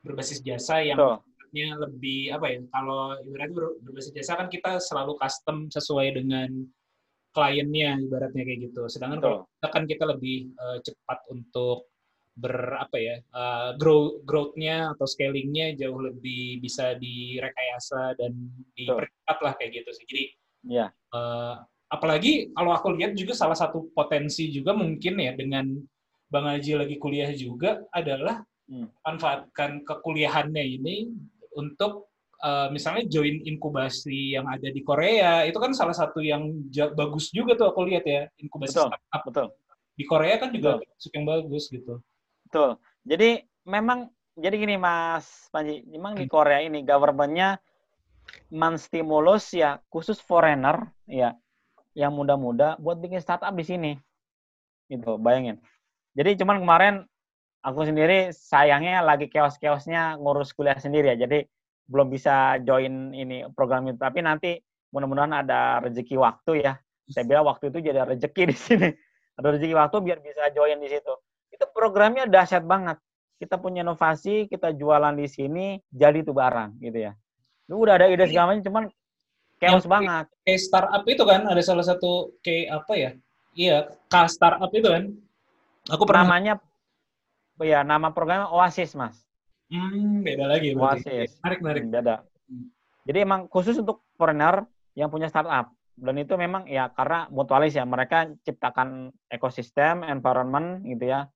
[0.05, 2.59] berbasis jasa yang sifatnya lebih apa ya?
[2.69, 6.49] Kalau ibaratnya ber- berbasis jasa kan kita selalu custom sesuai dengan
[7.33, 8.85] kliennya ibaratnya kayak gitu.
[8.85, 9.29] Sedangkan Betul.
[9.33, 11.89] kalau kita kan kita lebih eh, cepat untuk
[12.37, 18.31] ber apa ya eh, grow growth-nya atau scalingnya jauh lebih bisa direkayasa dan
[18.75, 20.05] dipercepat lah kayak gitu sih.
[20.07, 20.23] Jadi
[20.69, 21.55] ya Eh,
[21.89, 25.65] apalagi kalau aku lihat juga salah satu potensi juga mungkin ya dengan
[26.29, 28.85] Bang Haji lagi kuliah juga adalah Hmm.
[29.01, 31.09] manfaatkan kekuliahannya ini
[31.57, 32.13] untuk
[32.45, 36.45] eh, misalnya join inkubasi yang ada di Korea itu kan salah satu yang
[36.93, 38.93] bagus juga tuh aku lihat ya inkubasi Betul.
[38.93, 39.47] startup betul
[39.97, 41.99] di Korea kan juga masuk yang bagus gitu.
[42.49, 42.81] Betul.
[43.05, 47.61] Jadi memang jadi gini Mas Panji memang di Korea ini governmentnya
[48.49, 51.37] menstimulus ya khusus foreigner ya
[51.93, 53.91] yang muda-muda buat bikin startup di sini.
[54.89, 55.61] Gitu bayangin.
[56.17, 56.95] Jadi cuman kemarin
[57.61, 61.29] aku sendiri sayangnya lagi keos-keosnya ngurus kuliah sendiri ya.
[61.29, 61.45] Jadi
[61.85, 64.01] belum bisa join ini program itu.
[64.01, 64.57] Tapi nanti
[64.89, 66.73] mudah-mudahan ada rezeki waktu ya.
[67.13, 68.89] Saya bilang waktu itu jadi rezeki di sini.
[69.37, 71.13] Ada rezeki waktu biar bisa join di situ
[71.59, 72.95] itu programnya dahsyat banget.
[73.35, 77.11] Kita punya inovasi kita jualan di sini jadi tuh barang gitu ya.
[77.67, 78.83] Itu udah ada ide segala macam cuman
[79.59, 80.25] chaos Yang- banget.
[80.47, 83.11] Kayak startup itu kan ada salah satu kayak apa ya?
[83.59, 83.77] Iya,
[84.07, 85.03] K startup itu kan.
[85.91, 86.63] Aku pernah namanya
[87.59, 89.19] ya nama programnya Oasis mas.
[89.67, 91.11] Hmm, beda lagi berarti.
[91.11, 91.29] Oasis.
[91.43, 91.83] Menarik, menarik.
[91.83, 92.15] Hmm, beda.
[93.03, 94.63] Jadi emang khusus untuk foreigner
[94.95, 95.75] yang punya startup.
[95.99, 101.27] Dan itu memang ya karena mutualis ya mereka ciptakan ekosistem environment gitu ya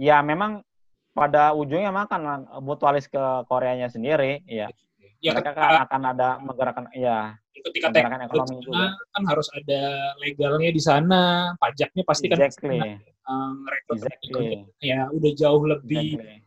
[0.00, 0.64] ya memang
[1.12, 4.72] pada ujungnya makan mutualis ke Koreanya sendiri ya
[5.20, 8.96] ya mereka ketika, kan akan ada menggerakkan ya ketika menggerakkan ekonomi juga.
[9.12, 9.82] kan harus ada
[10.24, 12.80] legalnya di sana, pajaknya pasti kan exactly
[13.28, 16.40] uh, ngerekrut exactly ya udah jauh lebih exactly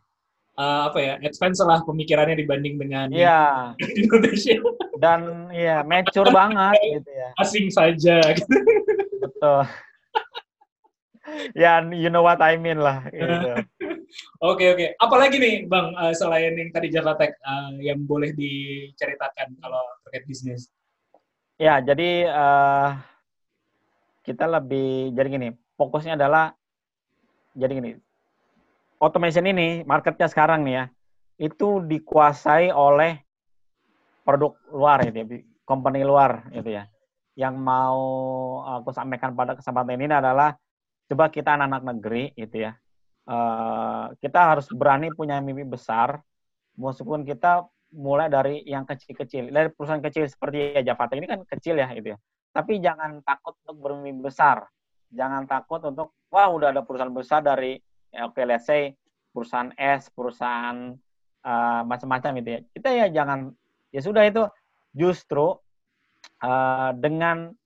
[0.58, 4.58] uh, apa ya advance lah pemikirannya dibanding dengan Iya, di Indonesia
[4.98, 5.20] dan
[5.54, 7.28] ya mature banget gitu ya.
[7.38, 8.58] asing saja gitu.
[9.22, 9.62] Betul.
[11.56, 13.32] Ya, you know what I mean lah gitu.
[14.38, 14.86] Oke oke.
[15.02, 20.70] Apalagi nih Bang uh, selain yang tadi Javatek uh, yang boleh diceritakan kalau terkait bisnis?
[21.54, 22.88] Ya, jadi eh,
[24.26, 25.48] kita lebih jadi gini,
[25.78, 26.50] fokusnya adalah
[27.54, 27.90] jadi gini.
[28.98, 30.84] Automation ini marketnya sekarang nih ya,
[31.38, 33.22] itu dikuasai oleh
[34.26, 35.26] produk luar gitu ya,
[35.62, 36.90] company luar gitu ya.
[37.38, 38.02] Yang mau
[38.66, 40.58] aku sampaikan pada kesempatan ini adalah
[41.10, 42.72] coba kita anak-anak negeri gitu ya.
[43.24, 46.20] eh, kita harus berani punya mimpi besar,
[46.76, 47.64] meskipun kita
[47.94, 49.48] mulai dari yang kecil-kecil.
[49.48, 52.18] Dari perusahaan kecil seperti ya Javata ini kan kecil ya itu ya.
[52.54, 54.66] Tapi jangan takut untuk bermimpi besar.
[55.14, 57.78] Jangan takut untuk wah udah ada perusahaan besar dari
[58.10, 58.94] ya, oke let's say
[59.30, 60.94] perusahaan S, perusahaan
[61.46, 62.60] uh, macam-macam gitu ya.
[62.74, 63.50] Kita ya jangan
[63.94, 64.42] ya sudah itu
[64.94, 65.54] justru
[66.42, 67.63] uh, dengan uh,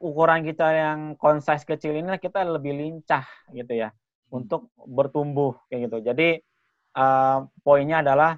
[0.00, 3.88] ukuran kita yang concise kecil ini kita lebih lincah gitu ya
[4.28, 5.98] untuk bertumbuh kayak gitu.
[6.04, 6.28] Jadi
[6.96, 8.36] uh, poinnya adalah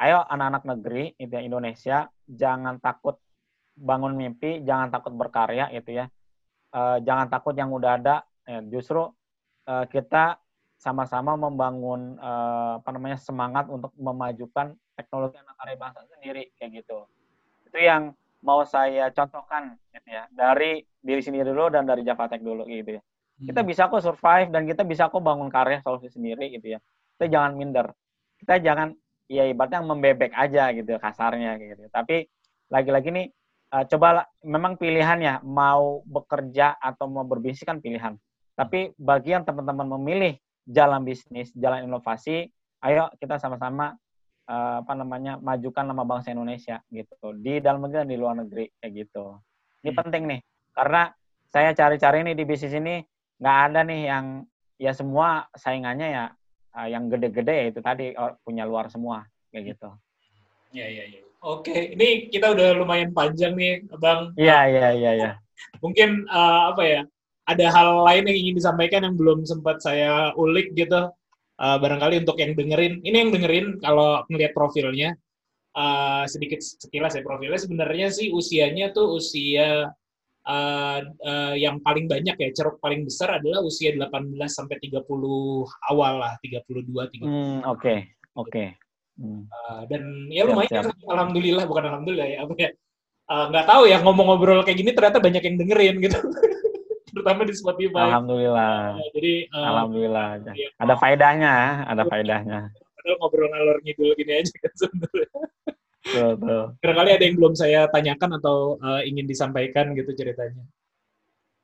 [0.00, 3.20] ayo anak-anak negeri itu ya, Indonesia jangan takut
[3.74, 6.06] bangun mimpi, jangan takut berkarya gitu ya.
[6.74, 8.16] Eh, jangan takut yang udah ada,
[8.50, 9.06] eh, justru
[9.66, 10.38] eh, kita
[10.74, 17.06] sama-sama membangun eh, apa namanya semangat untuk memajukan teknologi anak karya bangsa sendiri kayak gitu.
[17.70, 22.68] Itu yang mau saya contohkan gitu ya dari diri sendiri dulu dan dari Javatech dulu
[22.68, 23.02] gitu ya.
[23.34, 26.78] Kita bisa kok survive dan kita bisa kok bangun karya solusi sendiri gitu ya.
[27.18, 27.90] Kita jangan minder.
[28.38, 28.94] Kita jangan
[29.26, 31.88] ya ibaratnya membebek aja gitu kasarnya gitu.
[31.90, 32.28] Tapi
[32.70, 33.26] lagi-lagi nih
[33.74, 38.14] uh, coba memang pilihannya mau bekerja atau mau berbisnis kan pilihan.
[38.54, 42.46] Tapi bagi yang teman-teman memilih jalan bisnis, jalan inovasi,
[42.86, 43.98] ayo kita sama-sama
[44.44, 48.92] apa namanya majukan nama bangsa Indonesia gitu di dalam negeri dan di luar negeri kayak
[48.92, 49.40] gitu.
[49.84, 49.98] Ini Hmm.
[50.04, 50.40] penting nih
[50.76, 51.02] karena
[51.48, 53.00] saya cari-cari nih di bisnis ini
[53.40, 54.26] nggak ada nih yang
[54.76, 56.24] ya semua saingannya ya
[56.76, 59.90] uh, yang gede-gede ya itu tadi oh, punya luar semua kayak gitu.
[60.74, 61.22] Ya ya ya.
[61.44, 64.32] Oke, ini kita udah lumayan panjang nih, Bang.
[64.32, 65.30] Iya iya iya iya.
[65.84, 67.02] Mungkin uh, apa ya?
[67.44, 71.12] Ada hal lain yang ingin disampaikan yang belum sempat saya ulik gitu.
[71.54, 75.14] Uh, barangkali untuk yang dengerin, ini yang dengerin kalau ngelihat profilnya
[75.78, 79.86] uh, sedikit sekilas ya profilnya sebenarnya sih usianya tuh usia
[80.46, 85.06] uh, uh, yang paling banyak ya ceruk paling besar adalah usia 18 sampai 30
[85.94, 87.94] awal lah 32 30 Hmm, oke
[88.34, 88.64] oke.
[89.14, 89.46] Hmm.
[89.46, 90.02] Uh, dan
[90.34, 91.06] ya Siap, lumayan siap.
[91.06, 92.70] alhamdulillah bukan alhamdulillah ya apa ya
[93.30, 96.18] uh, nggak tahu ya ngomong ngobrol kayak gini ternyata banyak yang dengerin gitu
[97.14, 98.98] terutama di Spotify Alhamdulillah.
[98.98, 100.26] Uh, jadi uh, Alhamdulillah.
[100.52, 101.54] iya, Ada faedahnya,
[101.86, 102.60] ada faedahnya.
[102.98, 105.28] padahal ngobrol ngalor ngidul gini aja kan sebenarnya
[106.80, 110.64] barangkali ada yang belum saya tanyakan atau uh, ingin disampaikan gitu ceritanya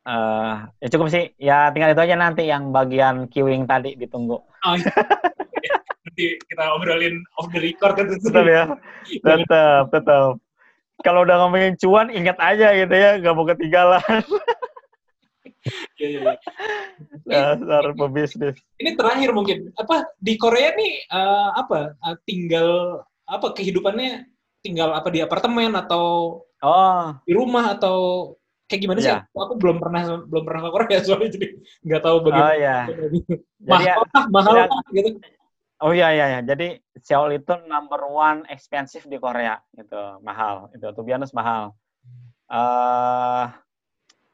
[0.01, 1.29] Eh, ya cukup sih.
[1.37, 4.41] Ya tinggal itu aja nanti yang bagian queuing tadi ditunggu.
[4.41, 4.75] oh,
[5.61, 5.77] iya.
[6.09, 8.65] nanti kita obrolin off the record kan Tetap ya.
[9.21, 10.41] Tetap, tetap.
[11.05, 14.01] Kalau udah ngomongin cuan, ingat aja gitu ya, nggak mau ketinggalan.
[16.01, 16.35] Iya, iya, iya.
[17.29, 18.57] Dasar pebisnis.
[18.81, 24.25] ini terakhir mungkin apa di Korea nih eh, apa eh, tinggal apa kehidupannya
[24.65, 27.97] tinggal apa di apartemen atau Oh, di rumah atau
[28.69, 29.09] kayak gimana sih?
[29.09, 29.25] Iya.
[29.33, 31.47] Aku, belum pernah belum pernah ke Korea soalnya jadi
[31.89, 32.57] nggak tahu oh bagaimana.
[32.61, 32.79] ya.
[32.85, 33.19] Jadi
[33.65, 34.65] mahal ya, mahal ya.
[34.69, 35.11] lah, gitu.
[35.81, 36.41] oh iya iya ya.
[36.45, 40.69] Jadi Seoul itu number one expensive di Korea gitu, mahal.
[40.77, 41.73] Itu tuh biasa mahal.
[42.51, 43.45] eh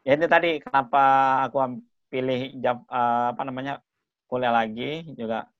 [0.06, 1.02] ya itu tadi kenapa
[1.50, 3.82] aku pilih jam eh, apa namanya
[4.30, 5.50] kuliah lagi juga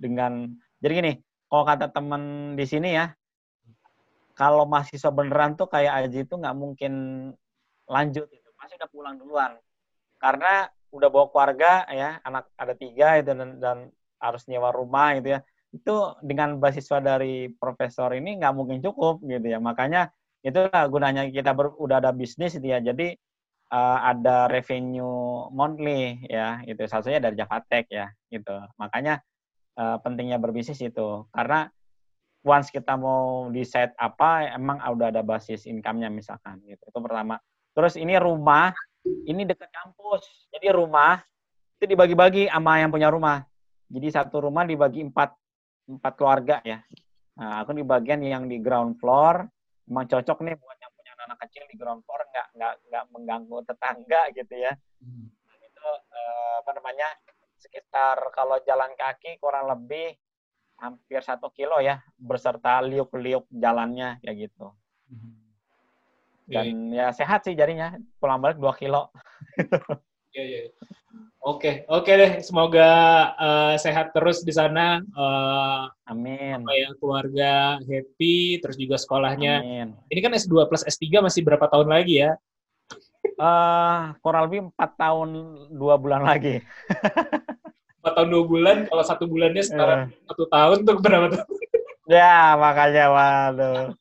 [0.00, 0.48] dengan
[0.80, 1.12] jadi gini
[1.52, 3.12] kalau kata temen di sini ya
[4.40, 6.92] kalau mahasiswa beneran tuh kayak Aji itu nggak mungkin
[7.84, 9.52] lanjut itu pasti udah pulang duluan.
[10.16, 10.64] Karena
[10.96, 13.78] udah bawa keluarga ya anak ada tiga itu dan, dan
[14.16, 15.40] harus nyewa rumah gitu ya.
[15.76, 19.60] Itu dengan beasiswa dari profesor ini nggak mungkin cukup gitu ya.
[19.60, 20.08] Makanya
[20.40, 22.80] itulah gunanya kita ber, udah ada bisnis gitu ya.
[22.80, 23.12] Jadi
[23.70, 28.58] uh, ada revenue monthly ya itu salah satunya dari Javatech ya gitu.
[28.76, 29.22] Makanya
[29.78, 31.24] uh, pentingnya berbisnis itu.
[31.30, 31.70] Karena
[32.42, 36.82] once kita mau di set apa emang udah ada basis income-nya misalkan gitu.
[36.82, 37.38] Itu pertama.
[37.72, 38.74] Terus ini rumah
[39.06, 40.50] ini dekat kampus.
[40.52, 41.22] Jadi rumah
[41.80, 43.40] itu dibagi-bagi sama yang punya rumah.
[43.90, 45.32] Jadi satu rumah dibagi empat
[45.90, 46.84] empat keluarga ya.
[47.40, 49.48] Nah, aku di bagian yang di ground floor,
[49.88, 50.79] emang cocok nih buat
[51.30, 54.74] anak kecil di ground floor, nggak nggak nggak mengganggu tetangga gitu ya.
[54.98, 55.30] Hmm.
[55.62, 57.06] Itu eh, apa namanya
[57.54, 60.18] sekitar kalau jalan kaki kurang lebih
[60.82, 64.74] hampir satu kilo ya, beserta liuk-liuk jalannya ya gitu.
[65.06, 65.38] Hmm.
[66.50, 69.14] Dan ya sehat sih jadinya, pulang balik 2 kilo.
[70.30, 70.60] Iya, iya.
[71.40, 72.32] Oke, oke deh.
[72.44, 72.88] Semoga
[73.32, 75.00] eh, sehat terus di sana.
[75.00, 76.60] Eh, Amin.
[76.60, 79.64] apa ya, keluarga happy, terus juga sekolahnya.
[79.64, 79.88] Amin.
[80.12, 82.36] Ini kan S2 plus S3 masih berapa tahun lagi ya?
[83.24, 85.28] Eh, kurang lebih empat tahun
[85.72, 86.60] dua bulan lagi.
[88.00, 90.24] 4 tahun 2 bulan, kalau satu bulannya sekarang Eh.
[90.24, 91.44] satu tahun tuh berapa tuh?
[92.08, 93.92] Ya, makanya waduh.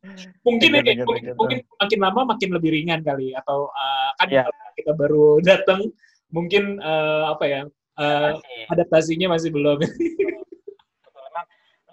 [0.42, 1.36] Mungkin Gitu, ini, gitu, mungkin, gitu.
[1.36, 3.32] mungkin makin lama makin lebih ringan kali.
[3.36, 5.80] Atau eh, kan kalau kita baru datang,
[6.30, 7.62] mungkin eh, apa ya,
[8.00, 8.32] eh,
[8.70, 9.82] adaptasinya masih belum.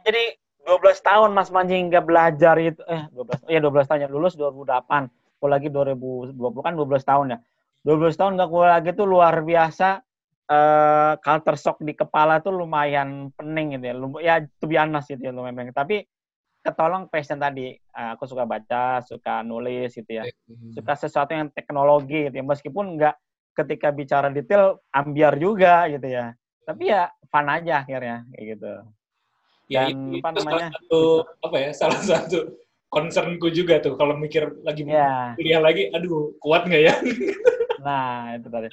[0.06, 4.38] Jadi 12 tahun Mas Manji nggak belajar itu eh 12 ya 12 tahun ya lulus
[4.38, 5.10] 2008
[5.42, 7.38] kuliah lagi 2020 kan 12 tahun ya.
[7.82, 10.02] 12 tahun nggak kuliah lagi tuh luar biasa
[10.46, 13.94] eh culture shock di kepala tuh lumayan pening gitu ya.
[13.98, 15.74] Lum- ya to be honest gitu ya lumayan pening.
[15.74, 16.06] Tapi
[16.62, 20.28] ketolong passion tadi Eh, aku suka baca suka nulis gitu ya.
[20.76, 22.44] Suka sesuatu yang teknologi gitu ya.
[22.44, 23.16] Meskipun nggak
[23.56, 26.36] ketika bicara detail ambiar juga gitu ya.
[26.68, 28.72] Tapi ya fun aja akhirnya kayak gitu.
[29.66, 30.68] Ya, Dan itu, apa itu salah namanya?
[30.70, 31.00] satu
[31.42, 32.38] apa ya salah satu
[32.86, 36.94] concernku juga tuh kalau mikir lagi Ya, kuliah lagi aduh kuat nggak ya?
[37.82, 38.68] Nah itu tadi.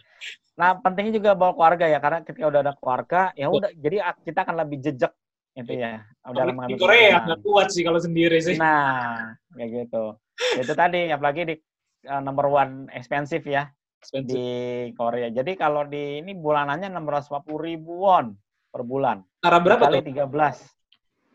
[0.54, 4.22] Nah pentingnya juga bawa keluarga ya karena ketika udah ada keluarga ya udah jadi ak-
[4.22, 5.12] kita akan lebih jejak
[5.54, 6.02] itu ya
[6.34, 8.58] dalam di mengambil Korea nggak kuat sih kalau sendiri sih.
[8.58, 10.04] Nah kayak gitu.
[10.62, 11.56] Itu tadi apalagi di
[12.10, 13.70] uh, number one expensive ya
[14.04, 14.36] Expensive.
[14.36, 14.48] di
[14.94, 15.28] Korea.
[15.32, 18.36] Jadi kalau di ini bulanannya 650 ribu won
[18.68, 19.24] per bulan.
[19.40, 20.60] setara berapa Kali tuh 13.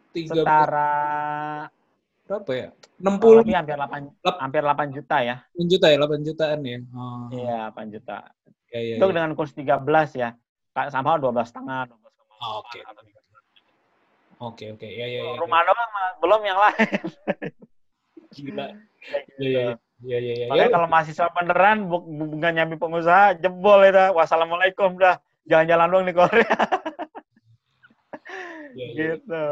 [0.09, 0.93] tiga Setara
[2.29, 2.69] berapa ya
[3.01, 5.37] kurang 60 lebih hampir 8 Lap- hampir 8 juta ya.
[5.57, 8.17] juta ya 8 jutaan ya oh, Iya, 8 juta.
[8.69, 9.15] iya, iya, itu iya.
[9.17, 9.81] dengan kurs 13
[10.13, 10.37] ya.
[10.93, 12.05] Sama 12 setengah, 12
[12.39, 12.79] Oh, oke.
[14.39, 16.79] oke oke ya ya ya Rumah doang mah, belum yang lain.
[18.31, 18.67] gila
[19.09, 19.88] Kayak gitu.
[20.01, 23.81] Iya iya iya iya ya, Makanya kalau mahasiswa beneran bu- bu- bukan nyambi pengusaha jebol
[23.83, 24.05] itu.
[24.15, 25.19] Wassalamualaikum dah.
[25.49, 26.45] Jalan-jalan doang di Korea
[28.77, 29.17] iya.
[29.17, 29.45] gitu.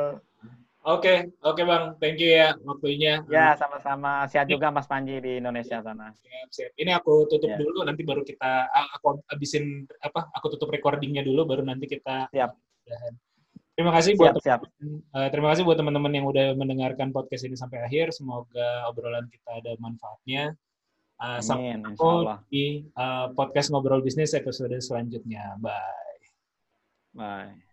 [0.86, 4.22] oke oke bang thank you ya waktunya Ya, sama-sama.
[4.28, 6.12] Sehat juga Mas Panji di Indonesia sana.
[6.14, 6.70] Siap, siap.
[6.76, 7.58] Ini aku tutup Ya.
[7.58, 10.30] dulu, nanti baru kita aku habisin apa?
[10.30, 12.30] Aku tutup recordingnya dulu, baru nanti kita.
[12.30, 12.54] Siap.
[12.86, 13.12] udahan.
[13.76, 14.60] Terima kasih buat Siap, siap.
[15.20, 18.16] eh, terima kasih buat teman-teman yang udah mendengarkan podcast ini sampai akhir.
[18.16, 20.56] Semoga obrolan kita ada manfaatnya.
[21.16, 22.38] Eh, sampai Amin, ketemu Allah.
[22.48, 25.60] di eh, podcast ngobrol bisnis episode selanjutnya.
[25.60, 26.24] Bye.
[27.12, 27.65] Bye.